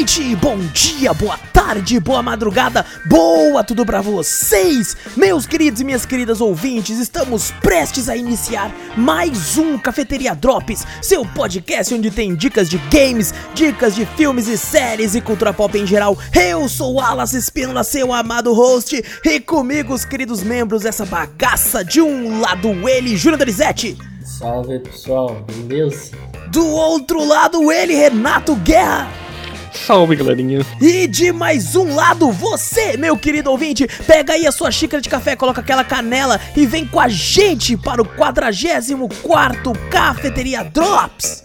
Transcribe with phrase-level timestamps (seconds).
[0.00, 6.06] noite, bom dia, boa tarde, boa madrugada, boa tudo pra vocês, meus queridos e minhas
[6.06, 6.98] queridas ouvintes.
[6.98, 13.34] Estamos prestes a iniciar mais um Cafeteria Drops, seu podcast onde tem dicas de games,
[13.52, 16.16] dicas de filmes e séries e cultura pop em geral.
[16.34, 21.84] Eu sou o Alas Espínola, seu amado host, e comigo os queridos membros dessa bagaça.
[21.84, 23.98] De um lado, ele, Júnior Dorizete.
[24.24, 26.12] Salve pessoal, beleza?
[26.50, 29.29] Do outro lado, ele, Renato Guerra.
[29.72, 30.64] Salve, galerinha.
[30.80, 35.08] E de mais um lado, você, meu querido ouvinte, pega aí a sua xícara de
[35.08, 41.42] café, coloca aquela canela e vem com a gente para o 44 Cafeteria Drops.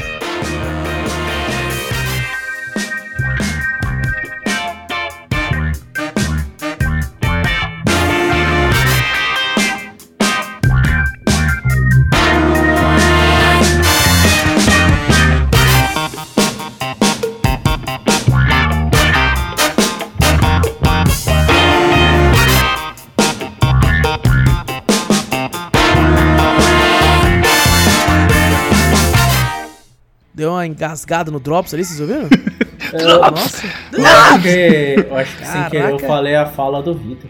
[30.65, 32.29] Uma engasgada no Drops ali, vocês ouviram?
[33.31, 33.65] Nossa.
[33.91, 37.29] Eu acho que, eu acho que sem querer eu falei a fala do Vitor.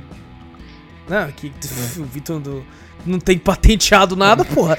[1.08, 1.52] Não, que
[2.00, 2.64] o Vitor não,
[3.06, 4.78] não tem patenteado nada, porra.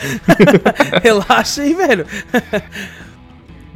[1.03, 2.07] Relaxa aí, velho.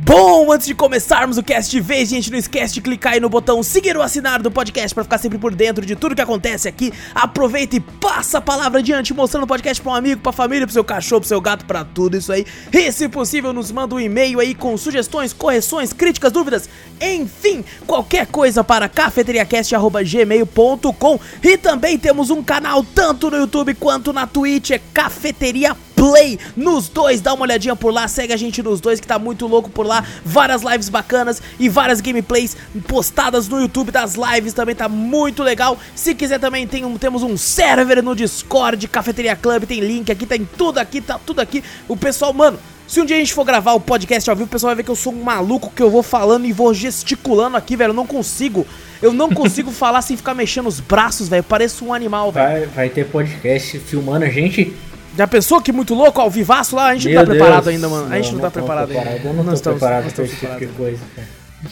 [0.03, 3.29] Bom, antes de começarmos o cast de vez, gente, não esquece de clicar aí no
[3.29, 6.67] botão seguir ou assinar do podcast pra ficar sempre por dentro de tudo que acontece
[6.67, 6.91] aqui.
[7.15, 10.73] Aproveita e passa a palavra adiante, mostrando o podcast pra um amigo, pra família, pro
[10.73, 12.47] seu cachorro, pro seu gato, pra tudo isso aí.
[12.73, 16.67] E se possível, nos manda um e-mail aí com sugestões, correções, críticas, dúvidas,
[17.01, 21.21] enfim, qualquer coisa para cafeteriacast.gmail.com.
[21.43, 26.89] E também temos um canal tanto no YouTube quanto na Twitch, é Cafeteria Play nos
[26.89, 29.69] dois, dá uma olhadinha por lá, segue a gente nos dois que tá muito louco
[29.69, 32.57] por lá, várias lives bacanas e várias gameplays
[32.89, 35.77] postadas no YouTube das lives, também tá muito legal.
[35.95, 40.25] Se quiser também tem um, temos um server no Discord, Cafeteria Club, tem link aqui,
[40.25, 41.63] tem tudo aqui, tá tudo aqui.
[41.87, 42.59] O pessoal, mano,
[42.91, 44.83] se um dia a gente for gravar o podcast ao vivo, o pessoal vai ver
[44.83, 47.95] que eu sou um maluco, que eu vou falando e vou gesticulando aqui, velho, eu
[47.95, 48.67] não consigo.
[49.01, 51.43] Eu não consigo falar sem ficar mexendo os braços, velho.
[51.45, 52.49] Pareço um animal, velho.
[52.49, 54.75] Vai, vai ter podcast filmando a gente.
[55.17, 56.89] Já pensou que muito louco, ao vivaço lá?
[56.89, 57.39] A gente Meu não tá Deus.
[57.43, 58.13] preparado ainda, mano.
[58.13, 59.13] A gente não, tá tô preparado, preparado.
[59.17, 59.29] ainda.
[59.29, 60.77] Eu não, tô estamos- preparado não pra esse tipo de preparados.
[60.77, 61.01] coisa.
[61.17, 61.29] cara.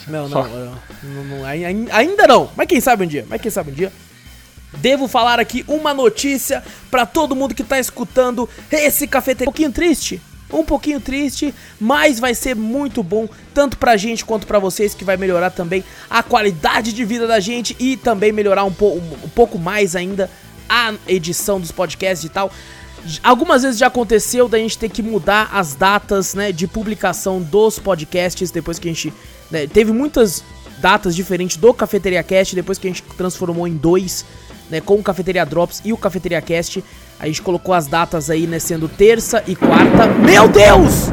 [0.07, 2.49] Não, não, não, não, não, ai- ai- ainda não.
[2.55, 3.91] Mas quem sabe um dia, mas quem sabe um dia.
[4.77, 9.49] Devo falar aqui uma notícia pra todo mundo que tá escutando esse cafeteria.
[9.49, 14.47] Um pouquinho triste, um pouquinho triste, mas vai ser muito bom tanto pra gente quanto
[14.47, 18.63] pra vocês, que vai melhorar também a qualidade de vida da gente e também melhorar
[18.63, 20.29] um, po um pouco mais ainda
[20.67, 22.51] a edição dos podcasts e tal.
[23.23, 27.79] Algumas vezes já aconteceu da gente ter que mudar as datas, né, de publicação dos
[27.79, 29.13] podcasts depois que a gente
[29.49, 30.43] né, teve muitas
[30.79, 34.25] datas diferentes do Cafeteria Cast depois que a gente transformou em dois,
[34.69, 36.83] né, com o Cafeteria Drops e o Cafeteria Cast.
[37.19, 40.07] A gente colocou as datas aí, né, sendo terça e quarta.
[40.07, 41.09] Meu Deus!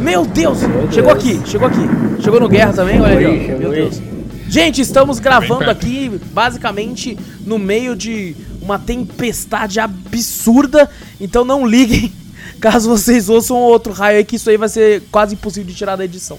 [0.00, 0.62] Meu Deus!
[0.62, 1.24] Meu Chegou Deus.
[1.24, 2.22] aqui, chegou aqui.
[2.22, 3.58] Chegou no Guerra também, olha aí, ó.
[3.58, 3.70] Meu.
[3.70, 4.00] Deus.
[4.48, 10.88] Gente, estamos gravando aqui basicamente no meio de uma tempestade absurda,
[11.20, 12.12] então não liguem
[12.60, 15.96] caso vocês ouçam outro raio aí, que isso aí vai ser quase impossível de tirar
[15.96, 16.38] da edição.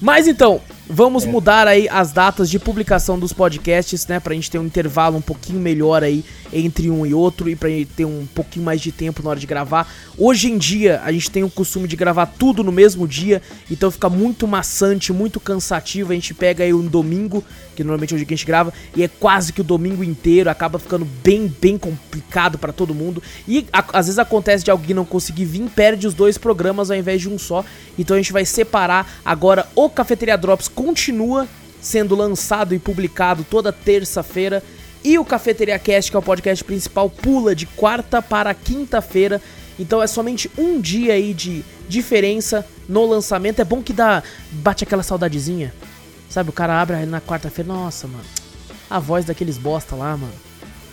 [0.00, 4.20] Mas então, vamos mudar aí as datas de publicação dos podcasts, né?
[4.20, 7.68] Pra gente ter um intervalo um pouquinho melhor aí entre um e outro e pra
[7.68, 9.90] gente ter um pouquinho mais de tempo na hora de gravar.
[10.18, 13.90] Hoje em dia, a gente tem o costume de gravar tudo no mesmo dia, então
[13.90, 16.12] fica muito maçante, muito cansativo.
[16.12, 17.42] A gente pega aí um domingo,
[17.74, 20.04] que normalmente é o dia que a gente grava, e é quase que o domingo
[20.04, 23.22] inteiro, acaba ficando bem, bem complicado pra todo mundo.
[23.46, 26.96] E a- às vezes acontece de alguém não conseguir vir, perde os dois programas ao
[26.96, 27.64] invés de um só.
[27.98, 31.46] Então a gente vai separar agora o Cafeteria Drops continua
[31.80, 34.62] sendo lançado e publicado toda terça-feira.
[35.04, 39.42] E o Cafeteria Cast, que é o podcast principal, pula de quarta para quinta-feira.
[39.78, 43.60] Então é somente um dia aí de diferença no lançamento.
[43.60, 44.22] É bom que dá.
[44.52, 45.74] bate aquela saudadezinha.
[46.32, 47.70] Sabe, o cara abre na quarta-feira.
[47.72, 48.24] Nossa, mano.
[48.88, 50.32] A voz daqueles bosta lá, mano.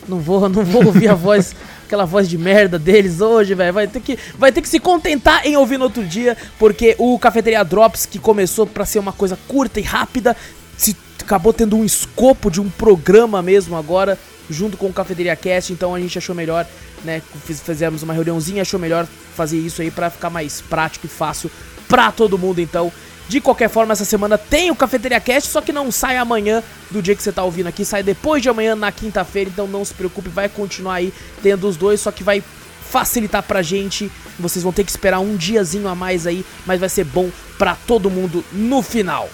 [0.07, 1.56] Não vou, não vou ouvir a voz,
[1.86, 3.71] aquela voz de merda deles hoje, velho.
[3.74, 7.18] Vai ter que, vai ter que se contentar em ouvir no outro dia, porque o
[7.18, 10.36] Cafeteria Drops que começou pra ser uma coisa curta e rápida,
[10.77, 14.18] se acabou tendo um escopo de um programa mesmo agora,
[14.50, 16.65] junto com o Cafeteria Cast, então a gente achou melhor,
[17.06, 21.09] né, fiz- fizemos uma reuniãozinha, achou melhor fazer isso aí pra ficar mais prático e
[21.09, 21.51] fácil
[21.88, 22.92] pra todo mundo, então.
[23.29, 26.99] De qualquer forma, essa semana tem o Cafeteria Cast, só que não sai amanhã do
[26.99, 29.93] dia que você tá ouvindo aqui, sai depois de amanhã, na quinta-feira, então não se
[29.93, 32.43] preocupe, vai continuar aí tendo os dois, só que vai
[32.89, 34.11] facilitar pra gente.
[34.39, 37.77] Vocês vão ter que esperar um diazinho a mais aí, mas vai ser bom pra
[37.85, 39.29] todo mundo no final.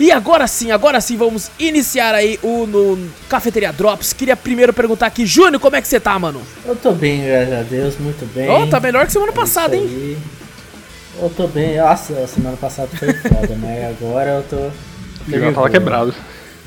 [0.00, 4.14] E agora sim, agora sim, vamos iniciar aí o no Cafeteria Drops.
[4.14, 6.40] Queria primeiro perguntar aqui, Júnior, como é que você tá, mano?
[6.64, 8.48] Eu tô bem, graças a Deus, muito bem.
[8.48, 10.16] Ô, tá melhor que semana É passada, hein?
[11.20, 11.76] Eu tô bem.
[11.78, 14.56] Nossa, a semana passada foi foda, mas agora eu tô.
[14.56, 16.14] O de João tava quebrado.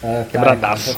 [0.04, 0.98] Ah, tá, Quebradaço.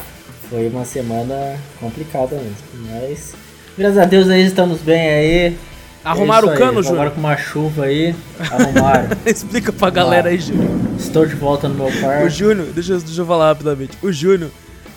[0.50, 2.56] Foi uma semana complicada mesmo.
[2.92, 3.34] Mas,
[3.78, 5.58] graças a Deus, aí estamos bem aí.
[6.04, 7.12] Arrumaram É o cano, Agora Júnior?
[7.12, 8.16] com uma chuva aí,
[8.50, 9.10] arrumaram.
[9.26, 10.70] Explica pra galera aí, Júnior.
[10.98, 12.30] Estou de volta no meu O quarto.
[12.30, 13.98] Júnior, deixa, eu- deixa eu falar rapidamente.
[14.02, 14.50] O Júnior,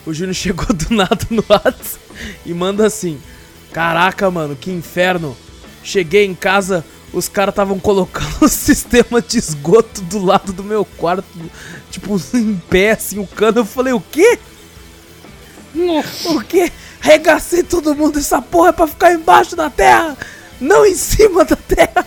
[0.05, 1.99] o Júnior chegou do nada no WhatsApp
[2.45, 3.19] e manda assim:
[3.73, 5.35] Caraca, mano, que inferno.
[5.83, 10.85] Cheguei em casa, os caras estavam colocando o sistema de esgoto do lado do meu
[10.85, 11.25] quarto,
[11.89, 13.59] tipo, em pé, assim, o cano.
[13.59, 14.39] Eu falei: O quê?
[15.73, 16.29] Nossa.
[16.29, 16.71] O quê?
[16.99, 20.15] Regacei todo mundo, essa porra é pra ficar embaixo da terra,
[20.59, 22.05] não em cima da terra.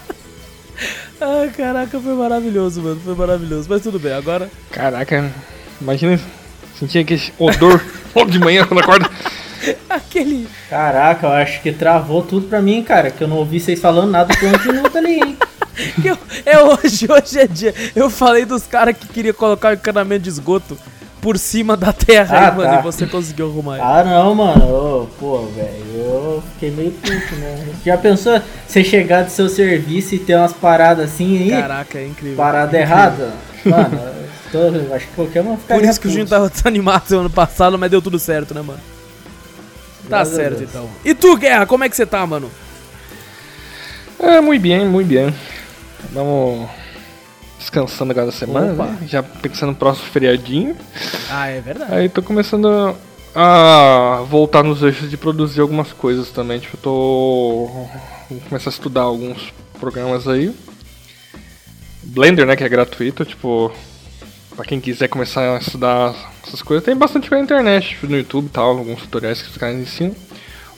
[1.21, 3.67] Ai, caraca, foi maravilhoso, mano, foi maravilhoso.
[3.69, 4.50] Mas tudo bem, agora.
[4.71, 5.33] Caraca,
[5.81, 6.21] imagina
[6.79, 7.83] sentir aquele odor
[8.15, 9.11] logo de manhã quando acorda.
[9.88, 10.46] Aquele.
[10.69, 13.11] Caraca, eu acho que travou tudo pra mim, cara.
[13.11, 15.37] Que eu não ouvi vocês falando nada por um minuto ali, hein?
[16.00, 17.75] que eu- é hoje, hoje é dia.
[17.94, 20.76] Eu falei dos caras que queria colocar o encanamento de esgoto
[21.20, 22.78] por cima da terra Ah, aí, mano, tá.
[22.81, 23.78] e você conseguiu arrumar.
[23.81, 24.64] Ah, não, mano.
[24.66, 25.82] Ô, pô, velho.
[25.96, 27.66] Eu fiquei meio puto, né?
[27.84, 31.50] Já pensou você chegar do seu serviço e ter umas paradas assim aí?
[31.50, 32.37] Caraca, é incrível.
[32.37, 32.82] Parada Incrível.
[32.96, 33.32] errada?
[33.64, 34.00] Mano,
[34.52, 36.37] tô- acho que qualquer uma ficaria Por isso que o Júnior puto.
[36.37, 38.78] tava desanimado ano passado, mas deu tudo certo, né, mano?
[40.09, 40.89] Tá certo, então.
[41.05, 42.51] E tu, Guerra, como é que você tá, mano?
[44.19, 45.35] É, muito bem, muito bem.
[46.12, 46.69] Vamos
[47.59, 48.87] descansando agora da semana, Opa.
[48.87, 48.99] né?
[49.06, 50.77] Já pensando no próximo feriadinho.
[51.31, 51.95] Ah, é verdade.
[51.95, 52.95] Aí tô começando
[53.35, 56.61] a voltar nos eixos de produzir algumas coisas também.
[56.61, 57.67] Tipo, eu tô.
[58.31, 60.55] Vou começar a estudar alguns programas aí.
[62.03, 63.73] Blender, né, que é gratuito, tipo.
[64.56, 66.15] Pra quem quiser começar a estudar
[66.47, 69.56] essas coisas, tem bastante pela internet, tipo, no YouTube e tal, alguns tutoriais que os
[69.56, 70.15] caras ensinam.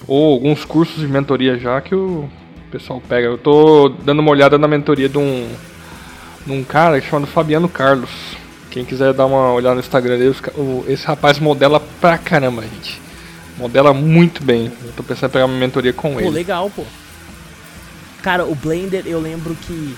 [0.08, 2.28] Ou alguns cursos de mentoria já que o
[2.70, 3.26] pessoal pega.
[3.26, 5.49] Eu tô dando uma olhada na mentoria de um,
[6.46, 8.11] de um cara chamado Fabiano Carlos.
[8.70, 10.37] Quem quiser dar uma olhada no Instagram dele,
[10.88, 13.00] esse rapaz modela pra caramba, gente.
[13.58, 14.70] Modela muito bem.
[14.84, 16.31] Eu tô pensando em pegar uma mentoria com Pô, ele.
[16.31, 16.84] legal, pô.
[18.26, 19.96] Cara, o Blender, eu lembro que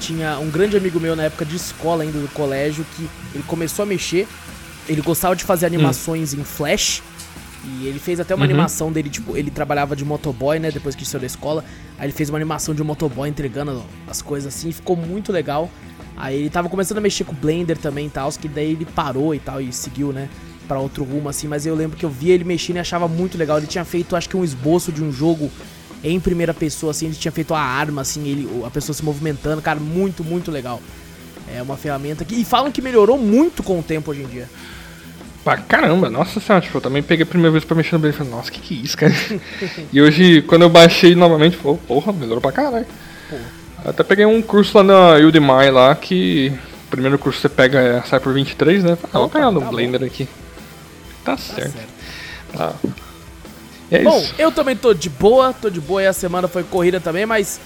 [0.00, 3.84] tinha um grande amigo meu na época de escola ainda do colégio que ele começou
[3.84, 4.26] a mexer.
[4.88, 7.04] Ele gostava de fazer animações em Flash.
[7.64, 8.50] E ele fez até uma Uhum.
[8.50, 10.72] animação dele, tipo, ele trabalhava de motoboy, né?
[10.72, 11.64] Depois que saiu da escola.
[11.96, 15.70] Aí ele fez uma animação de um motoboy entregando as coisas assim, ficou muito legal.
[16.16, 18.86] Aí ele tava começando a mexer com o Blender também e tal, que daí ele
[18.86, 20.28] parou e tal, e seguiu, né?
[20.66, 23.38] Pra outro rumo assim, mas eu lembro que eu via ele mexendo e achava muito
[23.38, 23.58] legal.
[23.58, 25.48] Ele tinha feito, acho que um esboço de um jogo
[26.02, 29.60] em primeira pessoa, assim, ele tinha feito a arma, assim, ele, a pessoa se movimentando,
[29.60, 30.80] cara, muito, muito legal.
[31.52, 32.34] É uma ferramenta que.
[32.34, 34.48] E falam que melhorou muito com o tempo hoje em dia.
[35.42, 38.14] Pra caramba, nossa senhora, tipo, eu também peguei a primeira vez pra mexer no Blender
[38.14, 39.14] e falei, nossa, que que é isso, cara?
[39.92, 42.86] e hoje, quando eu baixei novamente, falei, porra, melhorou pra caralho.
[43.84, 46.52] Até peguei um curso lá na Udemy lá que.
[46.86, 48.98] O primeiro curso você pega é, sai por 23, né?
[49.12, 49.72] Ah, vou pegar no tá bom.
[49.72, 50.26] Blender aqui.
[51.22, 51.72] Tá, Tá certo.
[51.72, 51.88] certo.
[52.56, 52.74] Tá.
[53.90, 54.34] É Bom, isso.
[54.38, 57.58] eu também tô de boa, tô de boa e a semana foi corrida também, mas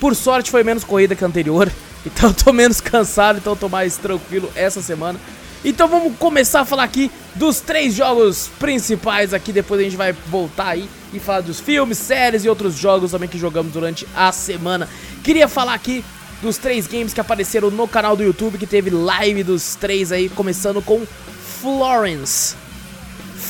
[0.00, 1.70] por sorte foi menos corrida que a anterior.
[2.06, 5.18] Então eu tô menos cansado, então eu tô mais tranquilo essa semana.
[5.64, 10.12] Então vamos começar a falar aqui dos três jogos principais aqui, depois a gente vai
[10.12, 14.30] voltar aí e falar dos filmes, séries e outros jogos também que jogamos durante a
[14.30, 14.88] semana.
[15.24, 16.04] Queria falar aqui
[16.40, 20.28] dos três games que apareceram no canal do YouTube, que teve live dos três aí,
[20.28, 21.02] começando com
[21.60, 22.54] Florence.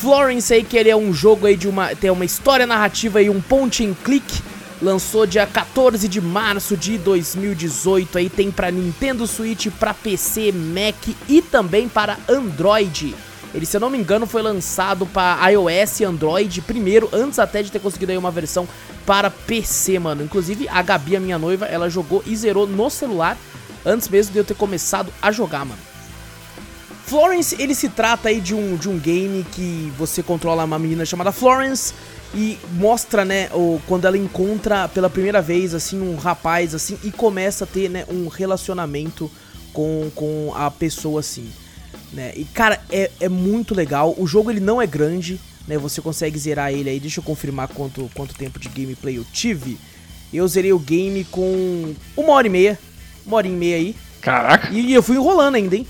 [0.00, 1.95] Florence aí, que ele é um jogo aí de uma.
[1.95, 4.43] tem uma história narrativa e um point and click.
[4.81, 11.17] Lançou dia 14 de março de 2018 aí, tem pra Nintendo Switch, pra PC, Mac
[11.28, 13.12] e também para Android.
[13.52, 17.61] Ele, se eu não me engano, foi lançado para iOS e Android primeiro, antes até
[17.61, 18.69] de ter conseguido aí uma versão
[19.05, 20.23] para PC, mano.
[20.23, 23.37] Inclusive, a Gabi, a minha noiva, ela jogou e zerou no celular
[23.85, 25.88] antes mesmo de eu ter começado a jogar, mano.
[27.09, 31.07] Florence, ele se trata aí de um, de um game que você controla uma menina
[31.07, 31.95] chamada Florence
[32.35, 37.11] e mostra, né, o, quando ela encontra pela primeira vez, assim, um rapaz, assim, e
[37.11, 39.31] começa a ter, né, um relacionamento
[39.73, 41.49] com, com a pessoa, assim,
[42.12, 42.35] né.
[42.37, 44.15] E, cara, é, é muito legal.
[44.19, 47.00] O jogo, ele não é grande, né, você consegue zerar ele aí.
[47.00, 49.79] Deixa eu confirmar quanto, quanto tempo de gameplay eu tive.
[50.31, 52.79] Eu zerei o game com uma hora e meia,
[53.25, 53.97] uma hora e meia aí.
[54.21, 54.71] Caraca.
[54.71, 55.87] E eu fui enrolando ainda, hein?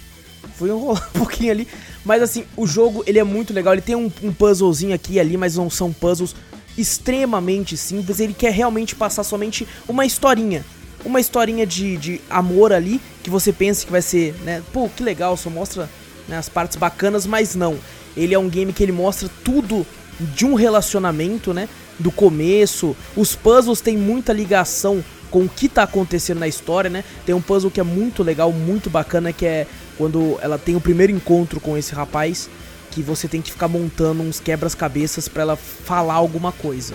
[0.59, 1.69] Fui enrolando um pouquinho ali.
[2.05, 3.73] Mas assim, o jogo ele é muito legal.
[3.73, 6.35] Ele tem um, um puzzlezinho aqui e ali, mas não são puzzles
[6.77, 8.21] extremamente simples.
[8.21, 10.65] Ele quer realmente passar somente uma historinha.
[11.05, 14.62] Uma historinha de, de amor ali, que você pensa que vai ser, né?
[14.73, 15.88] Pô, que legal, só mostra
[16.27, 17.79] né, as partes bacanas, mas não.
[18.17, 19.87] Ele é um game que ele mostra tudo
[20.19, 21.69] de um relacionamento, né?
[22.00, 22.97] Do começo.
[23.17, 27.05] Os puzzles têm muita ligação com o que tá acontecendo na história, né?
[27.25, 29.67] Tem um puzzle que é muito legal, muito bacana, que é
[29.99, 32.49] quando ela tem o primeiro encontro com esse rapaz,
[32.90, 36.95] que você tem que ficar montando uns quebras-cabeças para ela falar alguma coisa.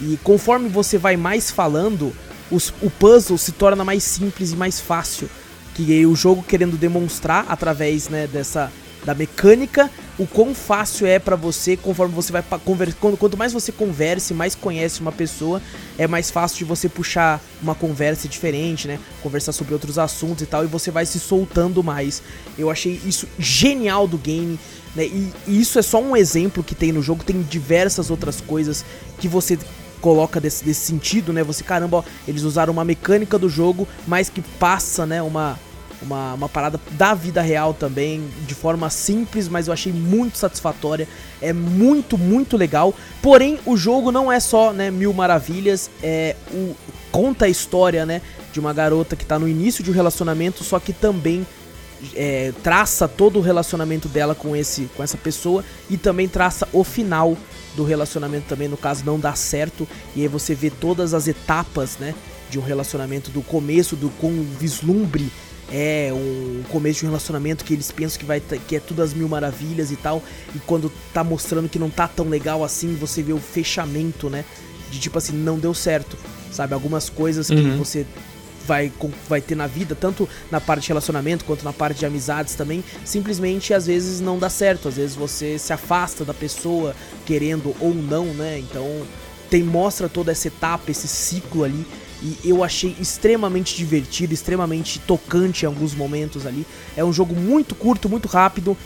[0.00, 2.12] E conforme você vai mais falando,
[2.50, 5.28] os, o puzzle se torna mais simples e mais fácil.
[5.74, 8.72] Que o jogo querendo demonstrar através né, dessa
[9.04, 12.96] da mecânica, o quão fácil é para você conforme você vai conversar.
[13.18, 15.62] Quanto mais você converse, mais conhece uma pessoa,
[15.96, 18.98] é mais fácil de você puxar uma conversa diferente, né?
[19.22, 22.22] Conversar sobre outros assuntos e tal, e você vai se soltando mais.
[22.58, 24.58] Eu achei isso genial do game,
[24.94, 25.06] né?
[25.06, 28.84] E, e isso é só um exemplo que tem no jogo, tem diversas outras coisas
[29.18, 29.58] que você
[30.00, 31.42] coloca desse, desse sentido, né?
[31.44, 35.58] Você, caramba, ó, eles usaram uma mecânica do jogo, mas que passa, né, uma
[36.02, 41.08] uma, uma parada da vida real também, de forma simples, mas eu achei muito satisfatória.
[41.40, 42.94] É muito, muito legal.
[43.22, 46.74] Porém, o jogo não é só né, mil maravilhas, é o,
[47.10, 50.78] conta a história né, de uma garota que está no início de um relacionamento, só
[50.78, 51.46] que também
[52.14, 56.84] é, traça todo o relacionamento dela com, esse, com essa pessoa e também traça o
[56.84, 57.36] final
[57.74, 61.96] do relacionamento também, no caso não dá certo, e aí você vê todas as etapas,
[61.98, 62.14] né,
[62.50, 65.30] de um relacionamento do começo, do com vislumbre
[65.70, 69.12] é um começo de um relacionamento que eles pensam que vai que é tudo as
[69.12, 70.22] mil maravilhas e tal,
[70.54, 74.44] e quando tá mostrando que não tá tão legal assim, você vê o fechamento, né?
[74.90, 76.16] De tipo assim, não deu certo,
[76.50, 76.72] sabe?
[76.72, 77.76] Algumas coisas que uhum.
[77.76, 78.06] você
[78.66, 78.92] vai,
[79.28, 82.82] vai ter na vida, tanto na parte de relacionamento quanto na parte de amizades também,
[83.04, 86.94] simplesmente às vezes não dá certo, às vezes você se afasta da pessoa,
[87.26, 88.58] querendo ou não, né?
[88.58, 89.02] Então
[89.50, 91.86] tem mostra toda essa etapa, esse ciclo ali
[92.22, 96.66] e eu achei extremamente divertido, extremamente tocante em alguns momentos ali.
[96.96, 98.76] É um jogo muito curto, muito rápido.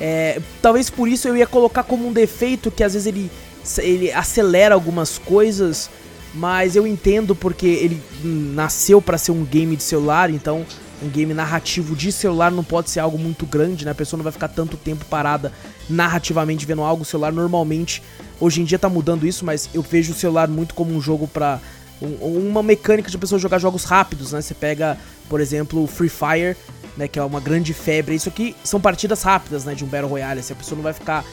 [0.00, 3.30] É, talvez por isso eu ia colocar como um defeito que às vezes ele,
[3.78, 5.90] ele acelera algumas coisas,
[6.34, 10.64] mas eu entendo porque ele nasceu para ser um game de celular, então
[11.02, 13.90] um game narrativo de celular não pode ser algo muito grande, né?
[13.90, 15.52] A pessoa não vai ficar tanto tempo parada
[15.90, 17.04] narrativamente vendo algo.
[17.04, 18.02] Celular normalmente,
[18.40, 21.26] hoje em dia tá mudando isso, mas eu vejo o celular muito como um jogo
[21.26, 21.60] para
[22.00, 24.40] um, uma mecânica de pessoa jogar jogos rápidos, né?
[24.40, 24.98] Você pega,
[25.28, 26.56] por exemplo, o Free Fire,
[26.96, 27.08] né?
[27.08, 28.14] Que é uma grande febre.
[28.14, 29.74] Isso aqui são partidas rápidas, né?
[29.74, 30.40] De um Battle Royale.
[30.40, 31.24] Assim, a pessoa não vai ficar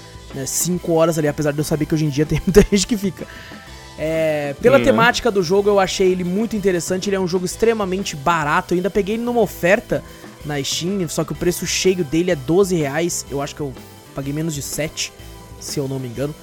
[0.45, 2.87] 5 né, horas ali, apesar de eu saber que hoje em dia tem muita gente
[2.87, 3.27] que fica.
[3.97, 4.83] É, pela uhum.
[4.83, 7.09] temática do jogo, eu achei ele muito interessante.
[7.09, 8.73] Ele é um jogo extremamente barato.
[8.73, 10.03] Eu ainda peguei ele numa oferta
[10.45, 13.25] na Steam, só que o preço cheio dele é 12 reais.
[13.29, 13.73] Eu acho que eu
[14.15, 15.11] paguei menos de 7,
[15.59, 16.33] se eu não me engano.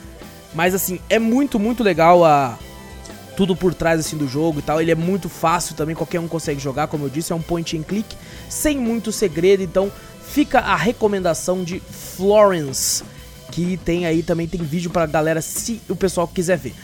[0.54, 2.58] Mas assim, é muito, muito legal a,
[3.36, 4.80] tudo por trás assim do jogo e tal.
[4.80, 7.76] Ele é muito fácil também, qualquer um consegue jogar, como eu disse, é um point
[7.76, 8.16] and click
[8.48, 9.90] sem muito segredo, então
[10.26, 13.02] fica a recomendação de Florence,
[13.50, 16.74] que tem aí também tem vídeo pra galera se o pessoal quiser ver.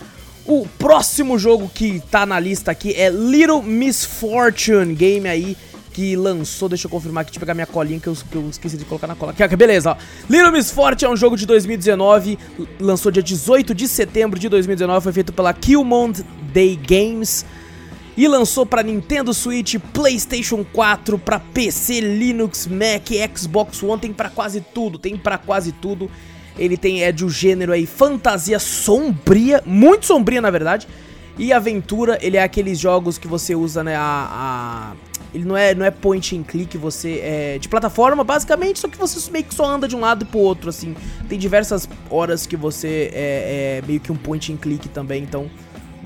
[0.44, 5.56] O próximo jogo que tá na lista aqui é Little Misfortune, game aí
[5.96, 8.46] que lançou, deixa eu confirmar aqui, deixa eu pegar minha colinha que eu, que eu
[8.50, 9.32] esqueci de colocar na cola.
[9.32, 9.96] Aqui, beleza, ó.
[10.28, 12.38] Little Miss Forte é um jogo de 2019,
[12.78, 16.22] lançou dia 18 de setembro de 2019, foi feito pela Killmond
[16.52, 17.46] Day Games
[18.14, 24.28] e lançou para Nintendo Switch, PlayStation 4, para PC, Linux, Mac, Xbox One, tem para
[24.28, 26.10] quase tudo, tem para quase tudo.
[26.58, 30.86] Ele tem é de um gênero aí fantasia sombria, muito sombria na verdade.
[31.38, 35.74] E aventura, ele é aqueles jogos que você usa, né, a, a ele não é,
[35.74, 39.54] não é point and click, você é de plataforma, basicamente, só que você meio que
[39.54, 40.94] só anda de um lado pro outro, assim.
[41.28, 45.50] Tem diversas horas que você é, é meio que um point and click também, então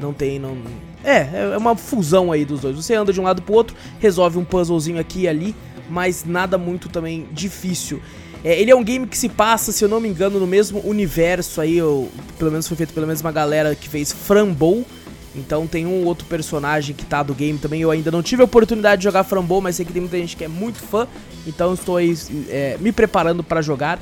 [0.00, 0.56] não tem, não...
[1.02, 2.76] É, é uma fusão aí dos dois.
[2.76, 5.54] Você anda de um lado pro outro, resolve um puzzlezinho aqui e ali,
[5.88, 8.00] mas nada muito também difícil.
[8.42, 10.80] É, ele é um game que se passa, se eu não me engano, no mesmo
[10.86, 14.84] universo aí, ou, pelo menos foi feito pela mesma galera que fez Frambow,
[15.34, 17.80] então tem um outro personagem que tá do game também.
[17.80, 20.36] Eu ainda não tive a oportunidade de jogar Frambow, mas sei que tem muita gente
[20.36, 21.06] que é muito fã.
[21.46, 22.16] Então estou aí
[22.48, 24.00] é, me preparando para jogar.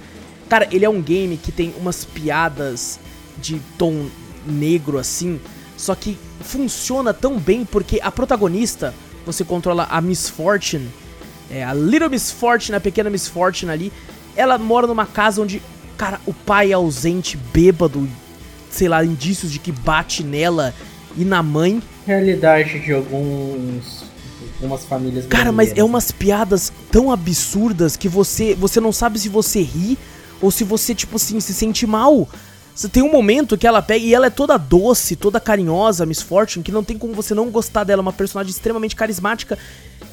[0.48, 2.98] Cara, ele é um game que tem umas piadas
[3.36, 4.06] de tom
[4.46, 5.38] negro assim.
[5.76, 8.94] Só que funciona tão bem porque a protagonista,
[9.26, 10.88] você controla a Miss Fortune,
[11.50, 13.92] é, a Little Miss Fortune, a pequena Miss Fortune ali.
[14.34, 15.62] Ela mora numa casa onde,
[15.96, 18.08] cara, o pai é ausente, bêbado,
[18.70, 20.74] sei lá, indícios de que bate nela
[21.16, 21.82] e na mãe.
[22.06, 24.08] Realidade de alguns
[24.60, 25.26] algumas famílias.
[25.26, 29.96] Cara, mas é umas piadas tão absurdas que você você não sabe se você ri
[30.40, 32.28] ou se você tipo assim se sente mal.
[32.74, 36.22] Você tem um momento que ela pega e ela é toda doce, toda carinhosa, Miss
[36.22, 39.58] Fortune, que não tem como você não gostar dela, uma personagem extremamente carismática.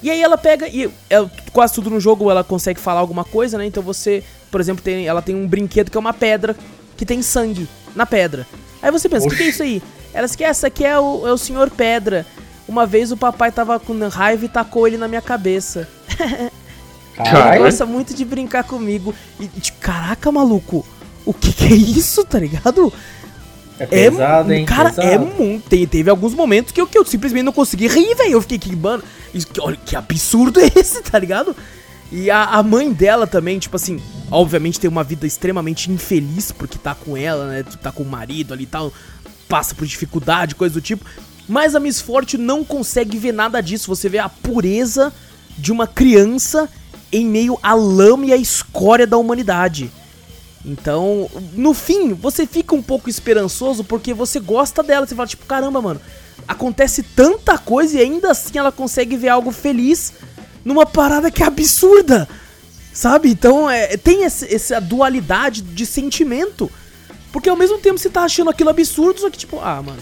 [0.02, 3.56] E aí ela pega e ela, quase tudo no jogo ela consegue falar alguma coisa,
[3.56, 3.66] né?
[3.66, 6.56] Então você, por exemplo, tem, ela tem um brinquedo que é uma pedra
[6.96, 8.44] que tem sangue na pedra.
[8.86, 9.82] Aí você pensa, o que, que, é isso aí?
[10.14, 12.24] Ela disse que essa aqui é o, é o senhor pedra.
[12.68, 15.88] Uma vez o papai tava com raiva e tacou ele na minha cabeça.
[17.18, 19.12] Ela gosta muito de brincar comigo.
[19.40, 20.86] E, tipo, caraca, maluco,
[21.24, 22.92] o que, que é isso, tá ligado?
[23.76, 24.64] É pesado, é, hein?
[24.64, 25.08] Cara, pesado.
[25.08, 25.68] é muito.
[25.68, 28.34] Teve, teve alguns momentos que eu, que eu simplesmente não consegui rir, velho.
[28.34, 29.02] Eu fiquei, que, mano,
[29.34, 31.56] isso, que, olha, que absurdo é esse, tá ligado?
[32.12, 36.78] E a, a, mãe dela também, tipo assim, obviamente tem uma vida extremamente infeliz, porque
[36.78, 37.62] tá com ela, né?
[37.82, 38.92] Tá com o marido ali e tal,
[39.48, 41.04] passa por dificuldade, coisa do tipo.
[41.48, 43.88] Mas a Miss Forte não consegue ver nada disso.
[43.88, 45.12] Você vê a pureza
[45.56, 46.68] de uma criança
[47.12, 49.90] em meio à lama e à escória da humanidade.
[50.64, 55.06] Então, no fim, você fica um pouco esperançoso porque você gosta dela.
[55.06, 56.00] Você fala, tipo, caramba, mano,
[56.48, 60.14] acontece tanta coisa e ainda assim ela consegue ver algo feliz
[60.64, 62.28] numa parada que é absurda.
[62.96, 63.28] Sabe?
[63.28, 66.72] Então, é, tem esse, essa dualidade de sentimento.
[67.30, 70.00] Porque ao mesmo tempo você tá achando aquilo absurdo, só que tipo, ah, mano,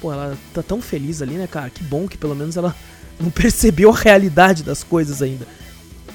[0.00, 1.70] pô, ela tá tão feliz ali, né, cara?
[1.70, 2.74] Que bom que pelo menos ela
[3.20, 5.46] não percebeu a realidade das coisas ainda.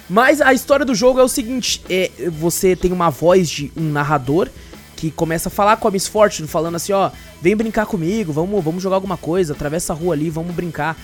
[0.10, 3.90] Mas a história do jogo é o seguinte: é, você tem uma voz de um
[3.90, 4.50] narrador
[4.98, 7.12] que começa a falar com a Miss Fortune, falando assim, ó,
[7.42, 10.98] vem brincar comigo, vamos, vamos jogar alguma coisa, atravessa a rua ali, vamos brincar.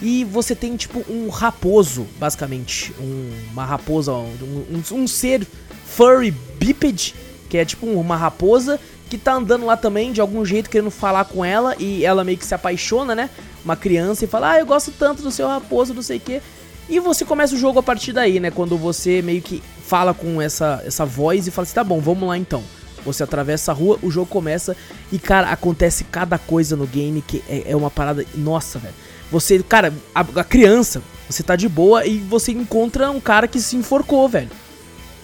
[0.00, 2.92] E você tem tipo um raposo, basicamente.
[3.00, 5.46] Um, uma raposa, um, um, um, ser
[5.84, 7.14] furry biped,
[7.48, 8.78] que é tipo uma raposa,
[9.10, 12.38] que tá andando lá também, de algum jeito, querendo falar com ela, e ela meio
[12.38, 13.30] que se apaixona, né?
[13.64, 16.40] Uma criança e fala, ah, eu gosto tanto do seu raposo, não sei o que.
[16.88, 18.50] E você começa o jogo a partir daí, né?
[18.50, 22.26] Quando você meio que fala com essa, essa voz e fala assim: tá bom, vamos
[22.26, 22.62] lá então.
[23.04, 24.76] Você atravessa a rua, o jogo começa
[25.12, 28.24] e, cara, acontece cada coisa no game que é, é uma parada.
[28.34, 28.94] Nossa, velho.
[29.30, 33.60] Você, cara, a, a, criança, você tá de boa e você encontra um cara que
[33.60, 34.50] se enforcou, velho.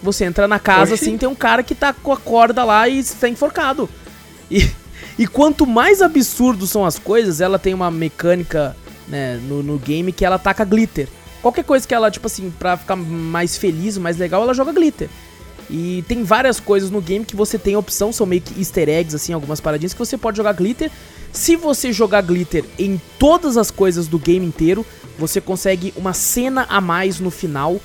[0.03, 1.05] Você entra na casa Oxi.
[1.05, 3.89] assim, tem um cara que tá com a corda lá e está enforcado.
[4.51, 4.71] E,
[5.19, 8.77] e quanto mais absurdo são as coisas, ela tem uma mecânica
[9.09, 11.09] né, no, no game que ela taca glitter.
[11.41, 15.09] Qualquer coisa que ela, tipo assim, pra ficar mais feliz, mais legal, ela joga glitter.
[15.71, 19.17] E tem várias coisas no game que você tem opção, são meio que easter eggs,
[19.17, 20.91] assim, algumas paradinhas que você pode jogar glitter.
[21.33, 24.85] Se você jogar glitter em todas as coisas do game inteiro,
[25.19, 27.81] você consegue uma cena a mais no final,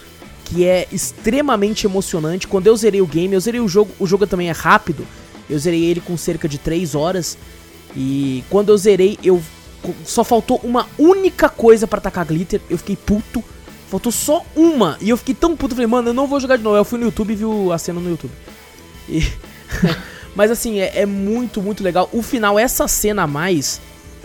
[0.46, 2.48] que é extremamente emocionante.
[2.48, 5.06] Quando eu zerei o game, eu zerei o jogo, o jogo também é rápido,
[5.50, 7.38] eu zerei ele com cerca de 3 horas.
[7.96, 9.42] E quando eu zerei, eu
[10.06, 12.62] só faltou uma única coisa para tacar glitter.
[12.70, 13.44] Eu fiquei puto.
[13.90, 14.98] Faltou só uma.
[15.02, 15.74] E eu fiquei tão puto.
[15.74, 16.78] Falei, mano, eu não vou jogar de novo.
[16.78, 18.32] Eu fui no YouTube e vi a cena no YouTube.
[19.08, 19.24] E...
[20.36, 22.08] Mas assim, é, é, muito, muito legal.
[22.14, 23.82] O final, essa cena a mais,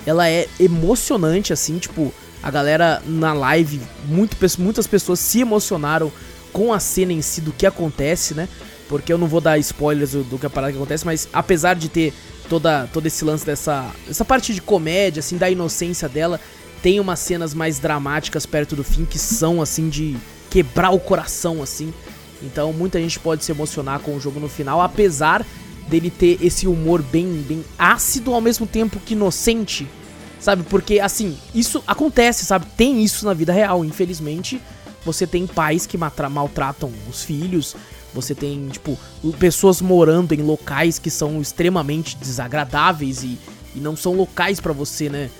[0.06, 6.12] ela é emocionante, assim, tipo, a galera na live, muito, muitas pessoas se emocionaram
[6.52, 8.48] com a cena em si do que acontece, né?
[8.86, 11.74] Porque eu não vou dar spoilers do, do que a parada que acontece, mas apesar
[11.74, 12.12] de ter
[12.48, 16.38] toda todo esse lance dessa essa parte de comédia assim da inocência dela
[16.84, 20.18] tem umas cenas mais dramáticas perto do fim que são assim de
[20.50, 21.94] quebrar o coração assim.
[22.42, 25.46] Então muita gente pode se emocionar com o jogo no final apesar
[25.88, 29.88] dele ter esse humor bem bem ácido ao mesmo tempo que inocente
[30.38, 30.62] sabe?
[30.64, 32.66] Porque assim isso acontece sabe?
[32.76, 34.60] Tem isso na vida real infelizmente.
[35.06, 37.74] Você tem pais que maltratam os filhos.
[38.12, 38.96] Você tem, tipo,
[39.38, 43.38] pessoas morando em locais que são extremamente desagradáveis e,
[43.74, 45.30] e não são locais para você, né?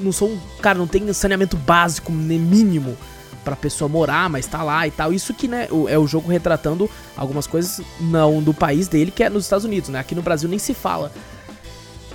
[0.00, 0.38] Não são.
[0.60, 2.96] Cara, não tem saneamento básico, mínimo
[3.44, 5.12] pra pessoa morar, mas tá lá e tal.
[5.12, 9.28] Isso que, né, é o jogo retratando algumas coisas não do país dele, que é
[9.28, 9.98] nos Estados Unidos, né?
[9.98, 11.12] Aqui no Brasil nem se fala.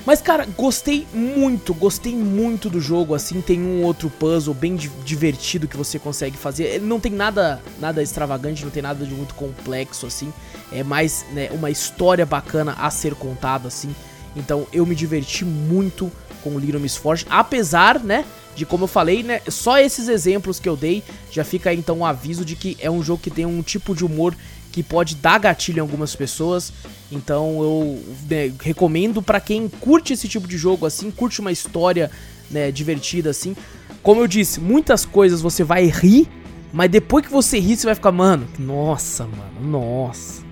[0.05, 5.67] Mas, cara, gostei muito, gostei muito do jogo, assim, tem um outro puzzle bem divertido
[5.67, 6.63] que você consegue fazer.
[6.63, 10.31] Ele não tem nada nada extravagante, não tem nada de muito complexo, assim.
[10.71, 13.93] É mais, né, uma história bacana a ser contada, assim.
[14.33, 16.09] Então, eu me diverti muito
[16.43, 20.59] com o Little Miss Fortune, apesar, né, de como eu falei, né, só esses exemplos
[20.59, 23.29] que eu dei, já fica aí, então, um aviso de que é um jogo que
[23.29, 24.35] tem um tipo de humor
[24.77, 26.71] que pode dar gatilho em algumas pessoas.
[27.11, 32.11] Então eu né, recomendo para quem curte esse tipo de jogo assim, curte uma história
[32.51, 33.55] né, divertida assim.
[34.03, 36.29] Como eu disse, muitas coisas você vai rir,
[36.71, 40.43] mas depois que você rir, você vai ficar, mano, nossa, mano, nossa.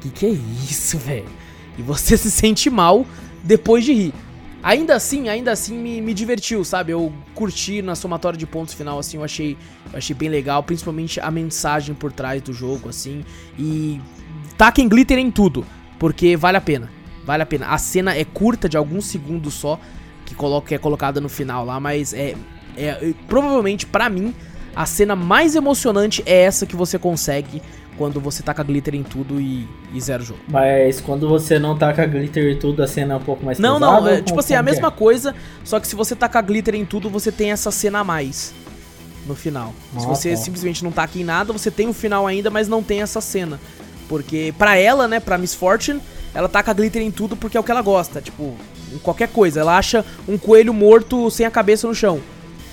[0.00, 0.30] Que que é
[0.70, 1.28] isso, velho?
[1.76, 3.04] E você se sente mal
[3.42, 4.14] depois de rir.
[4.62, 6.92] Ainda assim, ainda assim me, me divertiu, sabe?
[6.92, 9.56] Eu curti na somatória de pontos final, assim, eu achei,
[9.92, 13.24] eu achei bem legal, principalmente a mensagem por trás do jogo, assim.
[13.58, 14.00] E
[14.56, 15.66] taquem glitter em tudo,
[15.98, 16.90] porque vale a pena.
[17.24, 17.66] Vale a pena.
[17.68, 19.80] A cena é curta, de alguns segundos só,
[20.24, 22.36] que, coloca, que é colocada no final lá, mas é,
[22.76, 24.34] é provavelmente para mim
[24.74, 27.60] a cena mais emocionante é essa que você consegue
[28.02, 30.40] quando você taca glitter em tudo e, e zero jogo.
[30.48, 33.78] Mas quando você não taca glitter e tudo, a cena é um pouco mais Não,
[33.78, 34.00] pesada?
[34.00, 36.74] não, é, tipo assim, é a que mesma coisa, só que se você tacar glitter
[36.74, 38.52] em tudo, você tem essa cena a mais
[39.24, 39.72] no final.
[39.96, 40.36] se Ah, você tá.
[40.36, 43.60] simplesmente não taca em nada, você tem o final ainda, mas não tem essa cena.
[44.08, 46.00] Porque pra ela, né, pra Miss Fortune,
[46.34, 48.56] ela taca glitter em tudo porque é o que ela gosta, tipo,
[48.92, 49.60] em qualquer coisa.
[49.60, 52.20] Ela acha um coelho morto sem a cabeça no chão.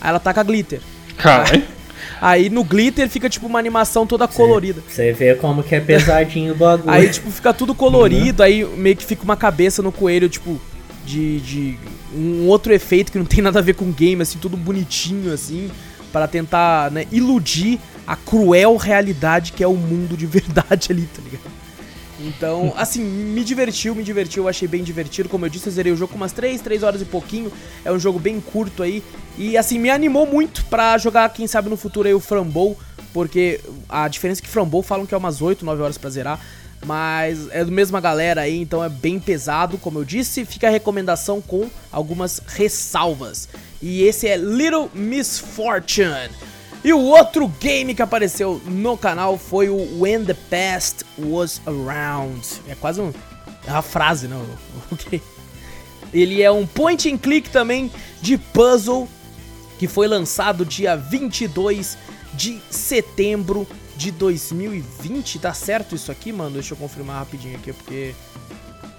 [0.01, 0.81] Aí ela taca glitter.
[1.17, 1.63] Caralho.
[2.21, 4.81] Aí no glitter fica tipo uma animação toda colorida.
[4.87, 6.89] Você vê como que é pesadinho o bagulho.
[6.89, 10.59] Aí, tipo, fica tudo colorido, aí meio que fica uma cabeça no coelho, tipo,
[11.05, 11.77] de, de
[12.13, 15.69] um outro efeito que não tem nada a ver com game, assim, tudo bonitinho, assim,
[16.11, 21.21] para tentar, né, iludir a cruel realidade que é o mundo de verdade ali, tá
[21.23, 21.68] ligado?
[22.19, 25.29] Então, assim, me divertiu, me divertiu, eu achei bem divertido.
[25.29, 27.51] Como eu disse, eu zerei o jogo com umas 3, 3 horas e pouquinho.
[27.83, 29.03] É um jogo bem curto aí.
[29.37, 32.77] E, assim, me animou muito pra jogar, quem sabe, no futuro aí o Frambow.
[33.13, 36.39] Porque a diferença é que Frambow falam que é umas 8, 9 horas pra zerar.
[36.85, 40.45] Mas é do mesma galera aí, então é bem pesado, como eu disse.
[40.45, 43.49] Fica a recomendação com algumas ressalvas.
[43.81, 46.29] E esse é Little Miss Fortune.
[46.83, 52.41] E o outro game que apareceu no canal foi o When the Past Was Around.
[52.67, 53.11] É quase um,
[53.67, 54.43] é uma frase, não?
[54.91, 55.21] Ok.
[56.11, 59.07] Ele é um point and click também de puzzle
[59.77, 61.97] que foi lançado dia 22
[62.33, 65.39] de setembro de 2020.
[65.39, 66.51] Tá certo isso aqui, mano?
[66.51, 68.15] Deixa eu confirmar rapidinho aqui, porque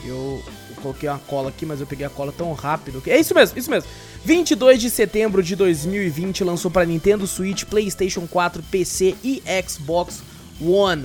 [0.04, 0.42] eu
[0.80, 3.02] coloquei uma cola aqui, mas eu peguei a cola tão rápido.
[3.06, 3.88] É isso mesmo, isso mesmo.
[4.24, 10.22] 22 de setembro de 2020 lançou para Nintendo Switch, PlayStation 4, PC e Xbox
[10.60, 11.04] One.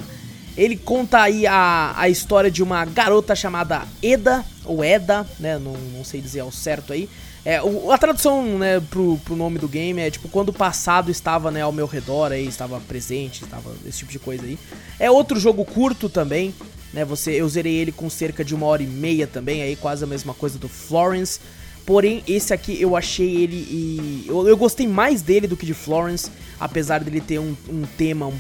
[0.57, 5.57] Ele conta aí a, a história de uma garota chamada Eda, ou Eda, né?
[5.59, 7.09] Não, não sei dizer ao certo aí.
[7.43, 11.11] É, o- a tradução, né, pro, pro nome do game é tipo quando o passado
[11.11, 14.57] estava, né, ao meu redor aí, estava presente, estava esse tipo de coisa aí.
[14.99, 16.55] É outro jogo curto também,
[16.95, 17.03] né?
[17.03, 20.08] Você, eu zerei ele com cerca de uma hora e meia também, aí quase a
[20.08, 21.41] mesma coisa do Florence.
[21.86, 24.25] Porém, esse aqui eu achei ele e.
[24.27, 28.31] Eu, eu gostei mais dele do que de Florence, apesar dele ter um, um tema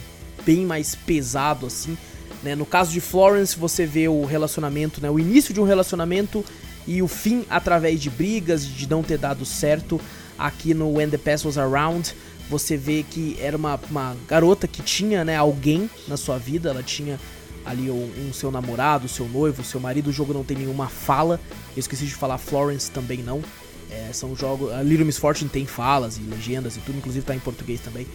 [0.45, 1.97] bem mais pesado, assim.
[2.41, 2.55] Né?
[2.55, 5.09] No caso de Florence, você vê o relacionamento, né?
[5.09, 6.43] O início de um relacionamento
[6.87, 9.99] e o fim através de brigas, de não ter dado certo.
[10.37, 12.13] Aqui no When the Past Was Around,
[12.49, 16.83] você vê que era uma, uma garota que tinha né, alguém na sua vida, ela
[16.83, 17.17] tinha
[17.65, 20.09] ali um, um seu namorado, seu noivo, seu marido.
[20.09, 21.39] O jogo não tem nenhuma fala.
[21.75, 23.41] Eu esqueci de falar, Florence também não.
[23.89, 24.71] É, são jogos.
[24.71, 28.07] A Little Miss Fortune tem falas e legendas e tudo, inclusive tá em português também.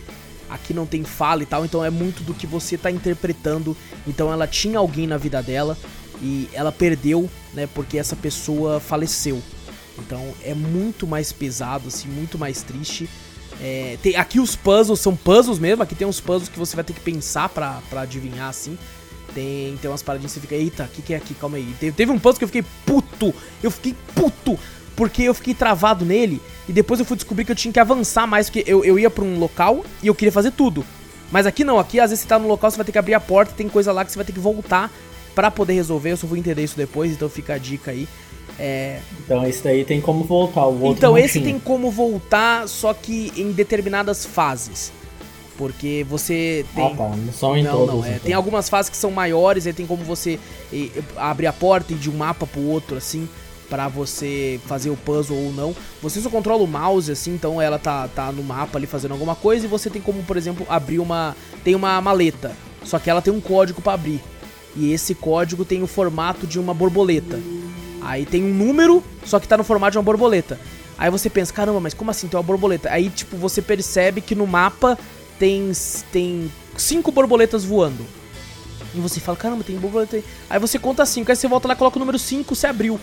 [0.49, 3.77] Aqui não tem fala e tal, então é muito do que você tá interpretando.
[4.07, 5.77] Então ela tinha alguém na vida dela
[6.21, 9.41] e ela perdeu, né, porque essa pessoa faleceu.
[9.99, 13.09] Então é muito mais pesado, assim, muito mais triste.
[13.61, 16.85] É, tem, aqui os puzzles são puzzles mesmo, aqui tem uns puzzles que você vai
[16.85, 18.77] ter que pensar pra adivinhar, assim.
[19.35, 21.35] Tem, tem umas paradinhas que você fica, eita, o que, que é aqui?
[21.35, 21.75] Calma aí.
[21.79, 24.59] Teve, teve um puzzle que eu fiquei puto, eu fiquei puto,
[24.97, 28.27] porque eu fiquei travado nele e depois eu fui descobrir que eu tinha que avançar
[28.27, 30.85] mais, porque eu, eu ia pra um local e eu queria fazer tudo.
[31.31, 33.15] Mas aqui não, aqui às vezes você tá no local, você vai ter que abrir
[33.15, 34.91] a porta, tem coisa lá que você vai ter que voltar
[35.35, 36.11] pra poder resolver.
[36.11, 38.09] Eu só vou entender isso depois, então fica a dica aí.
[38.59, 42.93] É, Então esse daí tem como voltar, o outro então esse tem como voltar, só
[42.93, 44.93] que em determinadas fases.
[45.61, 46.87] Porque você tem.
[46.87, 47.95] Ah tá, não são em não, todos.
[47.97, 48.09] não, é.
[48.13, 48.21] então.
[48.21, 50.41] Tem algumas fases que são maiores, aí tem como você
[51.15, 53.29] abrir a porta e de um mapa pro outro, assim,
[53.69, 55.77] pra você fazer o puzzle ou não.
[56.01, 59.37] Você só controla o mouse, assim, então ela tá, tá no mapa ali fazendo alguma
[59.37, 61.37] coisa e você tem como, por exemplo, abrir uma.
[61.63, 62.57] Tem uma maleta.
[62.83, 64.19] Só que ela tem um código pra abrir.
[64.75, 67.39] E esse código tem o formato de uma borboleta.
[68.01, 70.59] Aí tem um número, só que tá no formato de uma borboleta.
[70.97, 72.91] Aí você pensa, caramba, mas como assim tem uma borboleta?
[72.91, 74.99] Aí, tipo, você percebe que no mapa
[75.41, 75.73] tem,
[76.13, 78.05] tem cinco borboletas voando.
[78.95, 80.25] E você fala, caramba, tem borboleta aí.
[80.51, 83.01] Aí você conta cinco, aí você volta lá coloca o número 5, você abriu.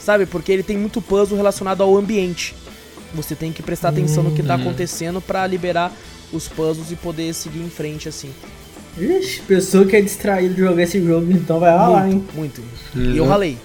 [0.00, 0.24] Sabe?
[0.24, 2.54] Porque ele tem muito puzzle relacionado ao ambiente.
[3.14, 5.92] Você tem que prestar atenção no que tá acontecendo pra liberar
[6.32, 8.30] os puzzles e poder seguir em frente, assim.
[8.98, 12.24] Ixi, pessoa que é distraída de jogar esse jogo, então vai ralar, hein?
[12.34, 13.12] muito, muito.
[13.14, 13.56] E eu ralei.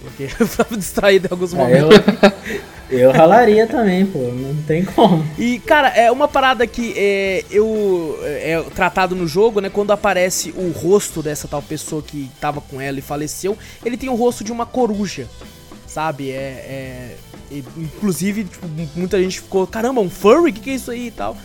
[0.00, 1.96] Porque eu tava distraído em alguns É, momentos.
[1.96, 5.24] eu, eu ralaria também, pô, não tem como.
[5.38, 9.68] E, cara, é uma parada que é, eu é tratado no jogo, né?
[9.68, 14.08] Quando aparece o rosto dessa tal pessoa que tava com ela e faleceu, ele tem
[14.08, 15.28] o rosto de uma coruja,
[15.86, 16.30] sabe?
[16.30, 16.34] É.
[16.34, 17.16] é-
[17.76, 18.66] inclusive, tipo,
[18.96, 20.50] muita gente ficou, caramba, um furry?
[20.50, 21.36] O que, que é isso aí e tal?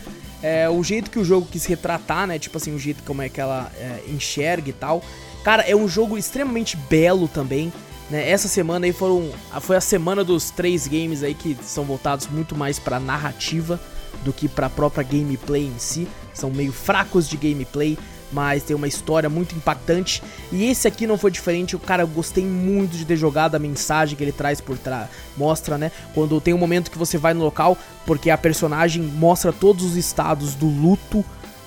[0.42, 2.38] É, o jeito que o jogo quis retratar, né?
[2.38, 5.04] Tipo assim, o jeito como é que ela é, enxerga e tal.
[5.44, 7.72] Cara, é um jogo extremamente belo também.
[8.10, 8.28] Né?
[8.28, 12.56] Essa semana aí foram, foi a semana dos três games aí que são voltados muito
[12.56, 13.80] mais pra narrativa
[14.24, 16.08] do que pra própria gameplay em si.
[16.34, 17.96] São meio fracos de gameplay,
[18.32, 20.22] mas tem uma história muito impactante.
[20.50, 21.76] E esse aqui não foi diferente.
[21.76, 25.08] O cara, eu gostei muito de ter jogado a mensagem que ele traz por trás.
[25.36, 25.92] Mostra, né?
[26.14, 29.96] Quando tem um momento que você vai no local, porque a personagem mostra todos os
[29.96, 31.24] estados do luto,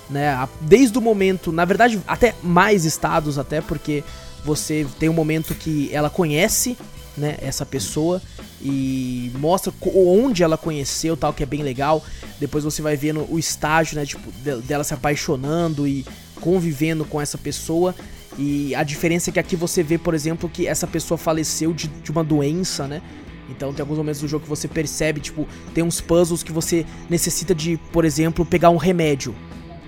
[0.10, 0.48] né?
[0.62, 4.04] Desde o momento, na verdade, até mais estados, até porque
[4.44, 6.78] você tem um momento que ela conhece
[7.18, 8.22] né, essa pessoa
[8.62, 12.04] e mostra onde ela conheceu, tal, que é bem legal.
[12.40, 16.06] Depois você vai vendo o estágio, né, tipo, dela se apaixonando e
[16.42, 17.96] convivendo com essa pessoa.
[18.38, 21.88] E a diferença é que aqui você vê, por exemplo, que essa pessoa faleceu de,
[21.88, 23.02] de uma doença, né?
[23.50, 26.86] Então tem alguns momentos do jogo que você percebe, tipo, tem uns puzzles que você
[27.10, 29.36] necessita de, por exemplo, pegar um remédio,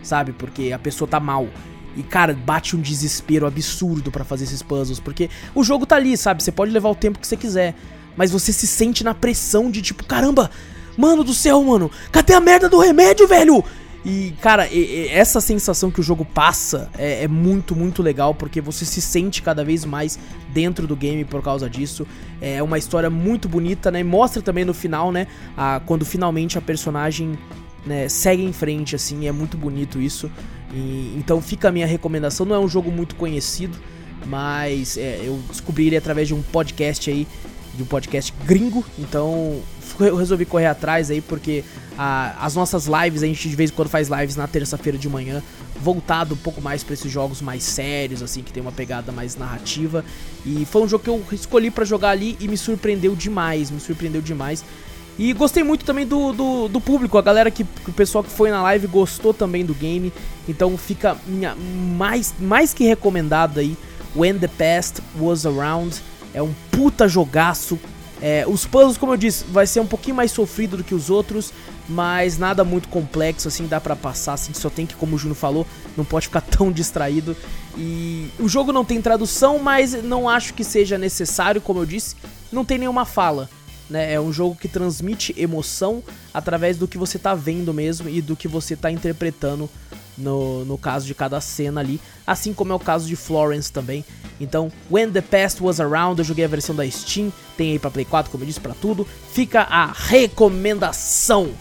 [0.03, 0.33] sabe?
[0.33, 1.47] Porque a pessoa tá mal.
[1.95, 4.99] E, cara, bate um desespero absurdo para fazer esses puzzles.
[4.99, 6.43] Porque o jogo tá ali, sabe?
[6.43, 7.75] Você pode levar o tempo que você quiser.
[8.17, 10.49] Mas você se sente na pressão de tipo, caramba,
[10.97, 13.63] mano do céu, mano, cadê a merda do remédio, velho?
[14.05, 18.36] E, cara, e, e, essa sensação que o jogo passa é, é, muito, muito legal,
[18.36, 20.19] porque você se sente cada vez mais
[20.53, 22.05] dentro do game por causa disso.
[22.39, 24.01] É uma história muito bonita, né?
[24.01, 25.25] E mostra também no final, né?
[25.58, 27.36] A, quando finalmente a personagem
[27.84, 30.29] né, segue em frente, assim, é muito bonito isso.
[30.73, 32.45] E, então fica a minha recomendação.
[32.45, 33.78] Não é um jogo muito conhecido,
[34.25, 37.28] mas é, eu descobri ele através de um podcast aí,
[37.75, 38.84] de um podcast gringo.
[38.97, 39.62] Então
[39.99, 41.63] eu resolvi correr atrás aí porque
[41.97, 45.08] a, as nossas lives a gente de vez em quando faz lives na terça-feira de
[45.08, 45.41] manhã,
[45.82, 49.36] voltado um pouco mais para esses jogos mais sérios, assim que tem uma pegada mais
[49.36, 50.04] narrativa.
[50.45, 53.80] E foi um jogo que eu escolhi para jogar ali e me surpreendeu demais, me
[53.80, 54.63] surpreendeu demais.
[55.17, 58.51] E gostei muito também do, do, do público, a galera que, o pessoal que foi
[58.51, 60.12] na live gostou também do game.
[60.47, 63.78] Então fica minha, mais, mais que recomendado aí.
[64.15, 66.01] When the Past Was Around.
[66.34, 67.80] É um puta jogaço.
[68.21, 71.10] É, os puzzles, como eu disse, vai ser um pouquinho mais sofrido do que os
[71.10, 71.54] outros,
[71.88, 75.36] mas nada muito complexo, assim, dá pra passar, assim, só tem que, como o Juno
[75.36, 77.36] falou, não pode ficar tão distraído.
[77.78, 82.15] E o jogo não tem tradução, mas não acho que seja necessário, como eu disse,
[82.51, 83.49] não tem nenhuma fala.
[83.89, 84.13] Né?
[84.13, 88.36] É um jogo que transmite emoção através do que você tá vendo mesmo e do
[88.36, 89.69] que você tá interpretando
[90.17, 94.04] no, no caso de cada cena ali, assim como é o caso de Florence também.
[94.39, 97.91] Então, When the Past Was Around, eu joguei a versão da Steam, tem aí pra
[97.91, 99.08] Play 4, como eu disse, pra tudo.
[99.32, 101.52] Fica a recomendação.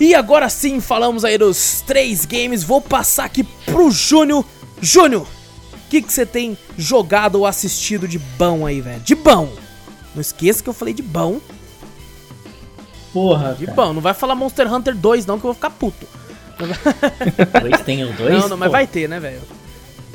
[0.00, 4.44] E agora sim, falamos aí dos três games, vou passar aqui pro Júnior.
[4.80, 9.00] Júnior, o que você tem jogado ou assistido de bom aí, velho?
[9.00, 9.61] De bom!
[10.14, 11.40] Não esqueça que eu falei de bom.
[13.12, 13.54] Porra.
[13.54, 13.76] De cara.
[13.76, 13.92] bom.
[13.92, 16.06] Não vai falar Monster Hunter 2, não, que eu vou ficar puto.
[17.60, 18.40] Dois tem o 2?
[18.40, 19.40] Não, não, mas vai ter, né, velho?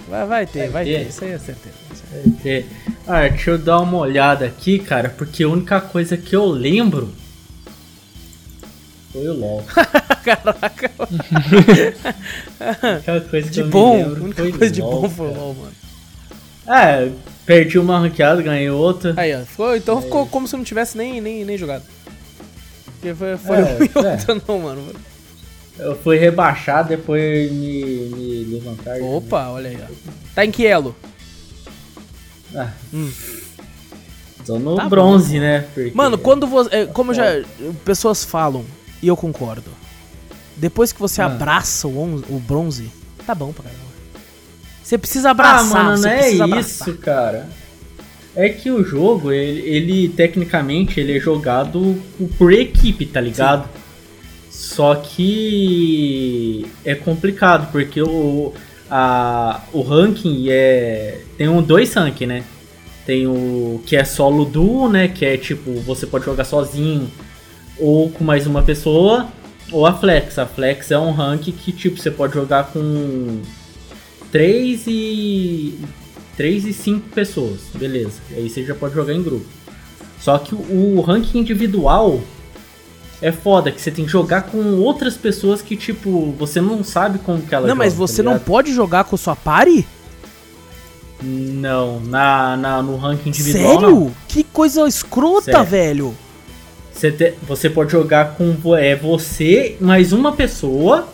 [0.07, 0.99] Vai, vai ter, vai, vai ter.
[0.99, 1.09] ter.
[1.09, 1.75] Isso aí é certeza.
[2.11, 2.65] Vai ter.
[3.05, 7.13] Ah, deixa eu dar uma olhada aqui, cara, porque a única coisa que eu lembro
[9.11, 9.63] foi o LOL.
[10.23, 10.91] Caraca.
[13.07, 15.73] a coisa de bom, a única coisa de bom foi o LOL, mano.
[16.67, 17.09] É,
[17.47, 19.13] Perdi uma ranqueada, ganhei outra.
[19.15, 19.39] Aí, ó.
[19.45, 20.01] Ficou, então é.
[20.01, 21.83] ficou como se não tivesse nem, nem, nem jogado.
[22.83, 24.41] Porque foi, foi é, outra, é.
[24.45, 24.93] não, mano.
[25.79, 29.15] Eu fui rebaixado, depois me, me levantaram.
[29.15, 29.49] Opa, né?
[29.49, 30.11] olha aí, ó.
[30.35, 30.93] Tá em que elo?
[32.53, 32.71] Ah.
[32.93, 33.11] Hum.
[34.45, 35.39] Tô no tá bronze, bom.
[35.39, 35.67] né?
[35.73, 35.91] Porque...
[35.95, 36.75] Mano, quando você.
[36.75, 37.23] É, como já.
[37.85, 38.65] Pessoas falam,
[39.01, 39.71] e eu concordo.
[40.57, 41.27] Depois que você ah.
[41.27, 42.91] abraça o, on, o bronze,
[43.25, 43.86] tá bom pra caramba.
[44.87, 47.49] Você precisa abraçar, ah, mano, não é isso, cara.
[48.33, 52.01] É que o jogo, ele, ele, tecnicamente, ele é jogado
[52.37, 53.67] por equipe, tá ligado?
[54.49, 54.49] Sim.
[54.49, 58.53] Só que é complicado, porque o,
[58.89, 61.19] a, o ranking é.
[61.37, 62.45] Tem um, dois rankings, né?
[63.05, 65.09] Tem o que é solo duo, né?
[65.09, 67.11] Que é tipo, você pode jogar sozinho
[67.77, 69.27] ou com mais uma pessoa.
[69.69, 70.39] Ou a Flex.
[70.39, 73.41] A Flex é um rank que tipo, você pode jogar com
[74.31, 75.79] 3 e
[76.35, 78.19] 3 e 5 pessoas, beleza.
[78.31, 79.45] Aí você já pode jogar em grupo.
[80.19, 82.19] Só que o, ranking individual
[83.21, 87.19] é foda, que você tem que jogar com outras pessoas que, tipo, você não sabe
[87.19, 89.87] como que elas Não, mas você tá não pode jogar com sua party?
[91.23, 93.79] Não, na, na, no ranking individual.
[93.79, 93.89] Sério?
[93.89, 94.11] Não.
[94.27, 95.65] Que coisa escrota, Sério.
[95.65, 96.17] velho.
[96.93, 101.07] Você, te, você pode jogar com é, você mais uma pessoa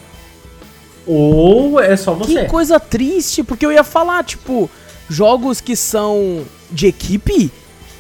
[1.05, 2.43] ou é só você.
[2.43, 4.69] Que coisa triste, porque eu ia falar, tipo,
[5.09, 7.51] jogos que são de equipe,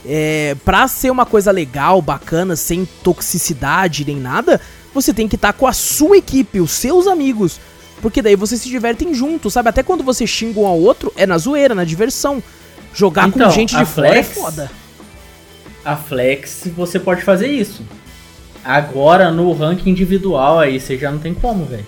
[0.05, 4.59] é, pra ser uma coisa legal, bacana, sem toxicidade nem nada,
[4.93, 7.59] você tem que estar tá com a sua equipe, os seus amigos.
[8.01, 9.69] Porque daí vocês se divertem juntos, sabe?
[9.69, 12.43] Até quando você xinga um ao outro, é na zoeira, na diversão.
[12.93, 14.71] Jogar Então, com gente de fora é Flex- foda.
[15.85, 17.81] A Flex você pode fazer isso.
[18.63, 21.85] Agora no ranking individual aí você já não tem como, velho.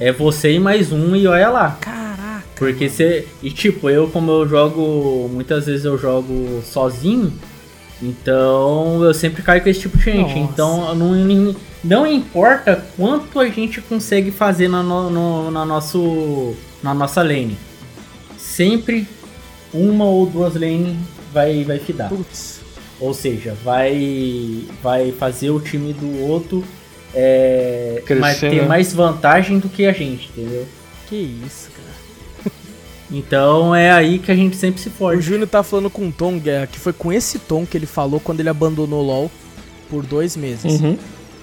[0.00, 1.78] É você e mais um e olha lá.
[1.80, 2.44] Caraca.
[2.56, 3.26] Porque você.
[3.42, 5.28] E tipo, eu como eu jogo.
[5.32, 7.32] Muitas vezes eu jogo sozinho.
[8.00, 10.20] Então eu sempre caio com esse tipo de gente.
[10.38, 10.38] Nossa.
[10.52, 16.94] Então não, não importa quanto a gente consegue fazer na, no, no- na, nosso, na
[16.94, 17.58] nossa lane.
[18.36, 19.06] Sempre
[19.74, 20.96] uma ou duas lanes
[21.32, 22.08] vai, vai fidar.
[22.08, 22.60] Putz.
[23.00, 26.64] Ou seja, vai, vai fazer o time do outro
[27.14, 28.68] é, mas ter né?
[28.68, 30.66] mais vantagem do que a gente, entendeu?
[31.08, 31.16] Que
[31.46, 31.88] isso, cara.
[33.10, 35.20] Então é aí que a gente sempre se O forja.
[35.22, 38.20] Júnior tá falando com o Tom Guerra, que foi com esse tom que ele falou
[38.20, 39.30] quando ele abandonou o LoL
[39.88, 40.78] por dois meses.
[40.80, 40.98] Uhum.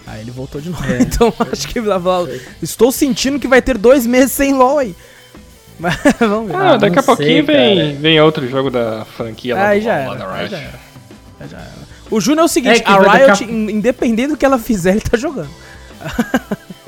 [0.06, 0.84] Aí ele voltou de novo.
[0.86, 1.00] É.
[1.02, 2.30] Então acho que vai falar,
[2.62, 4.96] estou sentindo que vai ter dois meses sem LoL aí.
[5.80, 6.56] Mas vamos ver.
[6.56, 7.94] Ah, Ah, daqui a não sei, pouquinho vem, cara.
[8.00, 10.16] vem outro jogo da franquia lá Aí do já lá era.
[10.16, 10.52] da Aí Riot.
[10.52, 10.80] já era.
[11.50, 11.85] Já era.
[12.12, 14.92] O Júnior é o seguinte, É a a- Riot, in- independente do que ela fizer,
[14.92, 15.50] ele tá jogando.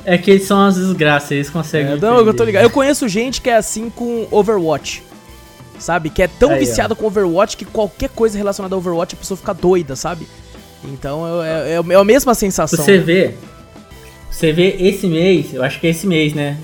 [0.06, 1.94] É que eles são as desgraças, eles conseguem.
[1.94, 2.64] É, não, eu tô ligado.
[2.64, 5.04] Eu conheço gente que é assim com Overwatch.
[5.80, 6.10] Sabe?
[6.10, 9.38] Que é tão Aí, viciada com Overwatch que qualquer coisa relacionada a Overwatch a pessoa
[9.38, 10.28] fica doida, sabe?
[10.84, 12.84] Então é, é, é a mesma sensação.
[12.84, 13.04] Você né?
[13.04, 13.34] vê.
[14.32, 16.58] Você vê esse mês, eu acho que é esse mês, né?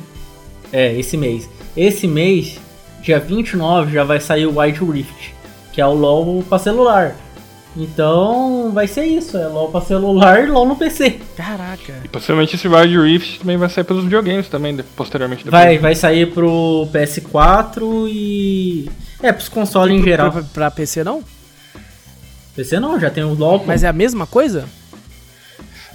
[0.71, 1.49] É, esse mês.
[1.75, 2.59] Esse mês,
[3.01, 5.33] dia 29, já vai sair o Wild Rift,
[5.71, 7.15] que é o LoL pra celular.
[7.75, 11.19] Então vai ser isso, é LoL pra celular e LoL no PC.
[11.35, 11.93] Caraca.
[12.03, 15.43] E possivelmente esse Wild Rift também vai sair pelos videogames também, posteriormente.
[15.43, 15.63] depois.
[15.63, 18.89] Vai, vai sair pro PS4 e.
[19.21, 20.31] É, pros consoles em geral.
[20.31, 21.23] Pra, pra PC não?
[22.55, 23.63] PC não, já tem o LoL.
[23.65, 24.65] Mas é a mesma coisa?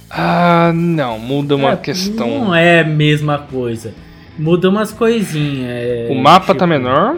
[0.09, 2.27] Ah, não, muda uma É, questão.
[2.45, 3.93] Não é a mesma coisa.
[4.37, 5.69] Muda umas coisinhas.
[5.71, 7.17] é, O mapa tipo, tá menor.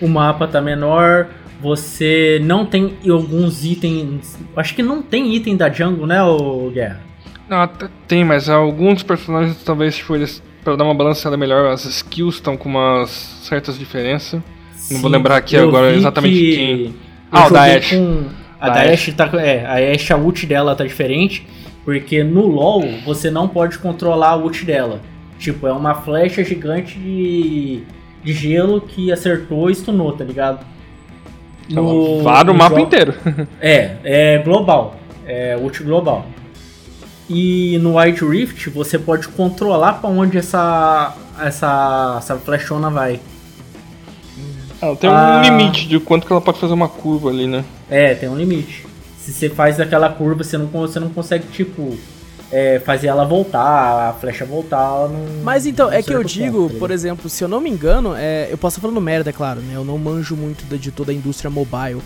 [0.00, 1.28] O mapa tá menor.
[1.60, 4.38] Você não tem alguns itens.
[4.56, 7.00] Acho que não tem item da jungle, né, o Guerra?
[7.48, 7.68] Não,
[8.06, 10.42] tem, mas alguns personagens talvez, tipo, eles.
[10.62, 13.08] Pra dar uma balanceada melhor, as skills estão com umas
[13.42, 14.42] certas diferenças.
[14.90, 16.94] Não vou lembrar aqui agora exatamente que quem.
[17.32, 17.96] Ah, o da Ashe.
[17.96, 18.24] com-
[18.60, 18.90] A Da da.
[18.92, 19.30] Ashe tá.
[19.34, 21.46] É, a Ashe, a ult dela tá diferente.
[21.82, 25.00] Porque no LoL você não pode controlar a ult dela.
[25.38, 27.80] Tipo, é uma flecha gigante de,
[28.22, 30.64] de gelo que acertou e stunou, tá ligado?
[31.76, 33.14] Ela vara o no mapa jogo- inteiro.
[33.60, 34.96] É, é global.
[35.26, 36.26] É ult global.
[37.28, 43.20] E no Wild Rift você pode controlar pra onde essa essa essa flechona vai.
[44.82, 45.38] Ela tem Ah.
[45.38, 47.64] um limite de quanto que ela pode fazer uma curva ali, né?
[47.88, 48.86] É, tem um limite.
[49.18, 51.96] Se você faz aquela curva, você não, você não consegue, tipo,
[52.52, 54.78] é, fazer ela voltar, a flecha voltar.
[54.78, 57.60] ela Não, Mas então, não é que eu digo, ponto, por exemplo, se eu não
[57.60, 59.74] me engano, é, eu posso estar falando merda, é claro, né?
[59.76, 62.00] Eu não manjo muito de toda a indústria mobile.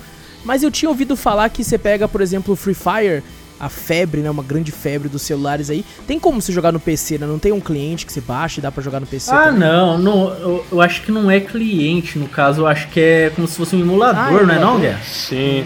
[0.45, 3.23] Mas eu tinha ouvido falar que você pega, por exemplo, o Free Fire,
[3.59, 4.29] a febre, né?
[4.31, 5.83] Uma grande febre dos celulares aí.
[6.07, 7.27] Tem como você jogar no PC, né?
[7.27, 9.61] Não tem um cliente que você baixa e dá pra jogar no PC Ah, também?
[9.61, 13.33] não, não eu, eu acho que não é cliente, no caso, eu acho que é
[13.35, 14.79] como se fosse um emulador, Ah, não é não.
[14.81, 15.01] Guerra?
[15.05, 15.65] Sim.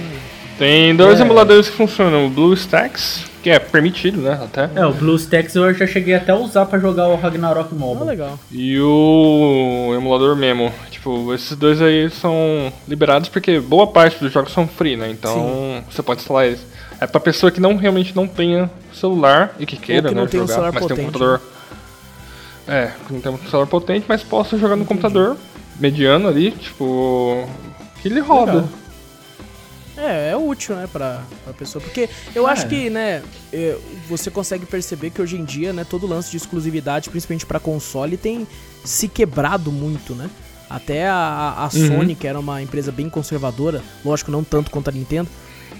[0.58, 1.24] Tem dois É.
[1.24, 2.26] emuladores que funcionam.
[2.26, 4.38] O BlueStacks, que é permitido, né?
[4.44, 4.68] Até.
[4.74, 8.04] É, o BlueStacks eu já cheguei até a usar pra jogar o Ragnarok Ah, Mobile.
[8.06, 8.38] legal.
[8.52, 10.70] E o emulador Memo.
[10.90, 15.08] Tipo, esses dois aí são liberados porque boa parte dos jogos são free, né?
[15.10, 16.60] Então você pode instalar eles.
[17.00, 20.28] É pra pessoa que não realmente não tenha celular e que queira, que não né,
[20.28, 21.40] tem um jogar, celular mas tem um potente, computador.
[22.66, 25.36] É, que não tem um celular potente, mas possa jogar no computador
[25.80, 27.48] mediano ali, tipo.
[28.02, 28.52] Que ele roda.
[28.52, 28.68] Legal.
[30.00, 31.82] É, é útil, né, pra, pra pessoa.
[31.82, 32.52] Porque eu É.
[32.52, 33.76] acho que, né, é,
[34.08, 38.16] você consegue perceber que hoje em dia, né, todo lance de exclusividade, principalmente pra console,
[38.16, 38.46] tem
[38.84, 40.30] se quebrado muito, né?
[40.70, 41.86] Até a, a Uhum.
[41.88, 45.28] Sony, que era uma empresa bem conservadora, lógico, não tanto quanto a Nintendo,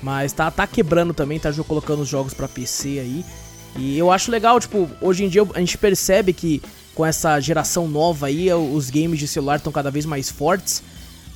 [0.03, 3.25] mas tá, tá quebrando também, tá colocando os jogos pra PC aí.
[3.77, 6.61] E eu acho legal, tipo, hoje em dia a gente percebe que
[6.95, 10.83] com essa geração nova aí, os games de celular estão cada vez mais fortes.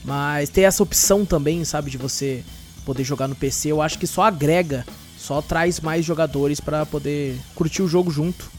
[0.05, 2.43] Mas ter essa opção também, sabe, de você
[2.85, 4.85] poder jogar no PC, eu acho que só agrega,
[5.19, 8.51] só traz mais jogadores pra poder curtir o jogo junto.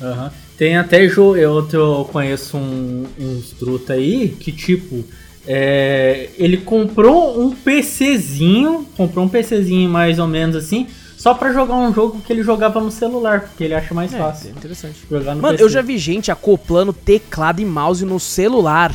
[0.00, 0.30] Aham.
[0.56, 5.04] Tem até jogo, eu, eu conheço um, uns truta aí que tipo,
[5.46, 11.76] é, ele comprou um PCzinho, comprou um PCzinho mais ou menos assim, só pra jogar
[11.76, 14.96] um jogo que ele jogava no celular, porque ele acha mais É, fácil interessante.
[15.08, 15.64] jogar no Mano, PC.
[15.64, 18.92] eu já vi gente acoplando teclado e mouse no celular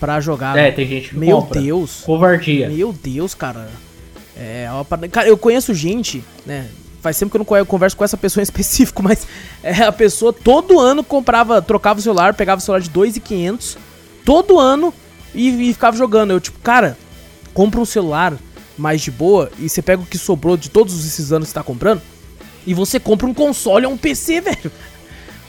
[0.00, 0.56] pra jogar.
[0.56, 1.60] É, tem gente que Meu compra.
[1.60, 2.00] Deus.
[2.04, 2.68] Covardia.
[2.70, 3.68] Meu Deus, cara.
[4.36, 6.66] É, uma parada- cara, eu conheço gente, né?
[7.02, 9.26] Faz tempo que eu não converso com essa pessoa em específico, mas
[9.62, 13.76] é, a pessoa todo ano comprava, trocava o celular, pegava o celular de 2.500
[14.24, 14.92] todo ano
[15.34, 16.30] e, e ficava jogando.
[16.30, 16.96] Eu, tipo, cara,
[17.52, 18.34] compra um celular
[18.78, 21.58] mais de boa e você pega o que sobrou de todos esses anos que você
[21.58, 22.00] tá comprando
[22.66, 24.72] e você compra um console ou um PC, velho.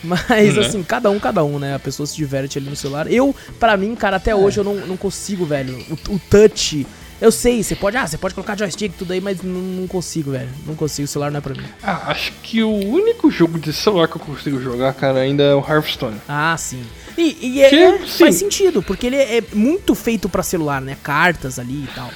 [0.04, 0.62] Mas, Né?
[0.66, 1.76] assim, cada um, cada um, né?
[1.76, 3.12] A pessoa se diverte ali no celular.
[3.12, 5.78] Eu, pra mim, cara, até hoje eu não, não consigo, velho.
[6.10, 6.86] O, o touch.
[7.20, 7.96] Eu sei, você pode.
[7.98, 10.50] Ah, você pode colocar joystick e tudo aí, mas não, não consigo, velho.
[10.66, 11.64] Não consigo, o celular não é pra mim.
[11.84, 15.54] Ah, acho que o único jogo de celular que eu consigo jogar, cara, ainda é
[15.54, 16.18] o Hearthstone.
[16.28, 16.82] Ah, sim.
[17.16, 18.24] E, e é- Que, é- sim.
[18.24, 20.98] faz sentido, porque ele é muito feito pra celular, né?
[21.04, 22.10] Cartas ali e tal.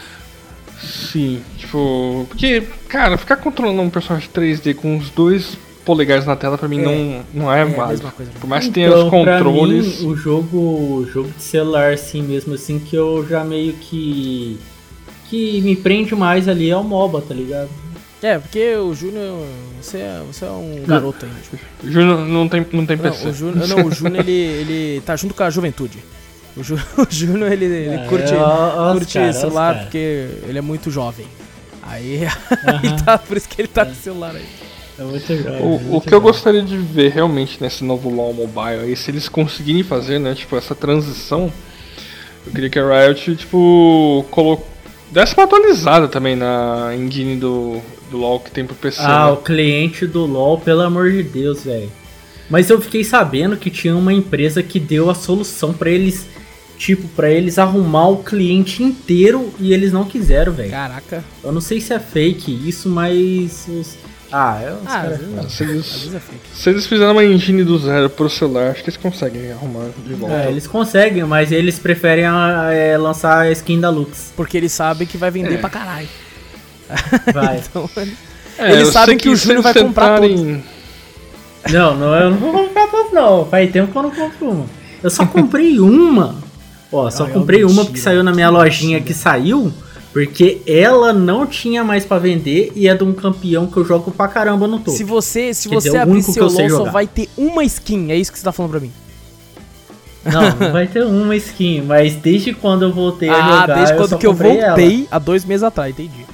[0.82, 2.26] Sim, tipo.
[2.28, 6.80] Porque, cara, ficar controlando um personagem 3D com os dois polegares na tela pra mim
[6.82, 8.12] não, não é, É válido.
[8.40, 10.02] Por mais que tenha Então, os controles.
[10.02, 14.60] mim, o jogo, o jogo de celular, assim mesmo, assim, que eu já meio que.
[15.30, 17.70] que me prende mais ali é o MOBA, tá ligado?
[18.22, 19.46] É, porque o Júnior.
[19.82, 21.38] Você é, você é um garoto ainda.
[21.42, 21.58] Tipo.
[21.84, 23.28] O Júnior não tem, não tem Não, PC.
[23.28, 26.00] o Júnior, não, o Júnior ele, ele tá junto com a juventude.
[26.58, 29.84] O, Jú, o Júnior ele, ele É, curte, os curte cara, celular cara.
[29.86, 31.28] porque ele é muito jovem.
[31.84, 32.22] Aí,
[32.66, 34.46] aí tá, por isso que ele tá com o celular aí.
[34.98, 38.96] É muito O, muito que eu gostaria de ver realmente nesse novo LoL Mobile aí,
[38.96, 41.52] se eles conseguirem fazer, né, tipo, essa transição,
[42.46, 44.62] eu queria que a Riot, tipo, colo...
[45.12, 49.32] desse uma atualizada também na engine do, do LoL que tem pro PC, Ah, né?
[49.34, 51.92] o cliente do LoL, pelo amor de Deus, velho.
[52.50, 56.28] Mas eu fiquei sabendo que tinha uma empresa que deu a solução pra eles,
[56.78, 60.70] tipo, pra eles arrumar o cliente inteiro e eles não quiseram, velho.
[60.70, 61.24] Caraca.
[61.44, 63.98] Eu não sei se é fake isso, mas os...
[64.38, 66.20] Ah, é os Ah, vezes, Se eles, é
[66.54, 70.14] se eles fizerem uma engine do zero pro celular, acho que eles conseguem arrumar de
[70.14, 70.36] volta.
[70.36, 74.34] É, eles conseguem, mas eles preferem ah, é, lançar a skin da Lux.
[74.36, 75.58] Porque eles sabem que vai vender É.
[75.58, 76.08] pra caralho.
[77.34, 77.62] Vai.
[77.70, 77.90] Então,
[78.58, 80.20] É, eles eu sabem sei que o Júnior vai comprar
[81.72, 83.46] Não, não, eu não vou comprar todas não.
[83.46, 84.66] Faz tempo que eu não compro uma.
[85.02, 86.36] Eu só comprei uma.
[86.92, 89.14] Ó, só Ai, comprei uma mentira, porque saiu na minha que lojinha mentira.
[89.14, 89.74] que saiu.
[90.16, 94.12] Porque ela não tinha mais pra vender e é de um campeão que eu jogo
[94.12, 94.92] pra caramba no topo.
[94.92, 97.66] se você, se Quer você dizer, o abrir seu eu LOL, só vai ter uma
[97.66, 98.10] skin.
[98.12, 98.94] É isso que você tá falando pra mim.
[100.24, 103.94] Não, não vai ter uma skin, mas desde quando eu voltei a Ah, jogar, desde
[103.94, 104.68] eu quando só que eu comprei ela.
[104.68, 106.26] voltei, há dois meses atrás, entendi.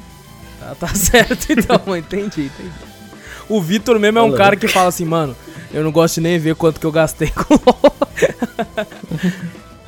[0.59, 2.71] Tá, tá certo, então, entendi, entendi.
[3.49, 4.37] O Vitor mesmo é um Olha.
[4.37, 5.35] cara que fala assim, mano,
[5.73, 7.95] eu não gosto de nem ver quanto que eu gastei com LOL.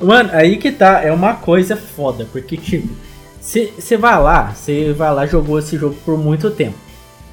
[0.00, 2.88] Mano, aí que tá, é uma coisa foda, porque tipo,
[3.44, 6.78] você vai lá, você vai lá, jogou esse jogo por muito tempo.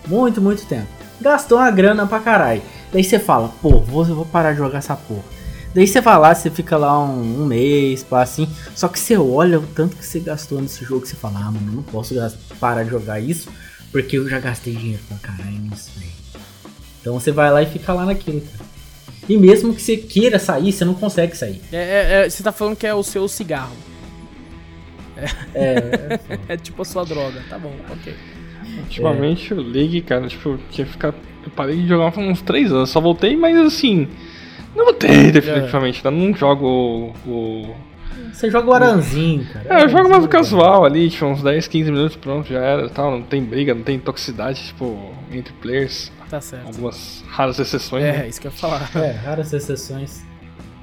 [0.05, 0.87] Muito, muito tempo.
[1.21, 2.61] Gastou uma grana pra caralho.
[2.91, 5.23] Daí você fala, pô, vou, vou parar de jogar essa porra.
[5.73, 8.49] Daí você vai lá, você fica lá um, um mês, pá, assim.
[8.75, 11.71] Só que você olha o tanto que você gastou nesse jogo, você fala, ah, mano,
[11.71, 12.13] não posso
[12.59, 13.49] parar de jogar isso,
[13.89, 16.11] porque eu já gastei dinheiro pra caralho nisso, velho.
[16.99, 18.69] Então você vai lá e fica lá naquilo, cara.
[19.29, 21.61] E mesmo que você queira sair, você não consegue sair.
[21.71, 23.75] É, é, é, você tá falando que é o seu cigarro.
[25.55, 26.19] É,
[26.53, 28.13] É tipo a sua droga, tá bom, ok.
[28.79, 31.13] Ultimamente o League, cara, tipo, eu tinha que ficar.
[31.43, 34.07] Eu parei de jogar faz uns 3 anos, só voltei, mas assim.
[34.75, 37.29] Não voltei definitivamente, ainda não jogo o.
[37.29, 37.75] o-
[38.31, 39.81] Você joga o Aranzinho, cara.
[39.81, 42.89] É, eu jogo mais o casual ali, tipo, uns 10, 15 minutos, pronto, já era
[42.89, 43.11] tal.
[43.11, 46.11] Não tem briga, não tem toxicidade, tipo, entre players.
[46.29, 46.67] Tá certo.
[46.67, 48.03] Algumas raras exceções.
[48.05, 48.27] É, né?
[48.29, 48.89] isso que eu ia falar.
[48.95, 50.23] É, raras exceções.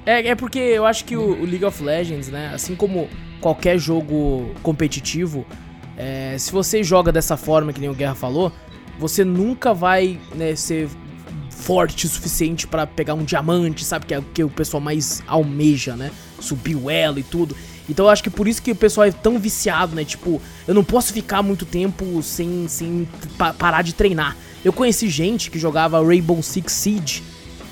[0.05, 3.09] É, é porque eu acho que o, o League of Legends, né, assim como
[3.41, 5.47] qualquer jogo competitivo,
[5.97, 8.53] é, se você joga dessa forma que nem o Guerra falou,
[8.99, 10.89] você nunca vai né, ser
[11.51, 14.07] forte o suficiente pra pegar um diamante, sabe?
[14.07, 16.11] Que é o que o pessoal mais almeja, né?
[16.41, 17.57] Subir o elo e tudo.
[17.89, 20.05] Então eu acho que por isso que o pessoal é tão viciado, né?
[20.05, 24.36] Tipo, eu não posso ficar muito tempo sem, sem pa- parar de treinar.
[24.64, 27.22] Eu conheci gente que jogava Rainbow Six Siege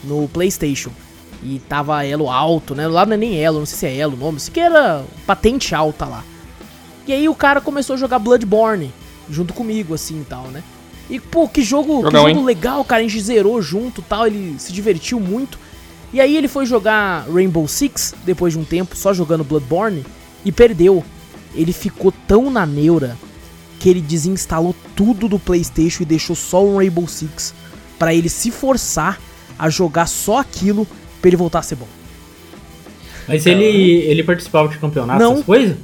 [0.02, 0.90] no PlayStation.
[1.42, 2.88] E tava elo alto, né?
[2.88, 5.04] Lá não é nem elo, não sei se é elo o nome, isso que era
[5.26, 6.24] patente alta lá.
[7.06, 8.92] E aí o cara começou a jogar Bloodborne
[9.30, 10.62] junto comigo, assim e tal, né?
[11.08, 13.00] E, pô, que jogo, que jogo legal, cara.
[13.00, 15.58] A gente zerou junto tal, ele se divertiu muito.
[16.12, 20.04] E aí ele foi jogar Rainbow Six, depois de um tempo, só jogando Bloodborne,
[20.44, 21.04] e perdeu.
[21.54, 23.16] Ele ficou tão na neura
[23.78, 27.54] que ele desinstalou tudo do PlayStation e deixou só o Rainbow Six
[27.98, 29.20] pra ele se forçar
[29.58, 30.86] a jogar só aquilo
[31.20, 31.86] pra ele voltar a ser bom.
[33.28, 35.32] Mas ele, ele participava de campeonatos, Não.
[35.34, 35.76] essas coisas?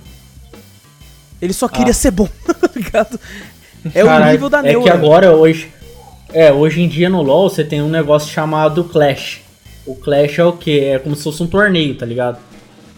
[1.40, 1.94] Ele só queria Ah.
[1.94, 3.18] ser bom, tá ligado?
[3.92, 4.82] É o Caralho, nível da É neura.
[4.84, 5.68] que agora, hoje...
[6.34, 9.40] É, hoje em dia no LoL você tem um negócio chamado Clash.
[9.84, 10.80] O Clash é o que?
[10.80, 12.38] É como se fosse um torneio, tá ligado?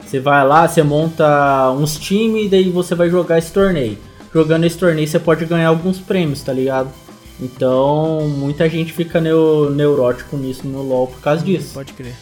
[0.07, 3.99] Você vai lá, você monta uns times e daí você vai jogar esse torneio.
[4.33, 6.91] Jogando esse torneio você pode ganhar alguns prêmios, tá ligado?
[7.41, 11.75] Então, muita gente fica neu, neurótico nisso no LoL por causa disso.
[11.75, 12.15] Pode crer.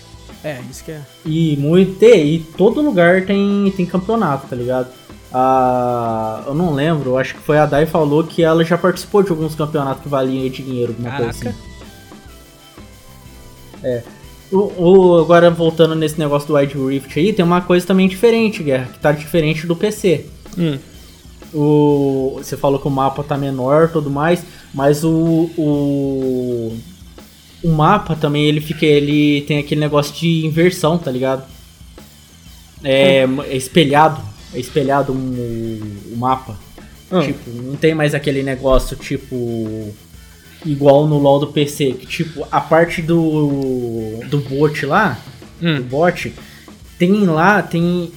[0.42, 1.00] É, isso que é.
[1.24, 4.88] E muito, e todo lugar tem, tem campeonato, tá ligado?
[5.32, 6.44] a.
[6.46, 9.54] Eu não lembro, acho que foi a Dai falou que ela já participou de alguns
[9.54, 11.48] campeonatos que valiam dinheiro, alguma coisa Caraca.
[11.50, 11.72] assim.
[13.82, 14.02] É.
[14.50, 14.58] O,
[15.16, 18.90] o- agora voltando nesse negócio do Wide Rift aí, tem uma coisa também diferente, Guerra,
[18.92, 20.26] que tá diferente do PC.
[20.58, 20.78] Hum.
[21.54, 24.42] O, você falou que o mapa tá menor e tudo mais,
[24.74, 26.78] mas o, o,
[27.62, 28.84] o mapa também ele fica.
[28.86, 31.44] ele tem aquele negócio de inversão, tá ligado?
[32.84, 34.20] É, é espelhado.
[34.54, 35.80] É espelhado um-
[36.12, 36.56] o mapa.
[37.10, 37.20] Ah.
[37.22, 39.94] Tipo, não tem mais aquele negócio tipo.
[40.64, 44.20] Igual no LoL do PC, que tipo, a parte do.
[44.28, 45.18] do bot lá,
[45.60, 45.82] do Hum.
[45.82, 46.32] bot,
[46.98, 48.10] tem lá, tem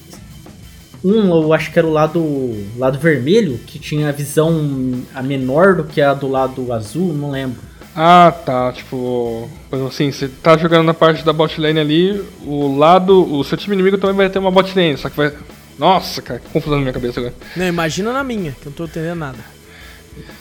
[1.06, 5.76] um, eu acho que era o lado, lado vermelho, que tinha a visão a menor
[5.76, 7.60] do que a do lado azul, não lembro.
[7.96, 8.74] Ah, tá.
[8.74, 13.24] Tipo, por exemplo, assim, você tá jogando na parte da bot lane ali, o lado,
[13.34, 15.32] o seu time inimigo também vai ter uma bot lane, só que vai.
[15.80, 17.34] Nossa, cara, que confusão na minha cabeça agora.
[17.56, 19.38] Não, imagina na minha, que eu não tô entendendo nada.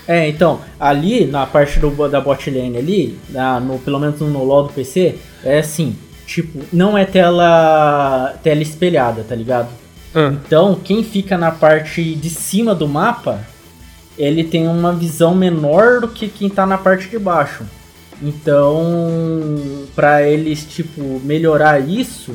[0.06, 4.44] É, então, ali na parte do, da bot lane ali, na- no, pelo menos no
[4.44, 5.96] LoL do PC, é assim,
[6.26, 9.68] tipo, não é tela, tela espelhada, tá ligado?
[10.14, 13.40] Ah, Então, quem fica na parte de cima do mapa,
[14.16, 17.64] ele tem uma visão menor do que quem tá na parte de baixo.
[18.22, 18.76] Então,
[19.94, 22.34] pra eles, tipo, melhorar isso,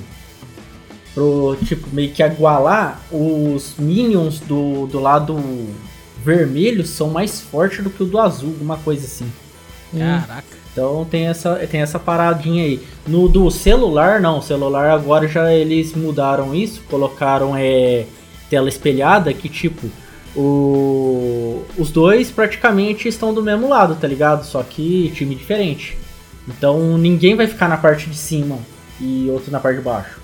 [1.14, 5.38] pro, tipo, meio que igualar, os minions do, do lado
[6.24, 9.32] vermelho são mais fortes do que o do azul, alguma coisa assim.
[10.28, 10.59] Caraca.
[10.72, 12.82] Então tem essa, tem essa paradinha aí.
[13.08, 14.42] No do celular, não.
[14.42, 18.06] Celular agora já eles mudaram isso, colocaram é,
[18.50, 19.90] tela espelhada que tipo.
[20.36, 24.46] O, os dois praticamente estão do mesmo lado, tá ligado?
[24.46, 25.98] Só que time diferente.
[26.48, 28.60] Então ninguém vai ficar na parte de cima
[29.02, 30.20] e outro na parte de baixo.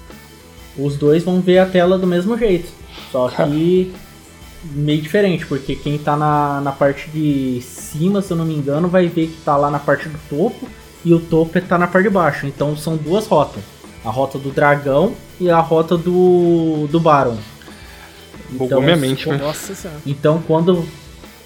[0.78, 2.70] Os dois vão ver a tela do mesmo jeito.
[3.12, 3.92] Só que
[4.72, 7.62] meio diferente, porque quem tá na, na parte de
[7.98, 10.68] cima, se eu não me engano, vai ver que tá lá na parte do topo
[11.04, 12.46] e o topo tá na parte de baixo.
[12.46, 13.64] Então são duas rotas.
[14.04, 17.38] A rota do dragão e a rota do, do Baron.
[18.52, 19.40] bugou minha mente, né?
[20.06, 20.86] Então quando,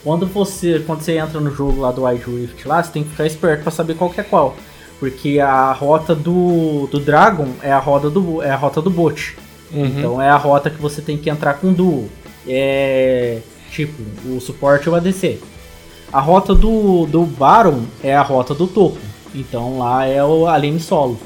[0.03, 3.11] quando você quando você entra no jogo lá do Wide Rift lá, você tem que
[3.11, 4.55] ficar esperto pra saber qual que é qual.
[4.99, 9.37] Porque a rota do, do Dragon é a rota do, é a rota do bot.
[9.71, 9.85] Uhum.
[9.85, 12.09] Então é a rota que você tem que entrar com duo.
[12.45, 13.39] É
[13.69, 15.39] tipo, o suporte e o ADC.
[16.11, 18.97] A rota do, do Baron é a rota do topo.
[19.33, 21.19] Então lá é o, a lane solo.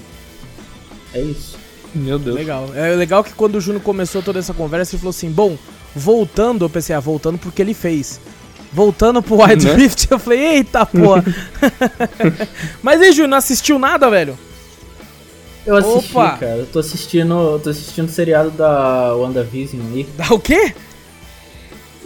[1.14, 1.58] É isso.
[1.96, 2.36] Meu Deus.
[2.36, 2.70] Legal.
[2.76, 5.58] É legal que quando o Júnior começou toda essa conversa, ele falou assim: bom,
[5.96, 8.20] voltando, eu pensei, ah, voltando porque ele fez.
[8.74, 9.76] Voltando pro Wild Né?
[9.76, 11.24] Rift, eu falei, eita porra.
[12.82, 14.38] Mas aí, Júnior, não assistiu nada, velho?
[15.66, 16.38] Eu assisti, Opa!
[16.38, 16.56] cara.
[16.58, 17.34] Eu tô assistindo.
[17.34, 20.08] eu tô assistindo o seriado da WandaVision aí.
[20.18, 20.74] Dá o quê?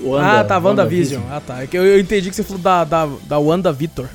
[0.03, 1.21] Wanda, ah, tá, WandaVision.
[1.29, 1.63] Ah, tá.
[1.63, 4.07] É eu, eu entendi que você falou da, da, da Wanda Vitor.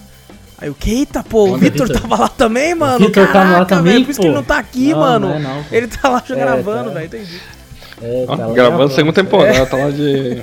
[0.59, 2.03] Aí eu, que eita, pô, o Wanda Vitor Vitor.
[2.03, 2.99] tava lá também, mano.
[3.07, 5.29] Vitor tava lá Caraca, também, velho, Por isso que ele não tá aqui, Não, mano.
[5.29, 6.95] não é não, ele tá lá já É, gravando, tá.
[6.95, 7.41] velho, entendi.
[8.01, 10.43] É, tá lá gravando segunda temporada, tá lá de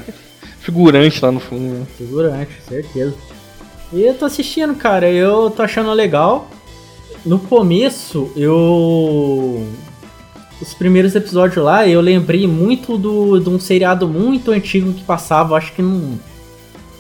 [0.60, 1.74] figurante lá no fundo.
[1.80, 1.86] né?
[1.98, 3.16] Figurante, certeza.
[3.94, 6.50] E eu tô assistindo, cara, eu tô achando legal.
[7.26, 9.68] No começo, eu.
[10.62, 15.56] Os primeiros episódios lá, eu lembrei muito do, de um seriado muito antigo que passava,
[15.56, 16.20] acho que não.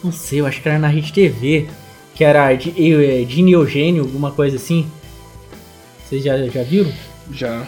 [0.03, 1.67] Não sei, eu acho que era na Rede TV.
[2.15, 2.71] Que era de,
[3.25, 4.89] Dini Eugênio, alguma coisa assim.
[6.05, 6.91] Vocês já, já viram?
[7.31, 7.65] Já.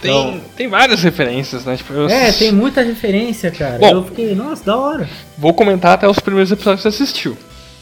[0.00, 1.76] Tem, tem várias referências, né?
[1.76, 3.78] Tipo, eu É, tem muita referência, cara.
[3.78, 3.90] Bom.
[3.90, 5.08] eu fiquei, nossa, da hora.
[5.38, 7.36] Vou comentar até os primeiros episódios que você assistiu.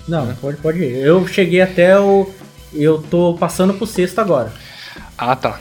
[0.07, 0.99] Não, pode, pode ir.
[0.99, 2.31] Eu cheguei até o.
[2.73, 4.53] Eu tô passando pro sexto agora.
[5.19, 5.61] Ah, tá.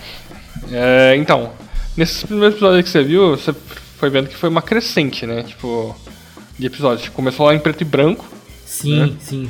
[0.72, 1.52] É, então,
[1.96, 5.44] nesses primeiros episódios que você viu, você foi vendo que foi uma crescente, né?
[5.44, 5.96] Tipo,
[6.58, 7.10] de episódios.
[7.10, 8.26] Começou lá em preto e branco,
[8.66, 9.50] Sim, sim.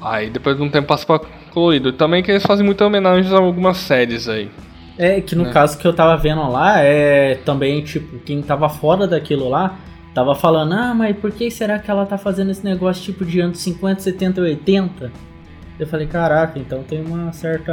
[0.00, 1.18] aí depois de um tempo passa pra
[1.52, 1.92] colorido.
[1.92, 4.50] Também que eles fazem muita homenagem a algumas séries aí.
[4.98, 5.52] É que no Né?
[5.52, 9.76] caso que eu tava vendo lá, é também, tipo, quem tava fora daquilo lá,
[10.12, 13.38] tava falando, ah, mas por que será que ela tá fazendo esse negócio tipo de
[13.40, 15.12] anos 50, 70, 80?
[15.78, 17.72] Eu falei, caraca, então tem uma certa.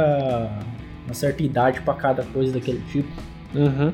[1.06, 3.08] Uma certa idade pra cada coisa daquele tipo.
[3.54, 3.92] Uhum.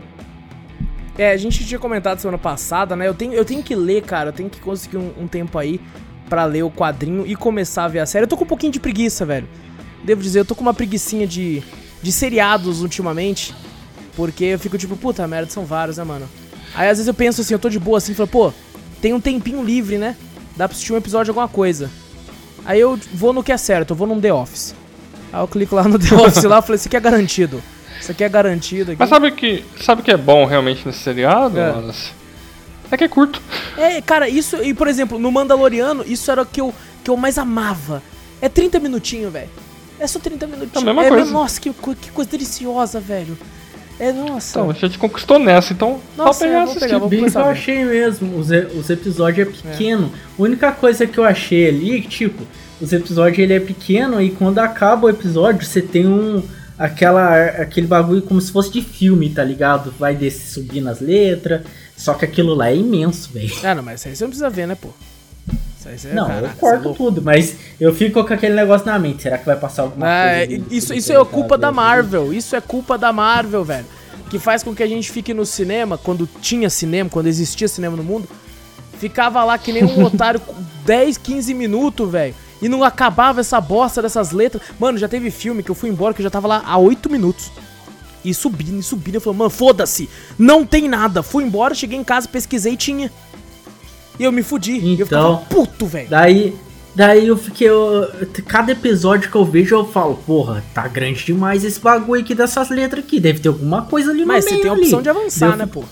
[1.17, 3.07] É, a gente tinha comentado semana passada, né?
[3.07, 4.31] Eu tenho, eu tenho que ler, cara.
[4.31, 5.81] Eu tenho que conseguir um, um tempo aí
[6.29, 8.25] pra ler o quadrinho e começar a ver a série.
[8.25, 9.47] Eu tô com um pouquinho de preguiça, velho.
[10.03, 11.63] Devo dizer, eu tô com uma preguicinha de,
[12.03, 13.55] de seriados ultimamente.
[14.17, 16.29] Porque eu fico tipo, puta merda, são vários, né, mano?
[16.75, 18.53] Aí às vezes eu penso assim, eu tô de boa assim, falo, pô,
[19.01, 20.17] tem um tempinho livre, né?
[20.57, 21.91] Dá pra assistir um episódio de alguma coisa.
[22.65, 24.75] Aí eu vou no que é certo, eu vou num The Office.
[25.33, 27.63] Aí eu clico lá no The Office lá e falei, isso aqui é garantido.
[28.01, 28.99] Isso aqui é garantido aqui.
[28.99, 31.71] Mas sabe o que, sabe o que é bom realmente nesse seriado, É.
[31.71, 32.11] Wallace?
[32.91, 33.41] É que é curto.
[33.79, 34.63] É, cara, isso.
[34.63, 38.03] E, por exemplo, no Mandaloriano, isso era o que eu, que eu mais amava.
[38.39, 39.49] É 30 minutinhos, velho.
[39.99, 40.77] É só 30 minutinhos.
[40.77, 41.31] É a mesma é, coisa.
[41.31, 43.39] Nossa, que, que coisa deliciosa, velho.
[43.99, 44.59] É, nossa.
[44.59, 46.87] Então, a gente conquistou nessa, então Nossa, só eu pegar vou assistir.
[46.87, 48.37] pegar, vou Bem que começar eu achei mesmo.
[48.37, 50.13] Os, os episódios é pequeno.
[50.39, 52.43] A única coisa que eu achei ali, tipo,
[52.83, 56.43] os episódios ele é pequeno e quando acaba o episódio, você tem um.
[56.79, 59.95] Aquela, aquele bagulho como se fosse de filme, tá ligado?
[59.99, 61.63] Vai descer subir nas letras.
[61.97, 63.53] Só que aquilo lá é imenso, velho.
[63.63, 64.89] Ah, não, mas isso aí você não precisa ver, né, pô?
[65.79, 67.05] Isso aí você, Não, caraca, eu é corto louco.
[67.05, 69.23] tudo, mas eu fico com aquele negócio na mente.
[69.23, 70.53] Será que vai passar alguma Ah, coisa?
[70.55, 71.71] é, isso, isso Tudo é culpa da?
[71.71, 72.33] Marvel.
[72.33, 73.87] Isso é culpa da Marvel, velho.
[74.29, 77.97] Que faz com que a gente fique no cinema, quando tinha cinema, quando existia cinema
[77.97, 78.27] no mundo,
[78.99, 80.55] ficava lá que nem um otário com
[80.85, 82.35] 10, 15 minutos, velho.
[82.63, 84.63] E não acabava essa bosta dessas letras.
[84.79, 87.11] Mano, já teve filme que eu fui embora que eu já tava lá há 8
[87.11, 87.51] minutos.
[88.25, 89.17] E subindo, e subindo.
[89.17, 90.09] Eu falei, mano, foda-se.
[90.39, 91.23] Não tem nada.
[91.25, 93.11] Fui embora, cheguei em casa, pesquisei e tinha.
[94.19, 94.79] E eu me fudi.
[94.79, 96.09] E eu ficava Então, puto, velho.
[96.09, 96.55] Daí,
[96.95, 97.69] daí eu fiquei.
[97.69, 98.09] eu-
[98.47, 102.71] cada episódio que eu vejo, eu falo, porra, tá grande demais esse bagulho aqui dessas
[102.71, 103.19] letras aqui.
[103.19, 104.57] Deve ter alguma coisa ali no Mas meio.
[104.59, 105.87] você tem a ali." opção de avançar, Eu né, fico- pô?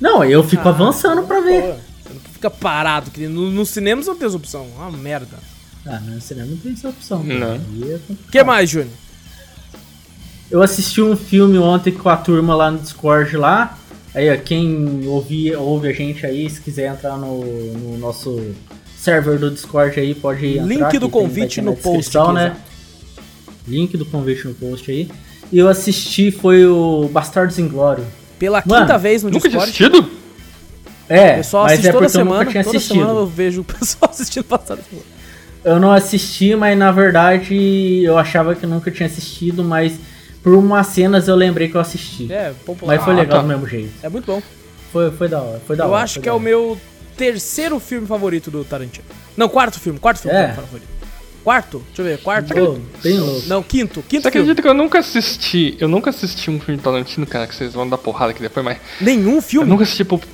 [0.00, 1.60] Não, eu fico Ah, avançando pra ver.
[2.04, 3.10] Você não fica parado.
[3.10, 4.64] Que no, no cinema você não tem essa opção.
[4.76, 5.36] Uma merda.
[5.90, 7.22] Ah, no cinema não tem essa opção.
[7.24, 7.54] Não.
[7.54, 7.98] É.
[8.10, 8.90] O que mais, Júnior?
[10.50, 13.78] Eu assisti um filme ontem com a turma lá no Discord lá.
[14.14, 17.42] Aí, ó, quem ouvir, ouve a gente aí, se quiser entrar no,
[17.74, 18.54] no nosso
[18.98, 20.66] server do Discord aí, pode entrar.
[20.66, 22.56] Link do convite no post aqui, né?
[23.66, 25.10] Link do convite no post aí.
[25.52, 28.06] E eu assisti foi o Bastardos Inglório.
[28.38, 29.92] Pela Mano, quinta vez no Nunca tinha Discord.
[29.94, 30.18] assistido?
[31.08, 32.38] É, O pessoal mas assiste é toda eu semana.
[32.40, 32.98] nunca tinha Toda assistido.
[33.00, 34.80] semana eu vejo o pessoal assistindo passado.
[35.64, 39.98] Eu não assisti, mas na verdade eu achava que nunca tinha assistido, mas
[40.42, 42.32] por umas cenas eu lembrei que eu assisti.
[42.32, 42.94] É, popular.
[42.96, 43.42] Mas foi Ah, legal tá.
[43.42, 43.92] do mesmo jeito.
[44.02, 44.42] É muito bom.
[44.92, 45.60] Foi, foi da hora.
[45.66, 46.78] Foi da eu hora, acho foi que é o meu
[47.16, 49.04] terceiro filme favorito do Tarantino.
[49.36, 49.98] Não, quarto filme.
[49.98, 50.52] Quarto filme É.
[50.52, 50.88] favorito.
[51.44, 51.82] Quarto?
[51.88, 52.18] Deixa eu ver.
[52.22, 52.54] Quarto?
[53.02, 53.42] Bem louco.
[53.46, 54.02] Não, quinto.
[54.02, 54.50] Quinto Você filme.
[54.50, 55.76] acredita que eu nunca assisti?
[55.80, 58.64] Eu nunca assisti um filme de Tarantino, cara, que vocês vão dar porrada aqui depois,
[58.64, 58.78] mas.
[59.00, 59.68] Nenhum Eu filme?
[59.68, 60.24] nunca assisti Pulp.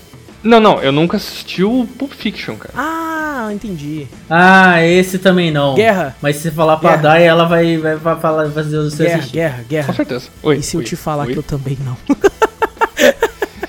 [0.43, 2.75] Não, não, eu nunca assisti o Pulp Fiction, cara.
[2.77, 3.14] Ah,
[3.53, 4.07] entendi.
[4.29, 5.75] Ah, esse também não.
[5.75, 6.17] Guerra.
[6.23, 7.03] Mas se você falar pra Guerra.
[7.03, 9.33] Dai, ela vai, vai, vai falar, fazer você Guerra, assistir.
[9.35, 9.93] guerra, Com guerra.
[9.95, 10.29] certeza.
[10.43, 10.57] Oi.
[10.57, 11.33] E se eu oi, te falar oi.
[11.33, 11.97] que eu também não?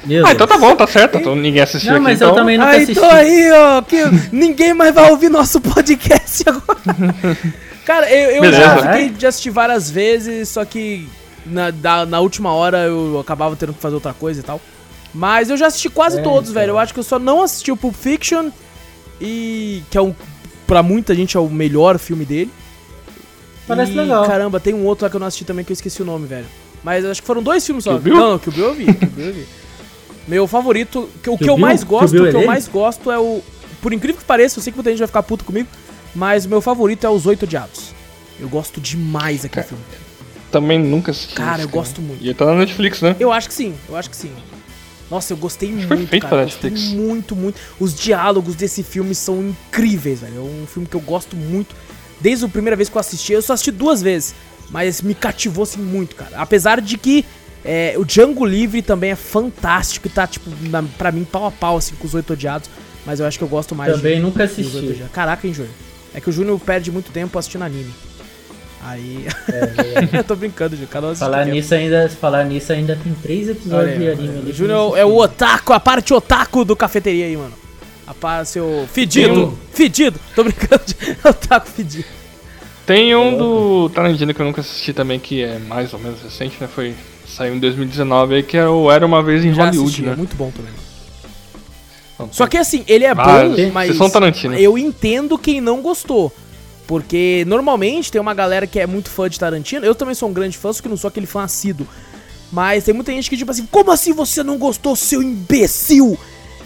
[0.06, 1.18] Meu Ah, então tá bom, tá certo.
[1.18, 2.30] Então ninguém assistiu Não, aqui, mas então...
[2.30, 2.92] eu também nunca Ah, assisti.
[2.92, 3.98] então aí, ó, que
[4.32, 7.38] ninguém mais vai ouvir nosso podcast agora.
[7.86, 11.08] Cara, eu, eu já fiquei de assistir várias vezes, só que
[11.46, 14.62] na, da- na última hora eu acabava tendo que fazer outra coisa e tal.
[15.14, 16.62] Mas eu já assisti quase É, todos, então.
[16.62, 16.72] velho.
[16.72, 18.50] Eu acho que eu só não assisti o Pulp Fiction
[19.20, 20.14] e que é um
[20.68, 22.52] pra muita gente é o melhor filme dele.
[23.68, 24.26] Parece E, legal.
[24.26, 26.28] Caramba, tem um outro lá que eu não assisti também que eu esqueci o nome,
[26.28, 26.46] velho.
[26.84, 27.92] Mas acho que foram dois filmes só.
[27.92, 28.16] Kill Bill?
[28.16, 29.46] Não, não, que o Bill eu vi, Kill Bill eu vi.
[30.28, 31.66] Meu favorito, que, o que Kill eu Bill?
[31.66, 32.46] mais gosto, o é que eu dele?
[32.48, 33.42] mais gosto é o.
[33.82, 35.68] Por incrível que pareça, eu sei que muita gente vai ficar puto comigo,
[36.16, 37.94] mas o meu favorito é Os Oito Odiados.
[38.40, 39.84] Eu gosto demais daquele Cara, filme.
[40.52, 41.36] Também nunca assisti.
[41.36, 42.24] Cara, isso, eu gosto muito.
[42.24, 43.16] E ele tá na Netflix, né?
[43.20, 44.32] Eu acho que sim, eu acho que sim.
[45.10, 46.36] Nossa, eu gostei foi muito, feito cara.
[46.36, 46.96] pra Gostei Netflix.
[46.96, 47.60] muito, muito.
[47.80, 50.38] Os diálogos desse filme são incríveis, velho.
[50.38, 51.76] É um filme que eu gosto muito.
[52.20, 54.34] Desde a primeira vez que eu assisti, eu só assisti duas vezes,
[54.70, 56.38] mas me cativou assim muito, cara.
[56.38, 57.24] Apesar de que
[57.64, 61.52] é, o Django Livre também é fantástico e tá, tipo, na, pra mim, pau a
[61.52, 62.70] pau, assim, com os Oito Odiados.
[63.06, 65.04] Mas eu acho que eu gosto mais Também nunca dos Oito assisti.
[65.12, 65.74] Caraca, hein, Júnior?
[66.14, 67.94] É que o Júnior perde muito tempo assistindo anime.
[68.88, 69.26] Aí.
[70.14, 70.78] eu tô brincando.
[70.88, 71.56] Cada um É, Falar tempo.
[71.56, 74.54] nisso ainda, falar nisso ainda tem três episódios Olha de anime ali.
[74.54, 77.54] Júnior é o otaku, a parte otaku do cafeteria aí, mano.
[78.06, 79.46] A parte seu fedido.
[79.48, 80.20] Um- Fedido.
[80.36, 80.84] Tô brincando.
[80.86, 80.96] de-
[81.28, 82.06] otaku fedido.
[82.86, 86.58] Tem um do Tarantino que eu nunca assisti também, que é mais ou menos recente,
[86.62, 86.68] né?
[86.68, 86.94] Foi.
[87.28, 90.10] Saiu em 2019 aí, que é o Era Uma Vez em Já Hollywood, assisti, é
[90.12, 90.16] né?
[90.16, 90.72] muito bom também.
[92.20, 94.54] Não, Só que assim, ele é Ah, bom, mas vocês são Tarantino.
[94.54, 96.32] eu entendo quem não gostou.
[96.88, 99.86] Porque normalmente tem uma galera que é muito fã de Tarantino.
[99.86, 101.88] Eu também sou um grande fã, só que não sou aquele fã assíduo.
[102.52, 106.18] Mas tem muita gente que tipo assim, como assim você não gostou, seu imbecil?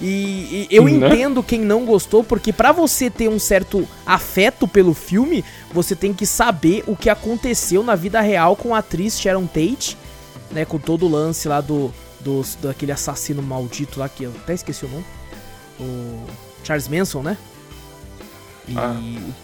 [0.01, 0.91] E, e eu Né?
[0.91, 5.43] entendo quem não gostou, porque pra você ter um certo afeto pelo filme,
[5.73, 9.97] você tem que saber o que aconteceu na vida real com a atriz Sharon Tate,
[10.51, 10.63] né?
[10.65, 14.85] Com todo o lance lá do, do daquele assassino maldito lá, que eu até esqueci
[14.85, 15.05] o nome.
[15.79, 16.25] O
[16.63, 17.37] Charles Manson, né?
[18.69, 18.95] E Ah.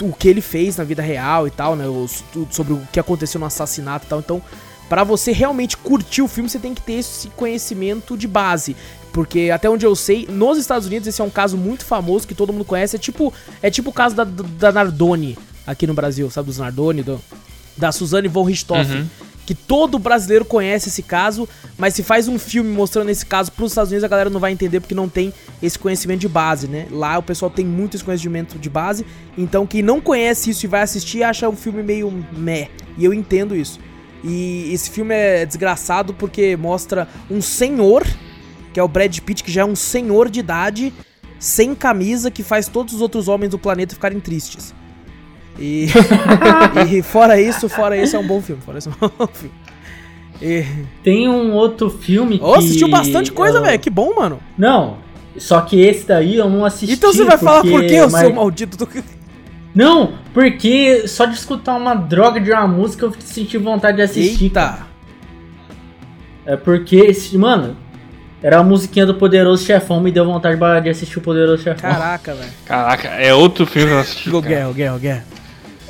[0.02, 1.88] o, que ele fez na vida real e tal, né?
[1.88, 4.20] os- sobre o que aconteceu no assassinato e tal.
[4.20, 4.42] Então,
[4.90, 8.76] pra você realmente curtir o filme, você tem que ter esse conhecimento de base.
[9.12, 12.36] Porque até onde eu sei, nos Estados Unidos esse é um caso muito famoso que
[12.36, 12.96] todo mundo conhece.
[12.98, 16.48] É tipo, é tipo o caso da, da Nardoni aqui no Brasil, sabe?
[16.48, 17.22] Dos Nardoni, do,
[17.78, 19.02] da Suzanne von Richthofen.
[19.02, 19.08] Uhum.
[19.46, 23.72] Que todo brasileiro conhece esse caso, mas se faz um filme mostrando esse caso pros
[23.72, 26.88] Estados Unidos, a galera não vai entender porque não tem esse conhecimento de base, né?
[26.90, 29.06] Lá o pessoal tem muito esse conhecimento de base,
[29.38, 33.14] então quem não conhece isso e vai assistir acha um filme meio meh, e eu
[33.14, 33.80] entendo isso.
[34.24, 38.04] E esse filme é desgraçado porque mostra um senhor,
[38.74, 40.92] que é o Brad Pitt, que já é um senhor de idade,
[41.38, 44.74] sem camisa, que faz todos os outros homens do planeta ficarem tristes.
[45.60, 45.88] E,
[46.92, 48.62] e fora isso, fora isso é um bom filme.
[48.62, 49.54] Fora isso é um bom filme.
[50.42, 50.66] E...
[51.04, 52.60] Tem um outro filme Ô, que...
[52.60, 53.80] assistiu bastante coisa, eu- velho.
[53.80, 54.40] Que bom, mano.
[54.58, 54.98] Não,
[55.38, 56.96] só que esse daí eu não assisti.
[56.96, 58.88] Então você vai falar por porque- quê, o mas- seu maldito do...
[59.74, 64.50] Não, porque só de escutar uma droga de uma música eu senti vontade de assistir.
[64.50, 64.72] cara.
[64.72, 64.88] Eita.
[66.46, 67.76] É porque, esse- mano,
[68.42, 71.90] era a musiquinha do Poderoso Chefão, me deu vontade de assistir o Poderoso Chefão.
[71.92, 72.52] Caraca, velho.
[72.66, 74.30] Caraca, é outro filme que eu assisti.
[74.32, 74.42] Cara.
[74.46, 75.26] Guerra, Guerra, Guerra.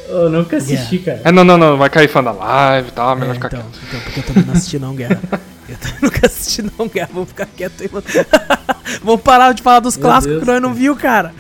[0.08, 1.22] Eu nunca assisti, cara.
[1.24, 3.62] É, não, não, não, vai cair fã da live e tal, É, melhor ficar então,
[3.62, 3.80] quieto.
[3.88, 5.20] então, porque eu também não assisti não, Guerra.
[5.68, 7.10] Eu também nunca assisti não, Guerra.
[7.12, 8.06] Vamos ficar quieto aí, mano.
[9.04, 11.34] Vamos parar de falar dos Meu clássicos Deus, que nós não viu, cara.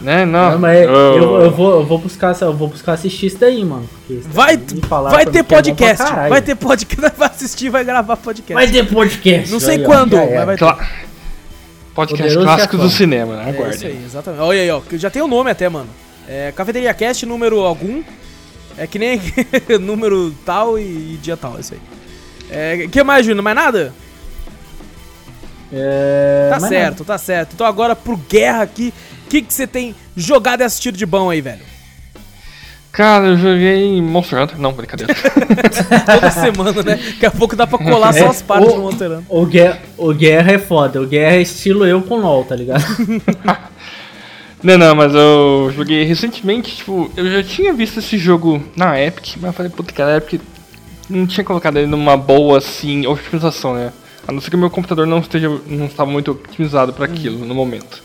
[0.00, 0.52] Né, não.
[0.52, 3.64] Não, mas eu- eu, eu vou, eu vou buscar, eu vou buscar assistir isso daí,
[3.64, 3.88] mano.
[4.08, 4.56] isso Vai,
[4.88, 6.04] falaram vai ter é podcast.
[6.04, 6.30] caralho.
[6.30, 7.12] Vai ter podcast.
[7.18, 8.54] Vai assistir, vai gravar podcast.
[8.54, 9.50] Vai ter podcast.
[9.50, 10.64] Não sei aí, quando, mas vai ter.
[11.94, 13.44] Podcast Poderoso clássico do cinema, né?
[13.46, 13.88] É isso Aguardem.
[13.88, 14.40] aí, exatamente.
[14.42, 14.80] Olha aí, ó.
[14.92, 15.88] Já tem o nome até, mano.
[16.28, 18.02] É Cafeteria Cast número algum.
[18.78, 19.20] É que nem
[19.80, 20.82] número tal e,
[21.14, 21.80] e dia tal, é isso aí.
[22.50, 23.42] É, que mais, Júnior?
[23.42, 23.92] Mais nada?
[25.72, 27.52] É, Tá certo, tá certo.
[27.54, 28.92] Então agora pro Guerra aqui,
[29.24, 31.62] o que que você tem jogado e assistido de bom aí, velho?
[32.92, 34.58] Cara, eu joguei Monster Hunter.
[34.58, 35.12] Não, brincadeira.
[36.06, 36.96] Toda semana, né?
[36.96, 39.24] Daqui a pouco dá pra colar só É, as partes o- do Monster Hunter.
[39.28, 41.02] O Guerra, o Guerra é foda.
[41.02, 42.82] O Guerra é estilo eu com LOL, tá ligado?
[44.66, 49.36] não, não, mas eu joguei recentemente, tipo, eu já tinha visto esse jogo na Epic,
[49.36, 50.40] mas eu falei, puta, cara, a Epic
[51.08, 53.92] não tinha colocado ele numa boa, assim, otimização, né?
[54.26, 57.44] A não ser que o meu computador não esteja, não estava muito otimizado para aquilo
[57.44, 58.02] no momento.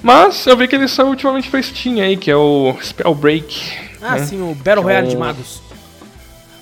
[0.00, 3.72] Mas eu vi que ele saiu ultimamente pra Steam aí, que é o Spellbreak.
[4.00, 4.24] Ah, né?
[4.26, 5.60] sim, o Battle Royale de Então- Magos.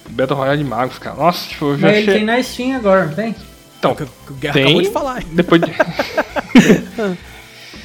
[0.09, 1.17] Battle Royale de Magos, cara.
[1.17, 2.15] Nossa, tipo, eu já Mas ele achei...
[2.15, 3.35] tem na Steam agora, não tem?
[3.79, 4.63] Então, Que que o Guerra tem...
[4.65, 5.23] acabou de falar.
[5.33, 5.71] Depois de...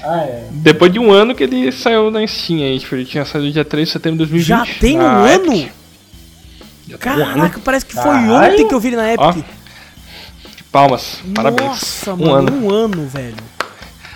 [0.03, 0.47] Ah, é.
[0.51, 3.63] Depois de um ano que ele saiu na Steam aí, tipo, ele tinha saído dia
[3.65, 4.47] 3 de setembro de 2020.
[4.47, 5.53] Já tem um na ano?
[5.53, 5.71] Epic.
[6.89, 7.33] Já tem um ano.
[7.35, 8.53] Caraca, parece que foi Caralho.
[8.53, 9.45] ontem que eu vi ele na Ó, Epic.
[10.71, 11.69] Palmas, parabéns.
[11.69, 12.65] Nossa, um mano, ano.
[12.65, 13.35] um ano, velho.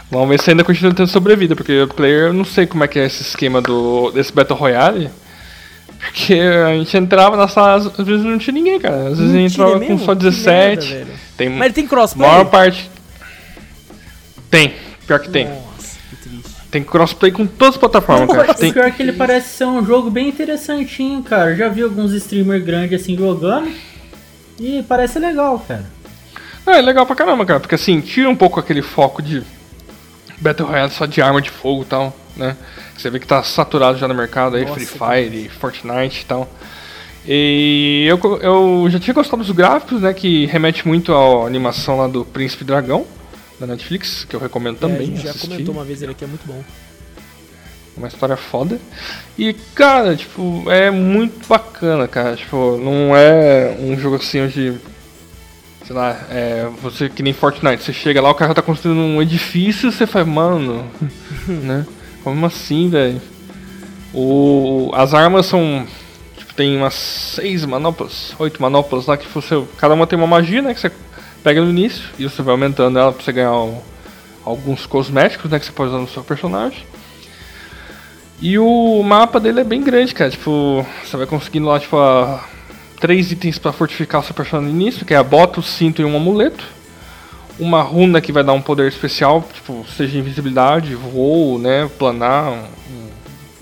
[0.10, 2.88] Vamos ver se ainda continua tendo sobrevida, porque o player, eu não sei como é
[2.88, 5.10] que é esse esquema do, desse Battle Royale.
[6.00, 9.10] Porque a gente entrava na sala, às vezes não tinha ninguém, cara.
[9.10, 9.98] Às vezes a gente é entrava mesmo?
[10.00, 10.94] com só Que 17.
[10.94, 12.30] merda, tem Mas ele tem crossplay?
[12.30, 12.90] maior parte.
[14.50, 14.74] Tem,
[15.08, 15.48] pior que tem.
[15.48, 15.65] Nossa.
[16.76, 18.48] Tem crossplay com todas as plataformas, cara.
[18.48, 21.56] Nossa, Tem, pior que ele parece ser um jogo bem interessantinho, cara.
[21.56, 23.72] Já vi alguns streamers grandes assim jogando.
[24.60, 25.86] E parece legal, cara.
[26.68, 29.42] Ah, é legal pra caramba, cara, porque assim, tira um pouco aquele foco de
[30.42, 32.58] Battle Royale só de arma de fogo e tal, né?
[32.98, 36.50] Você vê que tá saturado já no mercado aí, Nossa, Free Fire, Fortnite e tal.
[37.26, 40.14] E eu, eu já tinha gostado dos gráficos, né?
[40.14, 43.06] Que remete muito à animação lá do Príncipe Dragão,
[43.60, 45.02] da Netflix, que eu recomendo É, também.
[45.02, 45.48] a gente já assistir.
[45.50, 46.62] comentou uma vez ele aqui, é muito bom.
[47.98, 48.78] Uma história foda.
[49.38, 52.36] E, cara, tipo, é muito bacana, cara.
[52.36, 54.74] Tipo, não é um jogo assim onde.
[55.88, 59.22] Sei lá, é, você que nem Fortnite, você chega lá, o cara tá construindo um
[59.22, 60.86] edifício você faz, mano,
[61.48, 61.86] né?
[62.24, 63.22] Como assim, velho?
[64.14, 65.86] O, as armas são.
[66.38, 69.64] Tipo, tem umas seis manoplas, oito manoplas lá que você.
[69.78, 70.74] Cada uma tem uma magia, né?
[70.74, 70.92] Que você
[71.46, 73.80] pega no início e você vai aumentando ela pra você ganhar o-
[74.44, 75.60] alguns cosméticos, né?
[75.60, 76.80] Que você pode usar no seu personagem.
[78.42, 80.32] E o mapa dele é bem grande, cara.
[80.32, 82.44] Tipo, você vai conseguindo lá, tipo, a-
[83.00, 86.02] três itens pra fortificar o seu personagem no início, que é a bota, o cinto
[86.02, 86.64] e um amuleto.
[87.60, 92.66] Uma runa que vai dar um poder especial, tipo, seja invisibilidade, voo, né, planar, um-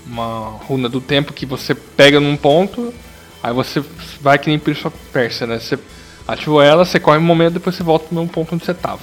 [0.06, 2.94] uma runa do tempo que você pega num ponto,
[3.42, 3.84] aí você
[4.22, 5.58] vai que nem Prince of Persia, né?
[5.58, 5.78] Você
[6.26, 9.02] ativou ela, você corre um momento, depois você volta no mesmo ponto onde você tava.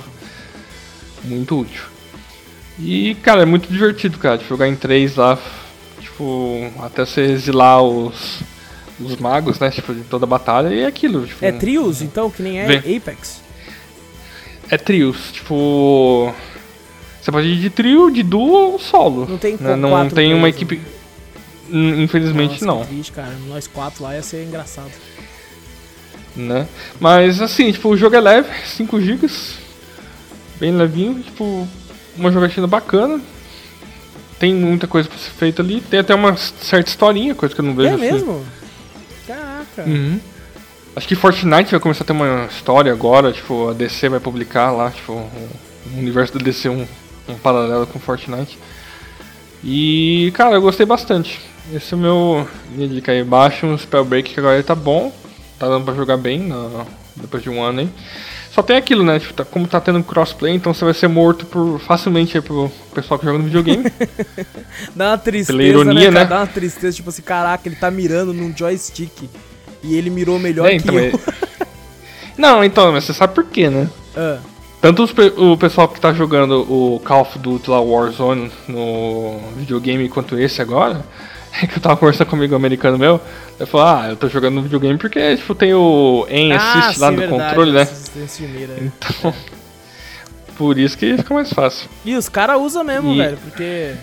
[1.23, 1.83] Muito útil.
[2.79, 5.37] E, cara, é muito divertido, cara, de jogar em três lá,
[5.99, 8.41] tipo, até você exilar os,
[8.99, 11.45] os magos, né, tipo, de toda a batalha, e é aquilo, tipo...
[11.45, 12.97] É trios, então, que nem é Vem.
[12.97, 13.41] Apex?
[14.69, 16.33] É trios, tipo...
[17.21, 19.27] Você pode ir de trio, de duo ou solo.
[19.29, 19.75] Não tem né?
[19.75, 20.81] Não quatro tem uma players, equipe...
[21.73, 23.33] Infelizmente Nossa, não, triste, cara.
[23.47, 24.91] Nós quatro lá ia ser engraçado.
[26.35, 26.67] Né?
[26.99, 29.29] Mas assim, tipo, o jogo é leve, 5 GB,
[30.59, 31.67] bem levinho, tipo,
[32.17, 33.19] uma jogatina bacana.
[34.39, 37.65] Tem muita coisa pra ser feita ali, tem até uma certa historinha, coisa que eu
[37.65, 38.01] não vejo É assim.
[38.01, 38.45] mesmo?
[39.27, 39.83] Caraca.
[39.85, 40.19] Uhum.
[40.95, 44.71] Acho que Fortnite vai começar a ter uma história agora, tipo, a DC vai publicar
[44.71, 46.85] lá, tipo, o universo da DC um,
[47.29, 48.57] um paralelo com Fortnite.
[49.63, 51.39] E, cara, eu gostei bastante.
[51.73, 53.23] Esse é o meu minha dica aí.
[53.23, 55.13] Baixa um Spellbreak que agora ele tá bom,
[55.61, 56.85] tá dando pra jogar bem na,
[57.15, 57.89] depois de um ano aí.
[58.51, 59.17] Só tem aquilo, né?
[59.19, 62.69] Tipo, tá, como tá tendo crossplay, então você vai ser morto por, facilmente aí pro
[62.93, 63.85] pessoal que joga no videogame.
[64.95, 66.25] Dá uma tristeza, Pela ironia, né, né?
[66.25, 69.29] Dá uma tristeza, tipo assim, caraca, ele tá mirando num joystick.
[69.83, 71.05] E ele mirou melhor É, que então, eu.
[71.05, 71.67] é-
[72.37, 73.87] Não, então, mas você sabe por quê, né?
[74.15, 74.39] Ah,
[74.81, 80.09] Tanto os o pessoal que tá jogando o Call of Duty lá, Warzone, no videogame,
[80.09, 81.05] quanto esse agora,
[81.61, 83.21] é que eu tava conversando com um americano meu,
[83.61, 87.09] ele falou, ah, eu tô jogando no videogame porque, tipo, tem o aim assist lá
[87.09, 87.87] sim, do verdade, controle, né?
[88.37, 88.83] de mira, é.
[88.83, 89.33] Então,
[90.57, 91.89] por isso que fica mais fácil.
[92.03, 93.93] E os caras usam mesmo, E- velho, porque.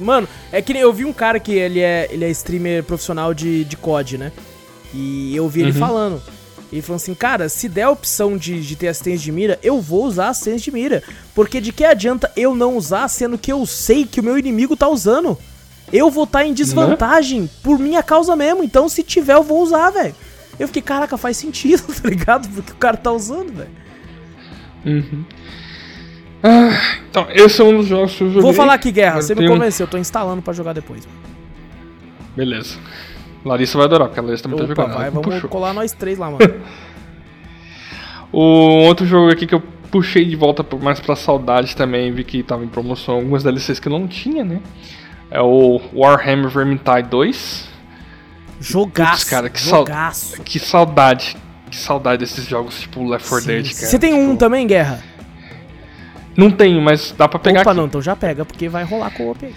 [0.00, 3.64] Mano, é que eu vi um cara que ele é, ele é streamer profissional de,
[3.64, 4.32] de COD, né?
[4.94, 5.78] E eu vi ele Uhum.
[5.78, 6.22] falando.
[6.72, 9.80] Ele falou assim, cara, se der a opção de, de ter assistência de mira, eu
[9.80, 11.02] vou usar assistência de mira.
[11.34, 14.76] Porque de que adianta eu não usar, sendo que eu sei que o meu inimigo
[14.76, 15.36] tá usando?
[15.92, 18.62] Eu vou estar em desvantagem por minha causa mesmo.
[18.64, 20.14] Então, se tiver, eu vou usar, velho.
[20.58, 22.48] Eu fiquei, caraca, faz sentido, tá ligado?
[22.48, 23.70] Porque o cara tá usando, velho.
[24.84, 25.24] Uhum.
[26.42, 26.70] Ah,
[27.10, 28.42] então, esse é um dos jogos que eu joguei.
[28.42, 31.06] Vou falar aqui, Guerra, você me tem um- convenceu, eu tô instalando pra jogar depois.
[32.36, 32.76] Beleza.
[33.44, 34.94] Larissa vai adorar, porque a Larissa também tá Opa, jogando.
[34.96, 35.48] vai, me vamos puxou.
[35.50, 36.40] colar nós três lá, mano.
[38.32, 38.40] O
[38.86, 42.64] outro jogo aqui que eu puxei de volta mais pra saudade também, vi que tava
[42.64, 44.60] em promoção algumas DLCs que eu não tinha, né?
[45.36, 47.68] É o Warhammer Vermintide 2.
[48.58, 50.40] Jogaço, Putz, cara, que sal- jogaço.
[50.42, 51.36] Que saudade.
[51.70, 53.52] Que saudade desses jogos tipo Left 4 Sim.
[53.52, 53.86] Dead, cara.
[53.86, 55.02] Você tem um Tipo, também, Guerra?
[56.34, 57.78] Não tenho, mas dá pra pegar Opa, aqui.
[57.80, 59.54] não, então já pega, porque vai rolar com o op aí.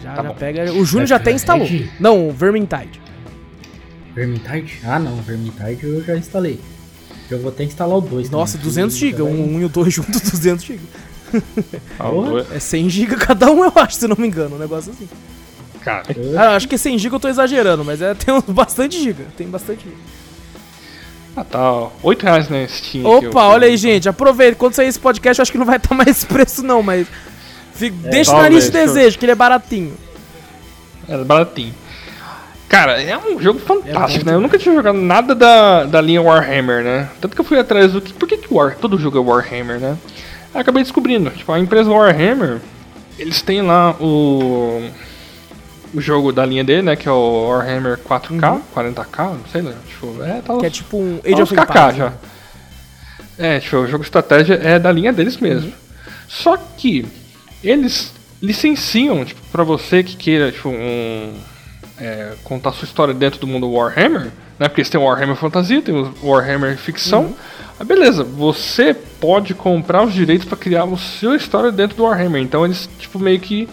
[0.00, 0.72] Já, Tá já pega.
[0.72, 1.68] O Júnior já até instalou.
[1.98, 3.00] Não, o Vermintide.
[4.14, 4.78] Vermintide?
[4.84, 6.60] Ah não, Vermintide eu já instalei.
[7.28, 9.22] Eu vou até instalar o 2 Nossa, 200 GB.
[9.22, 10.80] Um, um e o dois juntos, 200 GB.
[11.98, 12.46] Ah, Porra.
[12.52, 14.56] É 100 GB cada um, eu acho, se não me engano.
[14.56, 15.08] Um negócio assim.
[15.82, 16.04] Cara,
[16.36, 19.24] Ah, eu acho que 100 GB eu tô exagerando, mas é, tem bastante GB.
[19.36, 19.96] Tem bastante GB.
[21.36, 23.04] ah, tá, ó, 8 reais na Steam.
[23.06, 24.08] Opa, eu- olha aí, gente.
[24.08, 24.56] Aproveita.
[24.56, 27.06] Quando sair esse podcast, eu acho que não vai estar mais esse preço, não, mas.
[27.74, 29.94] Fica- deixa na lista de deixa eu- desejo, que ele é baratinho.
[31.08, 31.74] É baratinho.
[32.68, 34.36] Cara, é um jogo fantástico, bom né?
[34.36, 37.08] Eu nunca tinha jogado nada da, da linha Warhammer, né?
[37.18, 38.12] Tanto que eu fui atrás do que.
[38.12, 39.96] Por que, que War, todo jogo é Warhammer, né?
[40.58, 41.30] Aí acabei descobrindo.
[41.30, 42.58] Tipo, a empresa Warhammer,
[43.16, 44.82] eles têm lá o.
[45.94, 46.96] O jogo da linha dele, né?
[46.96, 49.72] Que é o Warhammer 4K, 40K, não sei lá.
[49.86, 51.96] Tipo, é, tá Que é os- tipo um tá Age uns of Empires.
[51.96, 52.10] já.
[52.10, 52.12] né?
[53.38, 55.72] É, tipo, o jogo de estratégia é da linha deles mesmo.
[56.26, 57.06] Só que
[57.64, 61.32] eles licenciam, tipo, pra você que queira, tipo, um,
[62.00, 64.68] é, contar sua história dentro do mundo Warhammer, né?
[64.68, 67.34] Porque têm o Warhammer Fantasia, tem Warhammer Ficção.
[67.78, 72.42] Ah, beleza, você pode comprar os direitos pra criar a sua história dentro do Warhammer.
[72.42, 73.68] Então eles, tipo, meio que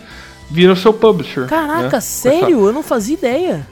[0.49, 1.47] viram seu publisher.
[1.47, 2.01] Caraca, né?
[2.01, 2.65] sério?
[2.67, 3.67] Eu não fazia ideia.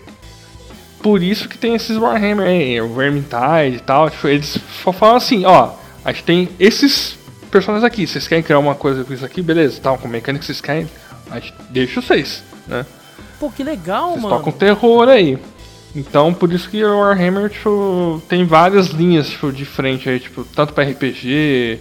[1.02, 4.10] Por isso que tem esses Warhammer aí, o Vermintide e tal.
[4.10, 5.72] Tipo, eles só falam assim, ó,
[6.04, 7.18] a gente tem esses
[7.52, 8.08] personagens aqui.
[8.08, 9.42] Vocês querem criar uma coisa com isso aqui?
[9.42, 10.90] Beleza, tal, com mecânica que vocês querem,
[11.30, 12.86] a gente deixa vocês, né?
[13.44, 14.38] Pô, que legal, Vocês mano.
[14.38, 15.38] tocam terror aí.
[15.94, 20.46] Então, por isso que o Warhammer, tipo, tem várias linhas, tipo, de frente aí, tipo,
[20.46, 21.78] tanto pra RPG,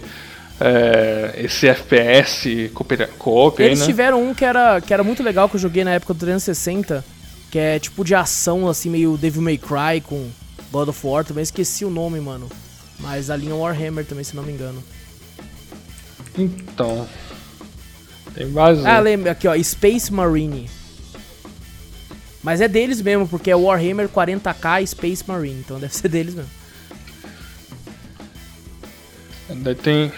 [0.59, 2.69] é, esse FPS,
[3.17, 3.85] co-op Eles né?
[3.85, 7.03] tiveram um que era, que era muito legal que eu joguei na época do 360,
[7.49, 10.29] que é tipo de ação, assim, meio Devil May Cry com
[10.69, 12.49] God of War, também esqueci o nome, mano.
[12.99, 14.83] Mas a linha Warhammer também, se não me engano.
[16.37, 17.07] Então,
[18.35, 20.69] tem vários Ah, lembra, aqui ó, Space Marine.
[22.43, 26.51] Mas é deles mesmo, porque é Warhammer 40k Space Marine, então deve ser deles mesmo.
[29.49, 30.11] Daí tem.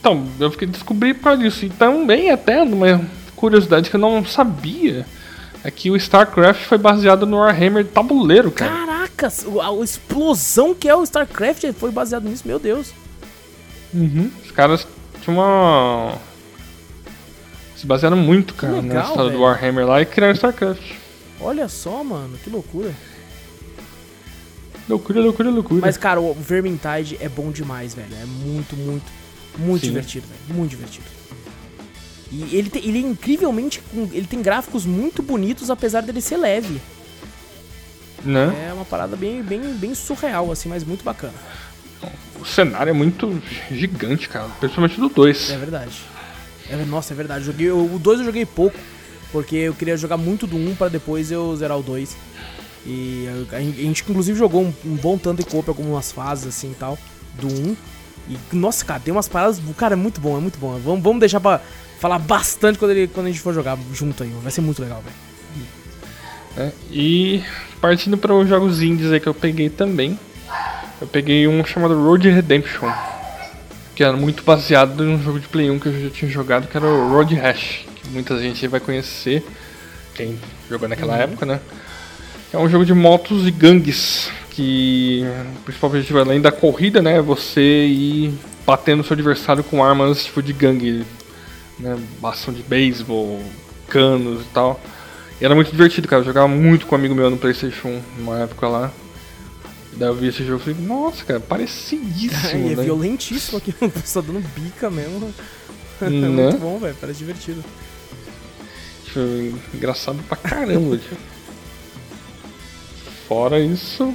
[0.00, 1.64] Então, eu fiquei descobri por causa disso.
[1.64, 3.00] E também até uma
[3.34, 5.06] curiosidade que eu não sabia
[5.62, 8.70] é que o StarCraft foi baseado no Warhammer tabuleiro, cara.
[8.70, 12.92] Caracas, a, explosão que é o StarCraft foi baseado nisso, meu Deus.
[13.92, 14.30] Uhum.
[14.44, 14.86] Os caras
[15.22, 16.14] tinham uma.
[17.76, 19.36] Se basearam muito, cara, na legal, história velho.
[19.36, 21.05] do Warhammer lá e criaram StarCraft.
[21.40, 22.94] Olha só, mano, que loucura.
[24.88, 25.80] Loucura, loucura, loucura.
[25.80, 28.14] Mas, cara, o Vermintide é bom demais, velho.
[28.14, 29.04] É muito, muito,
[29.58, 29.88] muito Sim.
[29.88, 30.56] divertido, velho.
[30.58, 31.06] Muito divertido.
[32.30, 33.82] E ele, tem- ele é incrivelmente.
[34.12, 36.80] Ele tem gráficos muito bonitos, apesar dele ser leve.
[38.24, 38.68] Né?
[38.68, 41.34] É uma parada bem, bem, bem surreal, assim, mas muito bacana.
[42.40, 44.48] O cenário é muito gigante, cara.
[44.60, 45.50] Principalmente do 2.
[45.50, 45.96] É verdade.
[46.70, 47.44] É, nossa, é verdade.
[47.44, 48.76] Joguei, o 2 eu joguei pouco,
[49.32, 52.16] porque eu queria jogar muito do 1 um pra depois eu zerar o 2.
[52.86, 56.74] E a, gente inclusive jogou um, um bom tanto de copa algumas fases assim e
[56.74, 56.98] tal,
[57.34, 57.76] do 1.
[58.28, 59.60] E, nossa, cara, tem umas paradas.
[59.76, 60.78] Cara, é muito bom, é muito bom.
[60.78, 61.60] Vamos, vamos deixar pra
[61.98, 64.32] falar bastante quando, ele, quando a gente for jogar junto aí.
[64.42, 65.26] Vai ser muito legal, velho.
[66.58, 67.44] É, e
[67.80, 70.18] partindo para os jogos indies aí que eu peguei também.
[71.00, 72.90] Eu peguei um chamado Road Redemption.
[73.94, 76.66] Que era muito baseado em um jogo de Play 1 que eu já tinha jogado,
[76.66, 77.85] que era o Road Rash.
[78.10, 79.44] Muita gente vai conhecer.
[80.14, 80.38] Quem
[80.68, 81.20] jogou naquela uhum.
[81.20, 81.60] época, né?
[82.52, 85.22] É um jogo de motos e gangues que
[85.58, 88.32] o principal objetivo além da corrida, né, é você ir
[88.66, 91.04] batendo seu adversário com armas tipo de gangue,
[91.78, 93.42] né, bastão de beisebol,
[93.88, 94.80] canos e tal.
[95.38, 96.22] E era muito divertido, cara.
[96.22, 98.90] Eu jogava muito com um amigo meu no PlayStation 1, numa época lá.
[99.92, 102.68] Daí eu vi esse jogo e falei, nossa, cara, parecidíssimo.
[102.68, 105.32] É, é violentíssimo aqui, pessoal dando bica mesmo.
[105.98, 106.28] É né?
[106.28, 107.64] muito bom, velho, parece divertido.
[109.74, 110.98] Engraçado pra caramba.
[113.28, 114.14] Fora isso,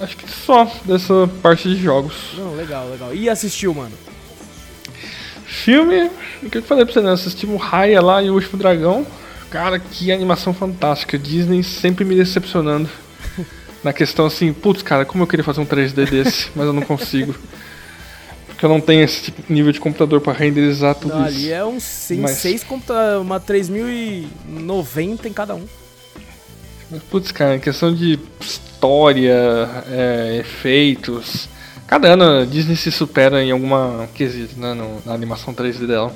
[0.00, 2.32] acho que só dessa parte de jogos.
[2.36, 3.14] Não, legal, legal.
[3.14, 3.92] E assistiu, mano?
[5.46, 6.10] Filme,
[6.42, 7.12] o que eu falei pra você, né?
[7.12, 9.06] Assistimos Raya lá e o Último Dragão.
[9.50, 11.18] Cara, que animação fantástica.
[11.18, 12.88] Disney sempre me decepcionando.
[13.82, 16.82] Na questão assim, putz, cara, como eu queria fazer um 3D desse, mas eu não
[16.82, 17.34] consigo.
[18.60, 21.38] Porque eu não tenho esse tipo, nível de computador para renderizar tudo não, isso.
[21.38, 22.36] Ali é um 6, mas...
[22.36, 22.66] 6
[23.18, 25.64] uma 3090 em cada um.
[26.90, 31.48] Mas, putz, cara, em questão de história, é, efeitos.
[31.86, 36.14] Cada ano a Disney se supera em alguma quesito, né, no, na animação 3D dela.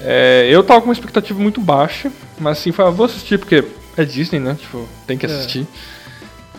[0.00, 2.10] É, eu tava com uma expectativa muito baixa,
[2.40, 3.64] mas assim, falei, ah, vou assistir porque
[3.96, 4.56] é Disney, né?
[4.60, 5.28] Tipo, tem que é.
[5.28, 5.68] assistir.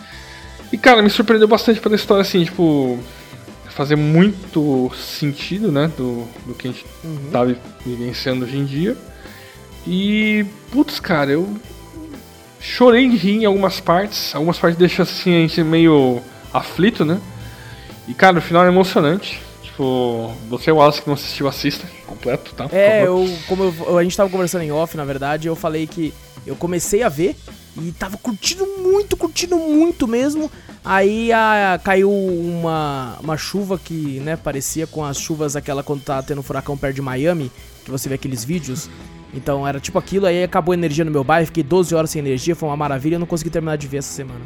[0.72, 2.98] E cara, me surpreendeu bastante pela história, assim, tipo,
[3.80, 5.90] fazer muito sentido, né?
[5.96, 7.30] Do, do que a gente uhum.
[7.30, 7.44] tá
[7.84, 8.96] vivenciando hoje em dia.
[9.86, 11.48] E, putz, cara, eu
[12.60, 14.34] Chorei de rir em algumas partes.
[14.34, 16.20] Algumas partes deixam assim, a gente meio
[16.52, 17.18] aflito, né?
[18.06, 19.40] E cara, o final é emocionante.
[19.62, 22.68] Tipo, você, o Wallace, que não assistiu, assista completo, tá?
[22.70, 26.12] É, eu, como eu, a gente tava conversando em off, na verdade, eu falei que
[26.46, 27.34] eu comecei a ver
[27.80, 30.50] e tava curtindo muito, curtindo muito mesmo.
[30.84, 36.22] Aí a, caiu uma, uma chuva que, né, parecia com as chuvas aquela quando tá
[36.22, 37.52] tendo furacão perto de Miami,
[37.84, 38.88] que você vê aqueles vídeos.
[39.34, 42.20] Então era tipo aquilo, aí acabou a energia no meu bairro, fiquei 12 horas sem
[42.20, 44.40] energia, foi uma maravilha, eu não consegui terminar de ver essa semana.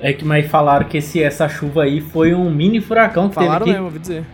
[0.00, 3.66] É que mas falaram que esse, essa chuva aí foi um mini furacão que falaram
[3.66, 4.26] teve mesmo, ouvi dizer.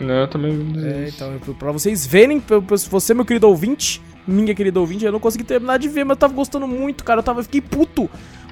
[0.00, 0.94] Não, eu também ouvi dizer.
[0.94, 5.20] É, então, pra vocês verem, pra você, meu querido ouvinte, minha querida ouvinte, eu não
[5.20, 7.20] consegui terminar de ver, mas eu tava gostando muito, cara.
[7.20, 8.08] Eu tava, eu fiquei puto.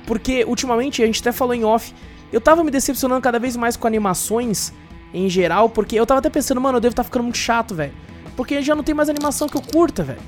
[0.07, 1.95] Porque ultimamente, a gente até falou em off,
[2.33, 4.73] eu tava me decepcionando cada vez mais com animações
[5.13, 7.75] em geral, porque eu tava até pensando, mano, eu devo estar tá ficando muito chato,
[7.75, 7.93] velho.
[8.37, 10.21] Porque já não tem mais animação que eu curta, velho.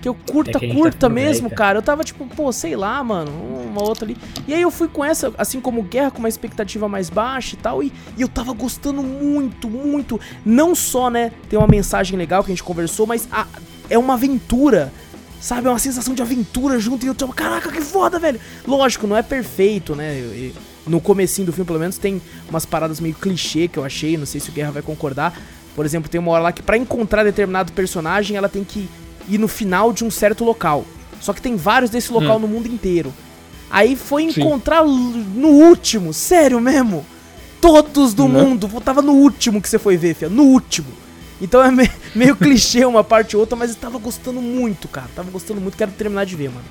[0.00, 1.78] Que eu curta, é que tá curta tá mesmo, cara.
[1.78, 4.16] Eu tava tipo, pô, sei lá, mano, uma outra ali.
[4.46, 7.58] E aí eu fui com essa, assim como Guerra, com uma expectativa mais baixa e
[7.58, 7.82] tal.
[7.82, 10.20] E, e eu tava gostando muito, muito.
[10.44, 13.46] Não só, né, tem uma mensagem legal que a gente conversou, mas a,
[13.90, 14.92] é uma aventura.
[15.40, 18.40] Sabe, é uma sensação de aventura junto e eu tava, caraca, que foda, velho.
[18.66, 20.52] Lógico, não é perfeito, né?
[20.86, 24.26] No comecinho do filme, pelo menos, tem umas paradas meio clichê que eu achei, não
[24.26, 25.38] sei se o Guerra vai concordar,
[25.76, 28.88] por exemplo, tem uma hora lá que para encontrar determinado personagem, ela tem que
[29.28, 30.86] ir no final de um certo local.
[31.20, 32.40] Só que tem vários desse local hum.
[32.40, 33.12] no mundo inteiro.
[33.70, 35.26] Aí foi encontrar Sim.
[35.34, 37.04] no último, sério mesmo.
[37.60, 38.46] Todos do Não.
[38.46, 40.88] mundo, tava no último que você foi ver, fia, no último.
[41.40, 45.08] Então é meio, meio clichê uma parte ou outra, mas eu tava gostando muito, cara.
[45.14, 46.64] Tava gostando muito, quero terminar de ver, mano.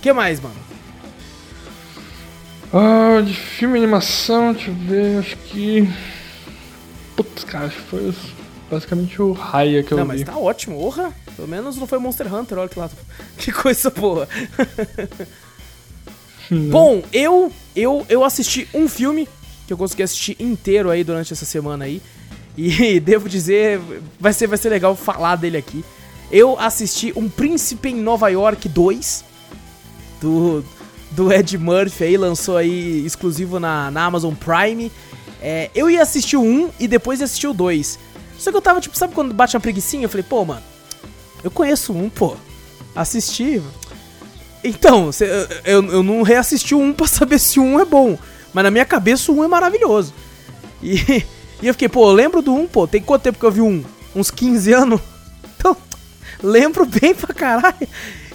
[0.00, 0.54] Que mais, mano?
[2.72, 5.88] Ah, de filme e animação, deixa eu ver, acho que.
[7.16, 8.14] Putz, cara, acho que foi
[8.70, 10.10] basicamente o Raya que eu não, vi.
[10.10, 11.12] Não, mas tá ótimo, orra.
[11.36, 12.90] Pelo menos não foi Monster Hunter, olha que lá.
[13.38, 14.28] Que coisa boa.
[16.70, 19.28] Bom, eu, eu, eu assisti um filme
[19.66, 22.02] que eu consegui assistir inteiro aí durante essa semana aí.
[22.56, 23.80] E devo dizer,
[24.18, 25.84] vai ser, vai ser legal falar dele aqui.
[26.30, 29.24] Eu assisti Um Príncipe em Nova York 2,
[30.20, 30.64] do,
[31.10, 34.90] do Ed Murphy aí, lançou aí exclusivo na, na Amazon Prime.
[35.40, 37.98] É, eu ia assistir o 1 e depois ia assistir o 2.
[38.38, 40.04] Só que eu tava, tipo, sabe quando bate uma preguiçinha?
[40.04, 40.62] Eu falei, pô, mano,
[41.42, 42.36] eu conheço um, pô.
[42.96, 43.62] Assisti.
[44.62, 45.10] Então,
[45.64, 48.18] eu, eu não reassisti o 1 pra saber se o 1 é bom.
[48.54, 50.14] Mas na minha cabeça o 1 é maravilhoso.
[50.80, 50.94] E,
[51.60, 52.86] e eu fiquei, pô, eu lembro do 1, pô.
[52.86, 53.84] Tem quanto tempo que eu vi um?
[54.14, 55.00] Uns 15 anos?
[55.56, 55.76] Então,
[56.42, 57.88] lembro bem pra caralho.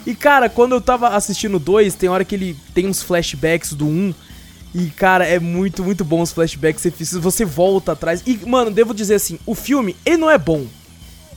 [0.04, 3.72] E, cara, quando eu tava assistindo o 2, tem hora que ele tem uns flashbacks
[3.72, 3.88] do 1.
[3.88, 4.14] Um,
[4.74, 6.82] e, cara, é muito, muito bom os flashbacks.
[6.82, 8.22] Você, você volta atrás.
[8.26, 10.66] E, mano, devo dizer assim, o filme, ele não é bom.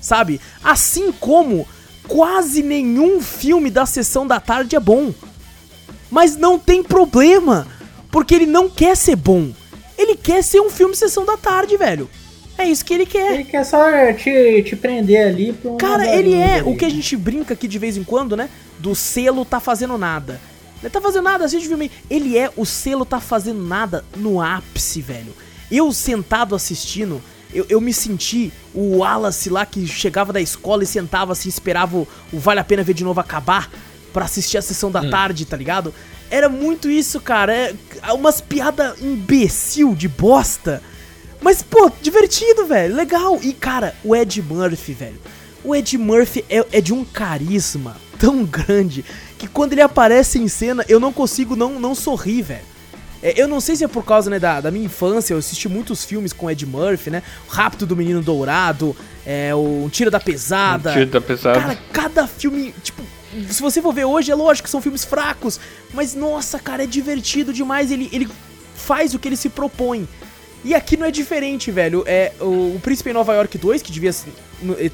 [0.02, 0.42] Sabe?
[0.64, 1.68] Assim como
[2.08, 5.14] quase nenhum filme da sessão da tarde é bom.
[6.10, 7.68] Mas não tem problema,
[8.14, 9.50] porque ele não quer ser bom.
[9.98, 12.08] Ele quer ser um filme sessão da tarde, velho.
[12.56, 13.34] É isso que ele quer.
[13.34, 13.84] Ele quer só
[14.14, 16.70] te, te prender ali pra um Cara, ele é ali.
[16.70, 18.52] o que a gente brinca aqui de vez em quando, né?
[18.78, 20.40] Do selo tá fazendo nada.
[20.80, 21.90] Ele tá fazendo nada, assiste o filme.
[22.08, 25.34] Ele é o selo tá fazendo nada no ápice, velho.
[25.72, 27.20] Eu sentado assistindo,
[27.52, 31.98] eu, eu me senti o Wallace lá que chegava da escola e sentava assim, esperava
[31.98, 33.72] o, o Vale a Pena Ver de novo acabar
[34.14, 35.10] para assistir a sessão da hum.
[35.10, 35.92] tarde, tá ligado?
[36.34, 37.54] Era muito isso, cara.
[37.54, 40.82] É umas piadas imbecil de bosta.
[41.40, 42.96] Mas, pô, divertido, velho.
[42.96, 43.38] Legal.
[43.44, 45.20] E, cara, o Ed Murphy, velho.
[45.64, 49.06] O Ed Murphy é, é de um carisma tão grande
[49.38, 52.66] que quando ele aparece em cena eu não consigo não, não sorrir, velho.
[53.22, 55.70] É, eu não sei se é por causa né, da, da minha infância, eu assisti
[55.70, 57.22] muitos filmes com Ed Murphy, né?
[57.48, 60.90] O Rápido do Menino Dourado, é, o Tiro da Pesada.
[60.90, 61.60] Um tiro da Pesada.
[61.60, 63.04] Cara, cada filme, tipo,
[63.50, 65.60] se você for ver hoje, é lógico que são filmes fracos,
[65.94, 67.92] mas nossa, cara, é divertido demais.
[67.92, 68.28] Ele, ele
[68.76, 70.08] faz o que ele se propõe.
[70.64, 72.04] E aqui não é diferente, velho.
[72.06, 74.14] É o, o Príncipe em Nova York 2, que devia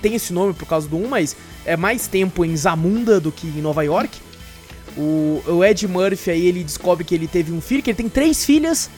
[0.02, 1.36] tem esse nome por causa do 1, mas
[1.66, 4.20] é mais tempo em Zamunda do que em Nova York.
[4.98, 8.10] O, o Ed Murphy aí, ele descobre que ele teve um filho, que ele tem
[8.10, 8.90] três filhas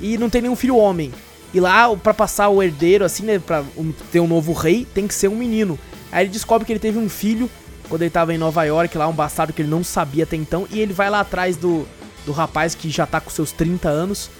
[0.00, 1.12] e não tem nenhum filho homem.
[1.54, 3.64] E lá, para passar o herdeiro, assim, né, pra
[4.12, 5.78] ter um novo rei, tem que ser um menino.
[6.10, 7.48] Aí ele descobre que ele teve um filho
[7.88, 10.66] quando ele tava em Nova York, lá, um bastardo que ele não sabia até então.
[10.70, 11.86] E ele vai lá atrás do,
[12.26, 14.30] do rapaz que já tá com seus 30 anos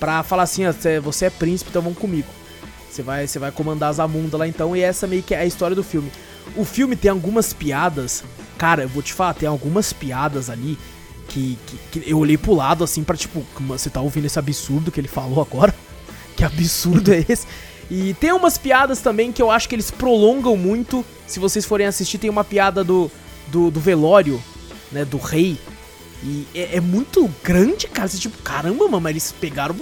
[0.00, 0.62] pra falar assim:
[1.02, 2.28] você é príncipe, então vamos comigo.
[2.90, 4.76] Você vai, você vai comandar as Zamunda lá então.
[4.76, 6.10] E essa meio que é a história do filme.
[6.54, 8.24] O filme tem algumas piadas
[8.58, 10.78] Cara, eu vou te falar, tem algumas piadas ali
[11.28, 14.90] que, que, que eu olhei pro lado assim para tipo, você tá ouvindo esse absurdo
[14.90, 15.74] que ele falou agora?
[16.36, 17.46] Que absurdo é esse?
[17.90, 21.04] E tem umas piadas também que eu acho que eles prolongam muito.
[21.26, 23.10] Se vocês forem assistir, tem uma piada do,
[23.48, 24.42] do, do velório,
[24.90, 25.04] né?
[25.04, 25.58] Do rei.
[26.22, 28.08] E é, é, muito grande, cara.
[28.08, 29.76] Você, tipo, caramba, mano, eles pegaram.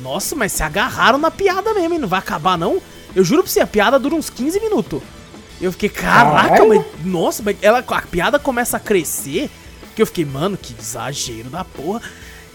[0.00, 2.80] Nossa, mas se agarraram na piada mesmo, e não vai acabar, não?
[3.14, 5.02] Eu juro pra você, a piada dura uns 15 minutos.
[5.60, 9.50] Eu fiquei, caraca, mas, nossa, mas ela, a piada começa a crescer.
[9.94, 12.00] Que eu fiquei, mano, que exagero da porra.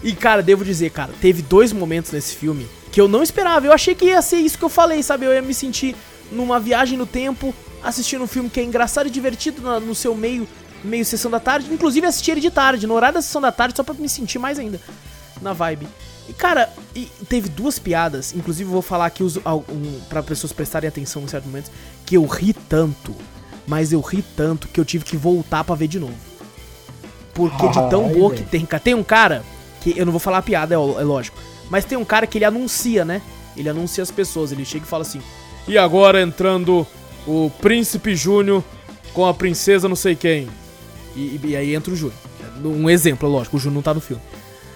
[0.02, 3.66] E, cara, devo dizer, cara, teve dois momentos nesse filme que eu não esperava.
[3.66, 5.26] Eu achei que ia ser isso que eu falei, sabe?
[5.26, 5.96] Eu ia me sentir
[6.30, 10.46] numa viagem no tempo, assistindo um filme que é engraçado e divertido no, seu meio,
[10.82, 11.72] meio sessão da tarde.
[11.72, 14.38] Inclusive assistir ele de tarde, no horário da sessão da tarde, só pra me sentir
[14.38, 14.80] mais ainda
[15.40, 15.86] na vibe.
[16.28, 20.88] E cara, e teve duas piadas, inclusive vou falar aqui os, um, para pessoas prestarem
[20.88, 21.70] atenção em certos momentos,
[22.04, 23.14] que eu ri tanto,
[23.66, 26.16] mas eu ri tanto que eu tive que voltar para ver de novo.
[27.32, 29.44] Porque de tão boa que tem, Tem um cara,
[29.92, 31.38] que eu não vou falar a piada, é, é lógico,
[31.70, 33.22] mas tem um cara que ele anuncia, né?
[33.56, 35.20] Ele anuncia as pessoas, ele chega e fala assim:
[35.66, 36.86] E agora entrando
[37.26, 38.62] o Príncipe Júnior
[39.12, 40.48] com a princesa não sei quem.
[41.14, 42.18] E, e aí entra o Júnior.
[42.62, 44.22] Um exemplo, é lógico, o Júnior não tá no filme.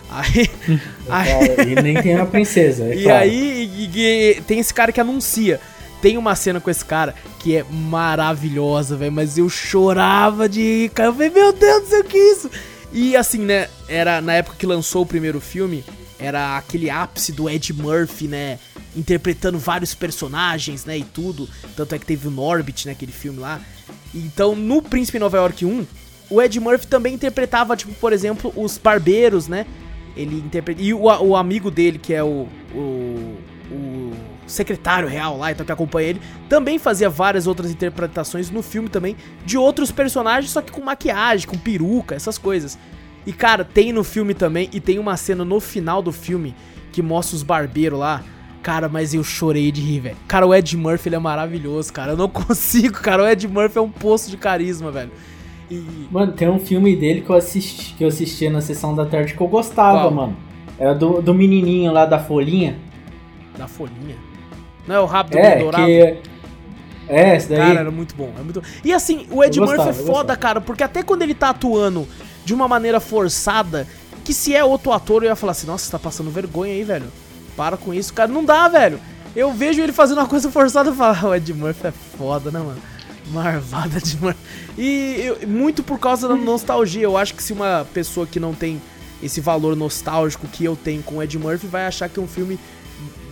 [0.09, 0.51] Aí,
[1.09, 2.85] aí e nem tem a princesa.
[2.85, 3.19] É e claro.
[3.19, 5.61] aí e, e, tem esse cara que anuncia.
[6.01, 9.13] Tem uma cena com esse cara que é maravilhosa, velho.
[9.13, 11.11] Mas eu chorava de cara.
[11.11, 12.51] Eu falei, meu Deus do céu, que isso?
[12.93, 13.69] E assim, né?
[13.89, 15.85] Era na época que lançou o primeiro filme.
[16.19, 18.59] Era aquele ápice do Ed Murphy, né?
[18.95, 20.99] Interpretando vários personagens, né?
[20.99, 21.49] E tudo.
[21.77, 22.95] Tanto é que teve o Norbit, né?
[22.95, 23.61] Filme lá.
[24.15, 25.87] Então, no Príncipe Nova York 1,
[26.29, 29.67] o Ed Murphy também interpretava, tipo, por exemplo, os barbeiros, né?
[30.17, 30.83] Ele interpreta.
[30.83, 33.37] E o, o amigo dele, que é o, o,
[33.71, 34.13] o
[34.51, 39.17] secretário real lá, então que acompanha ele, também fazia várias outras interpretações no filme também
[39.45, 42.79] de outros personagens, só que com maquiagem, com peruca, essas coisas.
[43.27, 46.55] E cara, tem no filme também, e tem uma cena no final do filme
[46.93, 48.23] que mostra os barbeiros lá.
[48.63, 50.17] Cara, mas eu chorei de rir, velho.
[50.29, 52.13] Cara, o Ed Murphy ele é maravilhoso, cara.
[52.13, 53.23] Eu não consigo, cara.
[53.23, 55.11] O Ed Murphy é um poço de carisma, velho.
[55.71, 56.09] E...
[56.11, 59.35] Mano, tem um filme dele que eu assisti, que eu assistia na sessão da tarde
[59.35, 60.11] que eu gostava, Qual?
[60.11, 60.37] mano.
[60.79, 62.77] Era do, do menininho lá da folhinha.
[63.57, 64.17] Da folhinha?
[64.91, 65.87] Não é o rápido é, dourado?
[65.87, 66.19] Que...
[67.09, 67.59] É, esse daí.
[67.59, 68.33] Cara, era muito bom.
[68.37, 68.61] É muito...
[68.85, 72.09] E assim, o Ed Murphy é foda, cara, porque até quando ele tá atuando
[72.45, 73.87] de uma maneira forçada,
[74.25, 76.83] que se é outro ator, eu ia falar assim, nossa, você tá passando vergonha aí,
[76.83, 77.07] velho.
[77.57, 78.33] Para com isso, cara.
[78.33, 78.99] Não dá, velho.
[79.37, 82.51] Eu vejo ele fazendo uma coisa forçada e falo, ah, o Ed Murphy é foda,
[82.51, 82.83] né, mano?
[83.29, 84.35] Marvada de mar...
[84.77, 87.05] E eu, muito por causa da nostalgia.
[87.05, 88.83] Eu acho que se uma pessoa que não tem
[89.23, 92.59] esse valor nostálgico que eu tenho com Ed Murphy vai achar que é um filme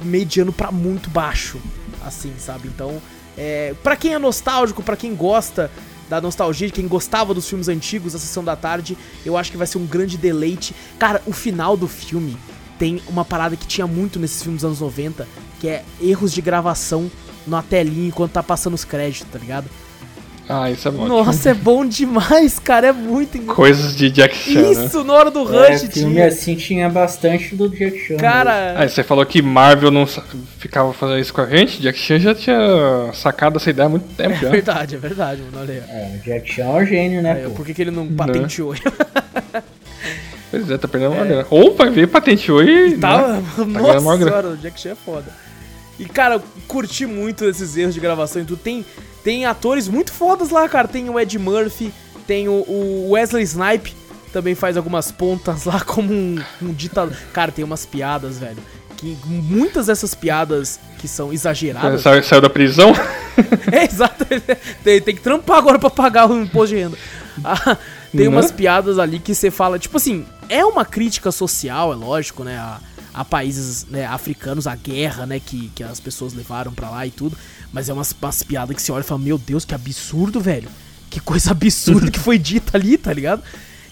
[0.02, 1.58] mediano para muito baixo,
[2.04, 2.68] assim, sabe?
[2.68, 3.00] Então,
[3.36, 5.70] é, para quem é nostálgico, para quem gosta
[6.08, 9.66] da nostalgia, quem gostava dos filmes antigos, a sessão da tarde, eu acho que vai
[9.66, 10.74] ser um grande deleite.
[10.98, 12.36] Cara, o final do filme
[12.78, 15.28] tem uma parada que tinha muito nesses filmes dos anos 90,
[15.60, 17.10] que é erros de gravação
[17.46, 19.68] na telinha enquanto tá passando os créditos, tá ligado?
[20.50, 21.06] Ah, isso é bom.
[21.06, 22.86] Nossa, é bom demais, cara.
[22.86, 23.56] É muito engraçado.
[23.56, 24.70] Coisas de Jack Chan, né?
[24.86, 26.26] Isso, na hora do É, Rush filme tinha.
[26.26, 28.14] assim tinha bastante do Jack Chan.
[28.14, 28.20] né?
[28.20, 30.06] Cara, Ah, você falou que Marvel não
[30.58, 31.82] ficava fazendo isso com a gente?
[31.82, 34.48] Jack Chan já tinha sacado essa ideia há muito tempo é já.
[34.48, 35.58] verdade, é verdade, mano.
[35.60, 35.82] Olha aí.
[35.86, 37.50] É, o Jack Chan é um gênio, né, Aí?
[37.50, 38.74] Por que, que ele não patenteou?
[40.50, 41.46] Pois é, tá perdendo uma grana.
[41.50, 42.96] Ou vai ver, patenteou e.
[42.96, 43.42] Tá, né?
[43.58, 44.30] nossa ganhando maior grana.
[44.30, 45.26] senhora, o Jack Chan é foda.
[45.98, 48.58] E, cara, eu curti muito esses erros de gravação e tudo.
[48.58, 48.84] Tem,
[49.28, 50.88] tem atores muito fodas lá, cara.
[50.88, 51.92] Tem o Ed Murphy,
[52.26, 53.94] tem o, Wesley Snipe,
[54.32, 57.14] também faz algumas pontas lá como um, um ditador.
[57.30, 58.56] Cara, tem umas piadas, velho.
[58.96, 62.00] Que muitas dessas piadas que são exageradas.
[62.00, 62.92] Saiu, saiu da prisão?
[63.70, 64.24] É, exato.
[64.82, 66.98] tem, tem que trampar agora pra pagar o imposto de renda.
[67.44, 67.76] Ah,
[68.10, 68.28] tem Né?
[68.28, 72.56] umas piadas ali que você fala, tipo assim, é uma crítica social, é lógico, né?
[72.58, 72.80] A,
[73.18, 77.10] a países né, africanos, a guerra, né, que, que as pessoas levaram pra lá e
[77.10, 77.36] tudo.
[77.72, 80.68] Mas é umas, umas piadas que você olha e fala, meu Deus, que absurdo, velho.
[81.10, 83.42] Que coisa absurda que foi dita ali, tá ligado?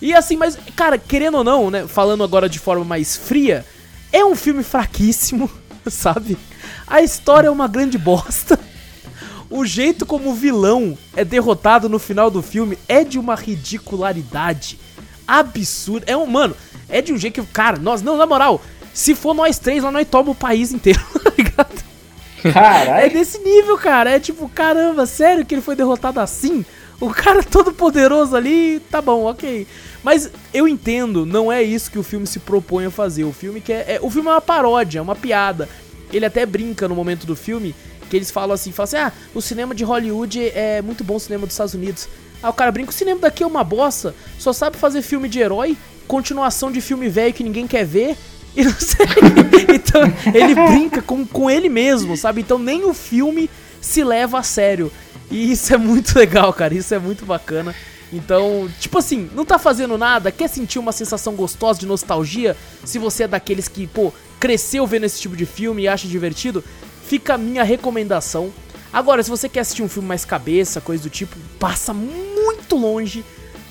[0.01, 1.89] E assim, mas, cara, querendo ou não, né?
[1.89, 3.67] Falando agora de forma mais fria,
[4.13, 5.51] é um filme fraquíssimo,
[5.91, 6.39] sabe?
[6.87, 8.61] A história é uma grande bosta.
[9.51, 14.79] O jeito como o vilão é derrotado no final do filme é de uma ridicularidade
[15.27, 16.07] absurda.
[16.09, 16.57] É um, mano,
[16.89, 18.63] é de um jeito que, cara, nós, não, na moral,
[18.97, 21.85] se for nós três lá, nós tomamos o país inteiro, tá ligado?
[22.43, 23.13] É Caralho.
[23.13, 24.09] desse nível, cara.
[24.13, 26.65] É tipo, caramba, sério que ele foi derrotado assim?
[26.99, 29.67] O cara todo poderoso ali, tá bom, ok.
[30.03, 33.25] Mas eu entendo, não é isso que o filme se propõe a fazer.
[33.25, 33.85] O filme quer.
[33.87, 35.69] É, o filme é uma paródia, é uma piada.
[36.11, 37.75] Ele até brinca no momento do filme
[38.09, 41.21] que eles falam assim, falam assim, ah, o cinema de Hollywood é muito bom o
[41.21, 42.09] cinema dos Estados Unidos.
[42.43, 45.39] Aí o cara brinca, o cinema daqui é uma bosta, só sabe fazer filme de
[45.39, 45.77] herói,
[46.09, 48.17] continuação de filme velho que ninguém quer ver.
[48.57, 49.07] E não sei.
[49.75, 50.03] então,
[50.35, 52.41] ele brinca com, com ele mesmo, sabe?
[52.41, 53.51] Então nem o filme
[53.81, 54.91] se leva a sério.
[55.31, 56.75] E isso é muito legal, cara.
[56.75, 57.75] Isso é muito bacana.
[58.13, 62.57] Então, tipo assim, não tá fazendo nada, quer sentir uma sensação gostosa de nostalgia?
[62.85, 66.63] Se você é daqueles que, pô, cresceu vendo esse tipo de filme e acha divertido,
[67.07, 68.53] fica a minha recomendação.
[68.93, 73.25] Agora, se você quer assistir um filme mais cabeça, coisa do tipo, passa muito longe,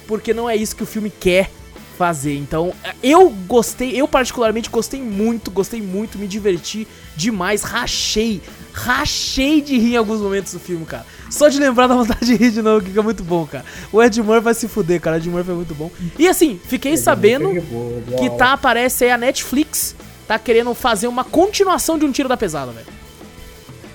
[0.05, 1.49] porque não é isso que o filme quer
[1.97, 2.35] fazer.
[2.35, 8.41] Então, eu gostei, eu particularmente gostei muito, gostei muito, me diverti demais, rachei,
[8.73, 11.05] rachei de rir em alguns momentos do filme, cara.
[11.29, 13.65] Só de lembrar da vontade de rir de novo, que é muito bom, cara.
[13.91, 15.15] O Ed Murphy vai se fuder, cara.
[15.15, 15.89] O Ed Murphy é muito bom.
[16.19, 19.95] E assim, fiquei sabendo de que tá, aparece aí a Netflix,
[20.27, 22.87] tá querendo fazer uma continuação de Um Tiro da Pesada, velho.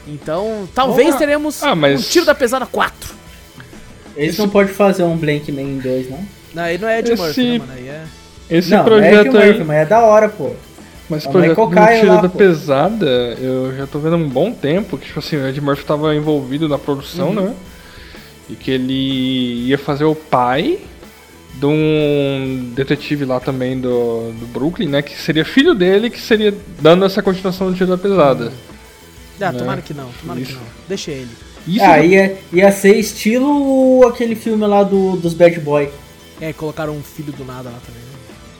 [0.08, 3.14] Então, talvez teremos ah, mas- Um Tiro da Pesada 4.
[4.16, 6.39] Eles não podem fazer um Blank Man 2, não?
[6.54, 7.72] Não, aí não é Ed Esse- Murphy, né, mano?
[7.76, 8.04] Aí é...
[8.50, 9.46] Esse não, não é Ed projeto aí.
[9.48, 10.50] Murphy, mas é da hora, pô.
[11.08, 12.38] Mas o o projeto do lá, da pô.
[12.38, 13.06] Pesada,
[13.40, 16.14] eu já tô vendo há um bom tempo que, tipo assim, o Ed Murphy tava
[16.14, 17.34] envolvido na produção, Uhum.
[17.48, 17.54] né?
[18.48, 20.78] E que ele ia fazer o pai
[21.54, 25.02] de um detetive lá também do, do Brooklyn, né?
[25.02, 28.52] Que seria filho dele, que seria dando essa continuação do Tiro da Pesada.
[29.40, 29.58] Ah, Né?
[29.58, 30.54] tomara que não, tomara que Isso.
[30.56, 30.62] não.
[30.88, 31.30] Deixa ele.
[31.66, 35.88] Isso ah, já- ia, ia ser estilo aquele filme lá do, dos Bad Boy.
[36.40, 38.10] É, colocaram um filho do nada lá também, né?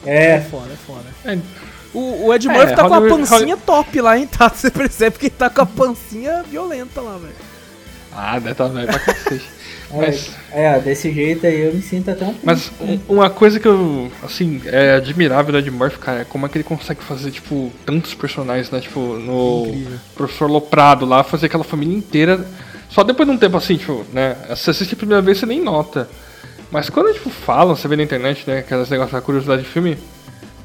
[0.05, 1.05] É É, foda, é foda.
[1.25, 1.37] É,
[1.93, 4.27] O, o Ed É, Murphy tá com a Hollywood- pancinha top lá, hein?
[4.37, 7.33] Tá, você percebe que ele tá com a pancinha violenta lá, velho.
[8.13, 9.49] Ah, deve tá velho pra cacete.
[9.93, 13.67] Mas, é, desse jeito aí eu me sinto até um mas um- uma coisa que
[13.67, 17.29] eu, assim, é admirável do Ed Murphy, cara, é como é que ele consegue fazer,
[17.31, 18.79] tipo, tantos personagens, né?
[18.79, 19.99] Tipo, no Incrível.
[20.15, 22.45] Professor Loprado lá, fazer aquela família inteira.
[22.89, 24.35] Só depois de um tempo assim, tipo, né?
[24.49, 26.07] Você assiste a primeira vez, você nem nota.
[26.71, 28.59] Mas quando, tipo, falam, você vê na internet, né?
[28.59, 29.97] Aquelas negócios da curiosidade de filme.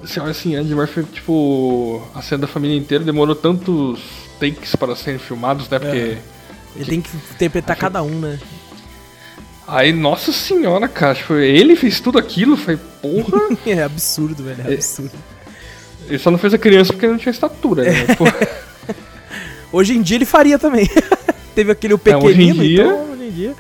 [0.01, 4.01] Você olha assim, Ed Murphy, tipo, a cena da família inteira demorou tantos
[4.39, 5.79] takes para serem filmados, né?
[5.79, 6.19] Porque.
[6.77, 8.39] Ele tem que interpretar cada um, né?
[9.67, 13.49] Aí, nossa senhora, cara, tipo, ele fez tudo aquilo, foi porra.
[13.67, 14.63] É absurdo, velho.
[14.65, 15.11] É absurdo.
[16.07, 18.07] ele só não fez a criança porque ele não tinha estatura, né?
[18.07, 18.25] Tipo,
[19.73, 20.89] Hoje em dia ele faria também.
[21.55, 23.55] Teve aquele o É, hoje em pequenino, dia- então hoje em dia.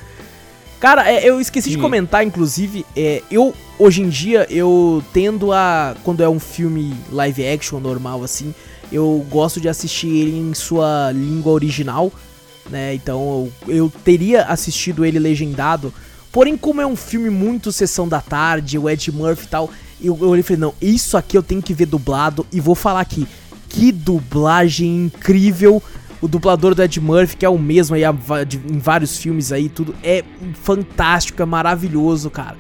[0.80, 1.80] Cara, é, eu esqueci de Sim.
[1.80, 5.96] comentar, inclusive, é, eu, hoje em dia, eu tendo a.
[6.04, 8.54] Quando é um filme live action normal, assim,
[8.92, 12.12] eu gosto de assistir ele em sua língua original,
[12.68, 12.94] né?
[12.94, 15.92] Então eu, eu teria assistido ele legendado.
[16.30, 19.70] Porém, como é um filme muito sessão da tarde, o Ed Murphy e tal,
[20.02, 22.74] eu, eu olhei e falei, não, isso aqui eu tenho que ver dublado e vou
[22.74, 23.26] falar aqui.
[23.68, 25.82] Que dublagem incrível!
[26.20, 29.94] O dublador do Ed Murphy, que é o mesmo aí em vários filmes aí, tudo,
[30.02, 30.24] é
[30.54, 32.56] fantástico, é maravilhoso, cara.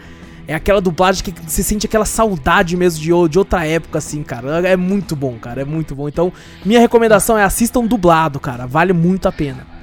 [0.48, 4.68] É aquela dublagem que você sente aquela saudade mesmo de, de outra época, assim, cara.
[4.68, 6.08] É muito bom, cara, é muito bom.
[6.08, 6.32] Então,
[6.64, 8.66] minha recomendação é assistam dublado, cara.
[8.66, 9.75] Vale muito a pena.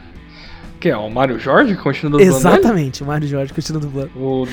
[0.84, 4.12] Que é o Mário Jorge que continua dublando Exatamente, o Mário Jorge continua dublando.
[4.18, 4.46] O,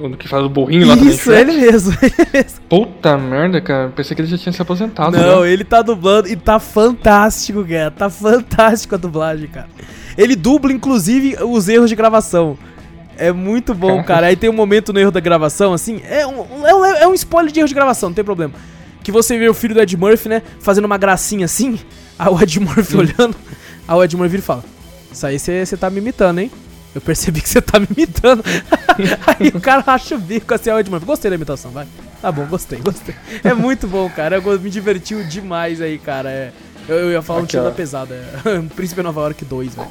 [0.00, 1.12] o que faz o burrinho lá também.
[1.14, 2.60] Isso, ele mesmo, ele mesmo.
[2.68, 3.88] Puta merda, cara.
[3.90, 5.16] Pensei que ele já tinha se aposentado.
[5.16, 5.52] Não, né?
[5.52, 7.88] ele tá dublando e tá fantástico, cara.
[7.92, 9.68] Tá fantástico a dublagem, cara.
[10.18, 12.58] Ele dubla, inclusive, os erros de gravação.
[13.16, 14.26] É muito bom, cara.
[14.26, 16.02] Aí tem um momento no erro da gravação, assim.
[16.04, 18.54] É um, é um, é um spoiler de erro de gravação, não tem problema.
[19.04, 20.42] Que você vê o filho do Ed Murphy, né?
[20.58, 21.78] Fazendo uma gracinha assim.
[22.18, 23.36] Aí o Ed Murphy olhando.
[23.86, 24.64] Aí o Ed Murphy vira e fala:
[25.12, 26.50] Isso aí você tá me imitando, hein?
[26.94, 28.42] Eu percebi que você tá me imitando.
[29.26, 31.06] aí o cara acha o bico assim, aí o Ed Murphy.
[31.06, 31.86] Gostei da imitação, vai.
[32.20, 33.14] Tá bom, gostei, gostei.
[33.42, 34.36] É muito bom, cara.
[34.36, 36.30] Eu me divertiu demais aí, cara.
[36.30, 36.52] É,
[36.88, 38.14] eu, eu ia falar um tiro da pesada.
[38.14, 38.60] É.
[38.74, 39.88] Príncipe Nova York 2, velho.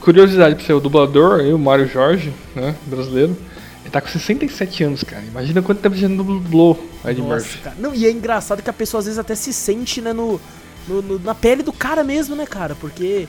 [0.00, 3.36] Curiosidade pra você, o dublador, aí, o Mário Jorge, né, brasileiro,
[3.82, 5.22] ele tá com 67 anos, cara.
[5.22, 7.58] Imagina quanto tempo a gente dublou Ed Nossa, Murphy.
[7.58, 7.76] cara.
[7.78, 10.40] Não, e é engraçado que a pessoa às vezes até se sente, né, no,
[10.88, 12.74] no- no- na pele do cara mesmo, né, cara?
[12.74, 13.28] Porque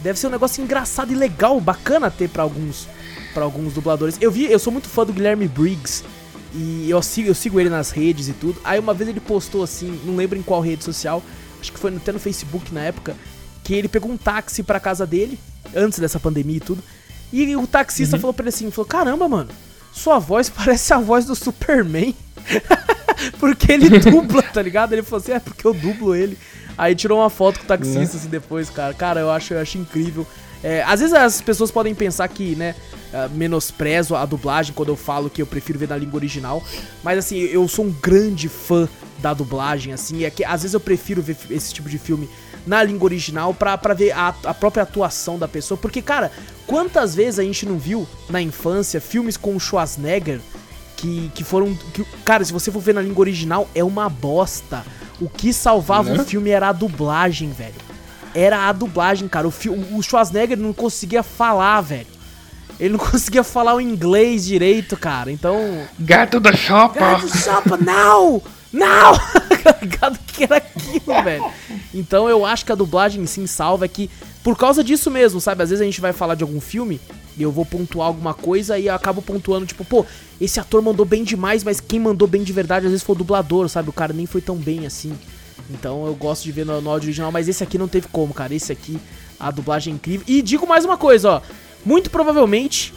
[0.00, 2.88] deve ser um negócio engraçado e legal, bacana ter pra alguns,
[3.34, 4.16] pra alguns dubladores.
[4.20, 6.04] Eu vi, eu sou muito fã do Guilherme Briggs.
[6.54, 8.58] E eu sigo, eu sigo ele nas redes e tudo.
[8.64, 11.22] Aí uma vez ele postou assim, não lembro em qual rede social,
[11.60, 13.14] acho que foi até no Facebook na época,
[13.62, 15.38] que ele pegou um táxi pra casa dele,
[15.74, 16.82] antes dessa pandemia e tudo.
[17.32, 19.50] E o taxista falou pra ele assim, falou, caramba, mano,
[19.92, 22.14] sua voz parece a voz do Superman.
[23.38, 24.92] Porque ele dubla, tá ligado?
[24.92, 26.36] Ele falou assim, é porque eu dublo ele.
[26.76, 28.92] Aí tirou uma foto com o taxista assim depois, cara.
[28.92, 30.26] Cara, eu acho, eu acho incrível.
[30.62, 32.74] É, às vezes as pessoas podem pensar que, né,
[33.12, 36.62] ah, menosprezo a dublagem quando eu falo que eu prefiro ver na língua original.
[37.02, 38.88] Mas assim, eu sou um grande fã
[39.18, 40.24] da dublagem, assim.
[40.24, 42.28] É que às vezes eu prefiro ver esse tipo de filme
[42.66, 45.78] na língua original pra, pra ver a, a própria atuação da pessoa.
[45.78, 46.30] Porque, cara,
[46.66, 50.40] quantas vezes a gente não viu na infância filmes com o Schwarzenegger
[50.96, 51.74] que, que foram.
[51.92, 54.84] Que, cara, se você for ver na língua original, é uma bosta.
[55.20, 56.20] O que salvava Né?
[56.20, 57.74] o filme era a dublagem, velho.
[58.34, 59.48] Era a dublagem, cara.
[59.48, 59.52] O,
[59.96, 62.06] o Schwarzenegger não conseguia falar, velho.
[62.78, 65.30] Ele não conseguia falar o inglês direito, cara.
[65.32, 65.56] Então.
[65.98, 67.14] Gato da Chopa!
[67.18, 68.42] God, stop now!
[68.72, 69.14] Now!
[69.66, 70.14] Tá ligado?
[70.14, 71.50] O que era aquilo, velho?
[71.92, 74.08] Então eu acho que a dublagem sim salva é que,
[74.46, 75.64] por causa disso mesmo, sabe?
[75.64, 77.00] Às vezes a gente vai falar de algum filme
[77.36, 80.06] e eu vou pontuar alguma coisa e eu acabo pontuando, tipo, pô,
[80.40, 83.18] esse ator mandou bem demais, mas quem mandou bem de verdade às vezes foi o
[83.18, 83.88] dublador, sabe?
[83.88, 85.12] O cara nem foi tão bem assim.
[85.68, 88.32] Então eu gosto de ver no, no áudio original, mas esse aqui não teve como,
[88.32, 88.54] cara.
[88.54, 89.00] Esse aqui,
[89.40, 90.24] a dublagem é incrível.
[90.28, 91.42] E digo mais uma coisa, ó.
[91.84, 92.94] Muito provavelmente,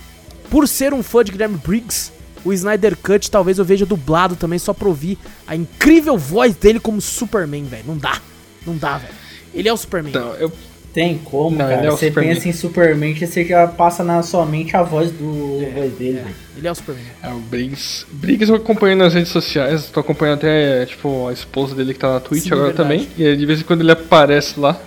[0.52, 2.12] por ser um fã de Guilherme Briggs,
[2.46, 5.18] o Snyder Cut talvez eu veja dublado também, só pra ouvir
[5.48, 7.86] a incrível voz dele como Superman, velho.
[7.88, 8.22] Não dá.
[8.68, 9.16] Não dá, velho.
[9.52, 10.12] Ele é o Superman.
[10.12, 10.52] Então, eu,
[10.94, 11.86] Tem como, Não, cara.
[11.86, 12.34] é você Superman.
[12.36, 15.94] pensa em Superman que você já passa na sua mente a voz do a voz
[15.94, 16.20] dele.
[16.20, 16.36] velho.
[16.58, 17.06] Ele é o Superman.
[17.22, 18.06] é o Briggs.
[18.12, 22.14] Briggs eu acompanho nas redes sociais, tô acompanhando até, tipo, a esposa dele que tá
[22.14, 22.90] na Twitch Sim, agora verdade.
[23.06, 23.08] também.
[23.18, 24.80] E aí, de vez em quando ele aparece lá.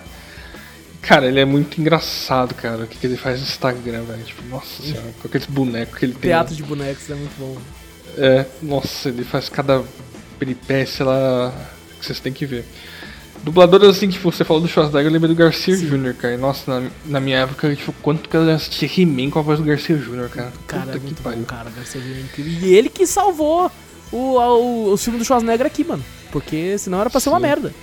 [1.00, 4.22] Cara, ele é muito engraçado, cara, o que, que ele faz no Instagram, velho.
[4.24, 6.30] Tipo, nossa senhora, com aqueles bonecos que ele tem.
[6.30, 7.56] Teatro de bonecos é muito bom.
[8.18, 9.82] É, nossa, ele faz cada
[10.38, 11.52] peripécia lá
[11.98, 12.64] que vocês têm que ver.
[13.43, 16.35] Dubladores assim, tipo, você falou do Schwarzenegger, eu lembrei do Garcia Jr., cara.
[16.35, 19.59] E, Nossa, na, na minha época, tipo, quanto que eu assisti He-Man com a voz
[19.59, 20.52] do Garcia Jr., cara.
[20.66, 21.70] Cara, Puta é muito que bom, cara.
[21.74, 22.16] Garcia Jr.
[22.16, 22.69] é incrível.
[22.69, 23.70] E ele que salvou
[24.12, 26.05] o, o, o filme do Schwarzenegger aqui, mano.
[26.31, 27.43] Porque senão era pra ser uma Sim.
[27.43, 27.74] merda.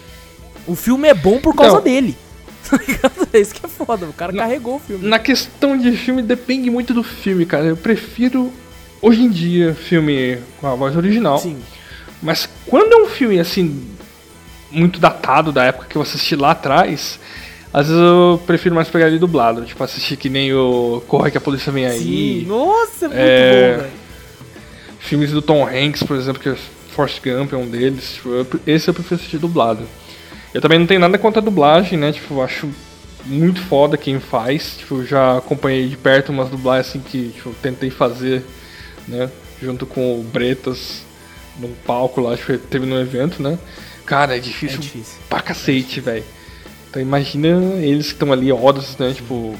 [0.66, 2.16] O filme é bom por causa Então- dele.
[2.70, 2.78] Tá
[3.34, 4.06] é isso que é foda.
[4.06, 5.08] O cara Na- carregou o filme.
[5.08, 7.66] Na questão de filme, depende muito do filme, cara.
[7.66, 8.52] Eu prefiro,
[9.02, 11.38] hoje em dia, filme com a voz original.
[11.40, 11.58] Sim.
[12.22, 13.88] Mas quando é um filme, assim,
[14.72, 17.20] muito datado da época que eu assisti lá atrás,
[17.74, 19.64] às vezes eu prefiro mais pegar ele dublado.
[19.66, 22.42] Tipo, assistir que nem o Corre que a Polícia Vem Aí.
[22.42, 22.46] Sim.
[22.48, 23.92] Nossa, é muito É, bom, velho.
[25.00, 26.56] Filmes do Tom Hanks, por exemplo, que é
[26.92, 28.14] Forrest Gump é um deles.
[28.16, 29.84] Tipo, eu- esse eu prefiro assistir dublado.
[30.54, 32.12] Eu também não tenho nada contra a dublagem, né?
[32.12, 32.70] Tipo, eu acho
[33.26, 34.76] muito foda quem faz.
[34.78, 38.44] Tipo, eu já acompanhei de perto umas dublagens assim que tipo, eu tentei fazer,
[39.08, 39.30] né?
[39.62, 41.04] Junto com o Bretas
[41.60, 43.58] num palco lá, acho que teve num evento, né?
[44.10, 45.20] Cara, é É difícil, difícil.
[45.30, 46.24] pra cacete, velho.
[46.90, 49.14] Então imagina eles que estão ali, horas, né?
[49.14, 49.56] Tipo,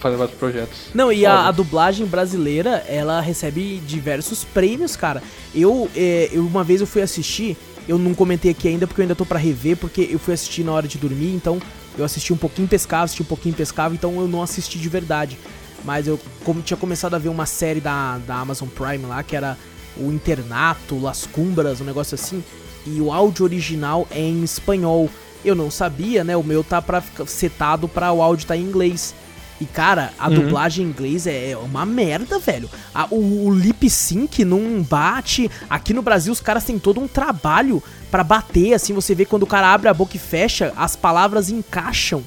[0.00, 0.76] fazendo vários projetos.
[0.92, 5.22] Não, e a, a dublagem brasileira, ela recebe diversos prêmios, cara.
[5.54, 7.56] Eu, é, eu uma vez eu fui assistir,
[7.86, 10.64] eu não comentei aqui ainda porque eu ainda tô pra rever, porque eu fui assistir
[10.64, 11.62] na hora de dormir, então
[11.96, 15.38] eu assisti um pouquinho pescava, assisti um pouquinho pescava, então eu não assisti de verdade.
[15.84, 19.36] Mas eu como tinha começado a ver uma série da, da Amazon Prime lá, que
[19.36, 19.56] era
[19.96, 22.42] o Internato, Las Cumbras, um negócio assim,
[22.86, 25.08] e o áudio original é em espanhol.
[25.44, 26.36] Eu não sabia, né?
[26.36, 29.14] O meu tá pra, ficar setado pra o áudio tá em inglês.
[29.60, 32.68] E, cara, a dublagem em inglês é uma merda, velho.
[32.94, 35.50] A- o, o lip sync não bate.
[35.68, 38.94] Aqui no Brasil, os caras têm todo um trabalho pra bater, assim.
[38.94, 42.22] Você vê quando o cara abre a boca e fecha, as palavras encaixam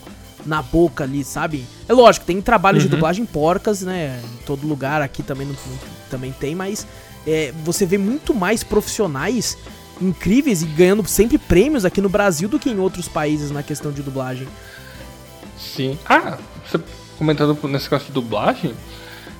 [0.45, 1.65] na boca ali, sabe?
[1.87, 2.89] É lógico, tem trabalhos Uhum.
[2.89, 4.19] de dublagem porcas, né?
[4.23, 5.55] Em todo lugar, aqui também, não-
[6.11, 6.85] também tem, mas
[7.25, 9.57] é, você vê muito mais profissionais
[10.01, 13.91] incríveis e ganhando sempre prêmios aqui no Brasil do que em outros países na questão
[13.91, 14.47] de dublagem.
[15.57, 15.97] Sim.
[16.05, 16.37] Ah,
[16.69, 16.79] você
[17.17, 18.73] comentando nesse negócio de dublagem,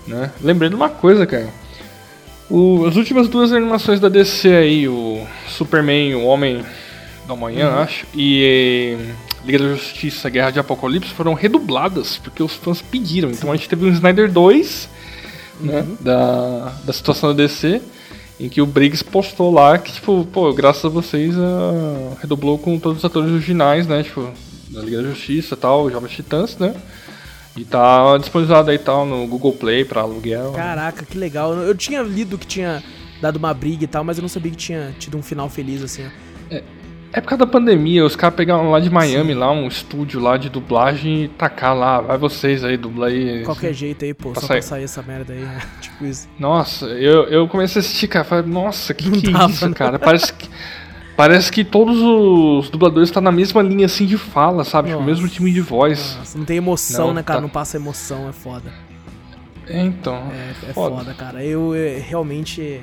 [0.08, 0.32] né?
[0.42, 1.50] Lembrei de uma coisa, cara.
[2.50, 6.64] O- as últimas duas animações da DC aí, o Superman, o Homem
[7.28, 7.80] da Manhã, Uhum.
[7.80, 9.14] acho, e eh,
[9.46, 13.32] Liga da Justiça, Guerra de Apocalipse foram redubladas, porque os fãs pediram.
[13.32, 14.90] Então a gente teve um Snyder 2,
[15.60, 15.98] né, Uhum.
[16.00, 17.82] da, da situação da DC,
[18.40, 22.80] em que o Briggs postou lá que, tipo, pô, graças a vocês, a redublou com
[22.80, 24.30] todos os atores originais, né, tipo,
[24.70, 26.76] da Liga da Justiça e tal, Jovens Titãs, né,
[27.56, 30.52] e tá disponibilizado aí tal no Google Play pra aluguel.
[30.54, 31.54] Caraca, que legal.
[31.54, 32.84] Eu tinha lido que tinha
[33.22, 35.84] dado uma briga e tal, mas eu não sabia que tinha tido um final feliz
[35.84, 36.04] assim.
[36.06, 36.83] ó.
[37.16, 40.36] É por causa da pandemia, os caras pegaram lá de Miami, lá um estúdio lá
[40.36, 43.44] de dublagem e tacar lá, vai vocês aí, dubla aí.
[43.44, 44.58] Qualquer jeito aí, pô, Pra só sair.
[44.60, 45.62] pra sair essa merda aí, né?
[45.80, 46.28] tipo isso.
[46.40, 49.74] Nossa, eu, eu comecei a assistir, cara, falei, nossa, que Não que é isso, não.
[49.74, 50.00] cara?
[50.00, 50.50] Parece que,
[51.16, 54.88] parece que todos os dubladores estão na mesma linha assim de fala, sabe?
[54.88, 55.12] Tipo, o Nossa.
[55.14, 56.16] mesmo time de voz.
[56.18, 57.38] Nossa, não tem emoção, Não, né, cara?
[57.38, 57.42] tá.
[57.44, 58.74] Não passa emoção, é foda.
[59.68, 60.16] É, então.
[60.66, 61.14] É, é foda.
[61.14, 61.44] cara.
[61.44, 62.82] Eu, eh, realmente.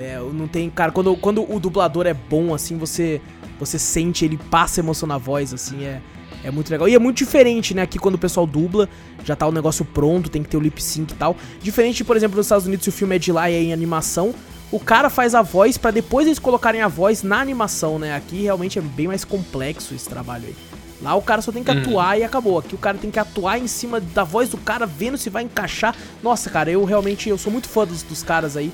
[0.00, 0.70] É, eu não tem.
[0.70, 3.20] Cara, quando, quando o dublador é bom, assim, você.
[3.64, 6.00] Você sente, ele passa emoção na voz, assim, é.
[6.44, 6.88] É muito legal.
[6.88, 7.82] E é muito diferente, né?
[7.82, 8.88] Aqui quando o pessoal dubla,
[9.24, 11.36] já tá o negócio pronto, tem que ter o lip sync e tal.
[11.62, 13.72] Diferente, por exemplo, nos Estados Unidos, se o filme é de lá e é em
[13.72, 14.34] animação,
[14.72, 18.16] o cara faz a voz pra depois eles colocarem a voz na animação, né?
[18.16, 20.56] Aqui realmente é bem mais complexo esse trabalho aí.
[21.00, 21.78] Lá o cara só tem que Uhum.
[21.80, 22.58] atuar e acabou.
[22.58, 25.44] Aqui o cara tem que atuar em cima da voz do cara, vendo se vai
[25.44, 25.94] encaixar.
[26.22, 28.72] Nossa, cara, eu realmente eu sou muito fã dos, dos caras aí.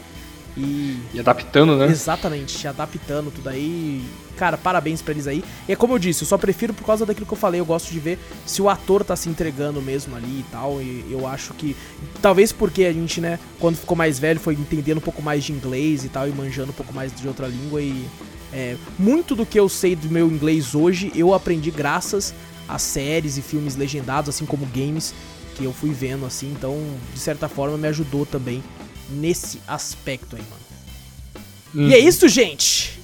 [0.58, 1.86] E E adaptando, né?
[1.86, 4.04] Exatamente, adaptando tudo aí.
[4.36, 5.42] Cara, parabéns pra eles aí.
[5.68, 7.60] E é como eu disse, eu só prefiro por causa daquilo que eu falei.
[7.60, 10.80] Eu gosto de ver se o ator tá se entregando mesmo ali e tal.
[10.80, 11.76] E eu acho que.
[12.20, 15.52] Talvez porque a gente, né, quando ficou mais velho, foi entendendo um pouco mais de
[15.52, 17.80] inglês e tal, e manjando um pouco mais de outra língua.
[17.80, 18.06] E
[18.52, 22.34] é, muito do que eu sei do meu inglês hoje, eu aprendi graças
[22.68, 25.14] a séries e filmes legendados, assim como games,
[25.56, 26.52] que eu fui vendo, assim.
[26.52, 26.78] Então,
[27.12, 28.62] de certa forma, me ajudou também
[29.08, 31.88] nesse aspecto aí, mano.
[31.90, 32.98] E é isso, gente!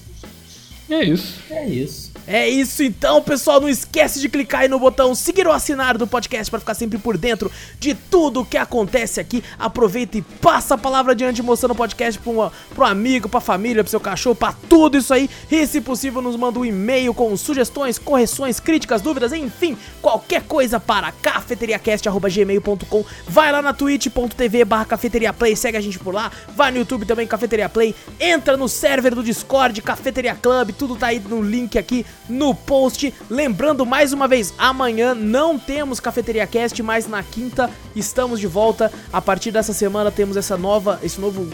[0.88, 1.38] E é isso.
[1.50, 2.03] É isso.
[2.26, 3.60] É isso então, pessoal.
[3.60, 6.98] Não esquece de clicar aí no botão seguir ou assinar do podcast para ficar sempre
[6.98, 9.44] por dentro de tudo que acontece aqui.
[9.58, 13.90] Aproveita e passa a palavra adiante mostrando o podcast para um amigo, pra família, pro
[13.90, 15.28] seu cachorro, pra tudo isso aí.
[15.50, 20.80] E se possível, nos manda um e-mail com sugestões, correções, críticas, dúvidas, enfim, qualquer coisa
[20.80, 23.04] para cafeteriacast.gmail.com.
[23.28, 26.32] Vai lá na twitch.tv barra cafeteriaplay, segue a gente por lá.
[26.56, 27.94] Vai no YouTube também, Cafeteria Play.
[28.18, 33.12] Entra no server do Discord, Cafeteria Club, tudo tá aí no link aqui no post.
[33.28, 38.92] Lembrando mais uma vez, amanhã não temos Cafeteria Cast, mas na quinta estamos de volta.
[39.12, 41.48] A partir dessa semana temos essa nova, esse novo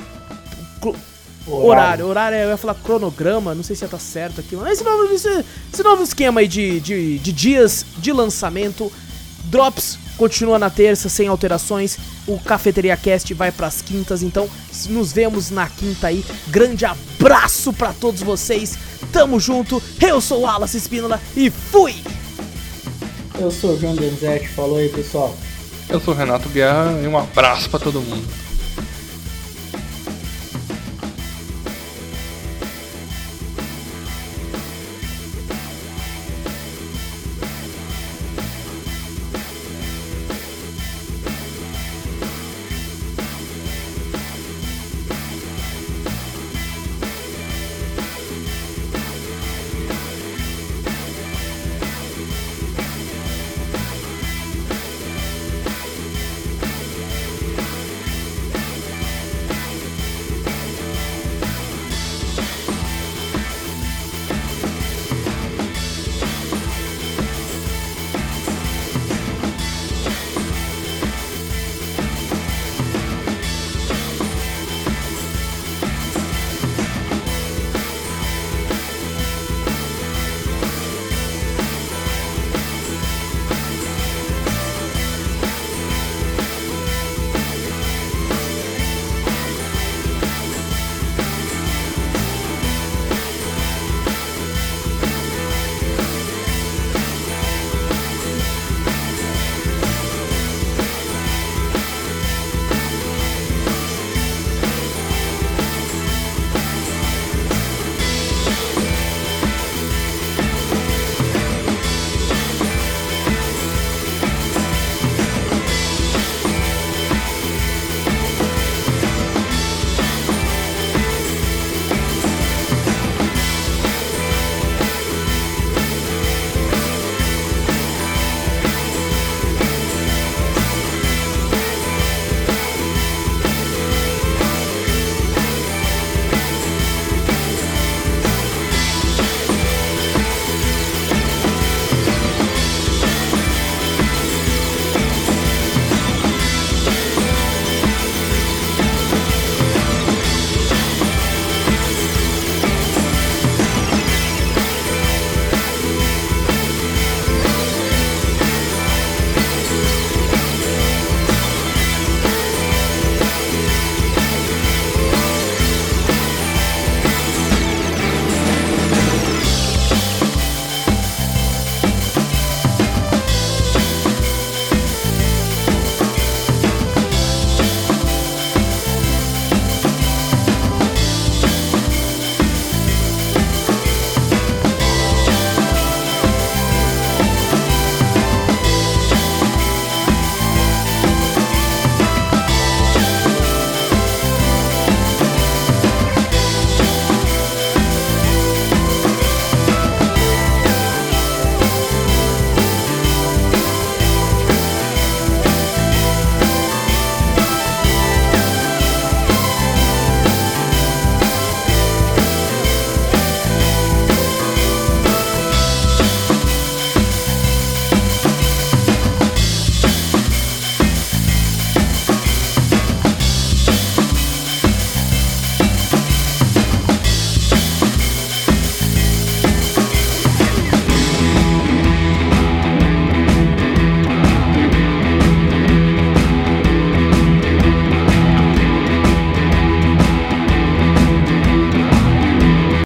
[0.80, 0.96] clo-
[1.46, 2.06] horário.
[2.06, 5.12] Horário, eu ia falar cronograma, não sei se já tá certo aqui, mas esse novo,
[5.12, 8.92] esse, esse novo esquema aí de, de, de dias de lançamento.
[9.44, 11.96] Drops continua na terça, sem alterações.
[12.26, 14.46] O Cafeteria Cast vai pras quintas, então
[14.90, 16.22] nos vemos na quinta aí.
[16.48, 18.76] Grande abraço pra todos vocês.
[19.10, 19.82] Tamo junto.
[19.98, 21.94] Eu sou o Wallace Espínola e fui!
[23.40, 25.34] Eu sou o João Denzetti, falou aí pessoal.
[25.88, 28.49] Eu sou o Renato Guerra e um abraço pra todo mundo.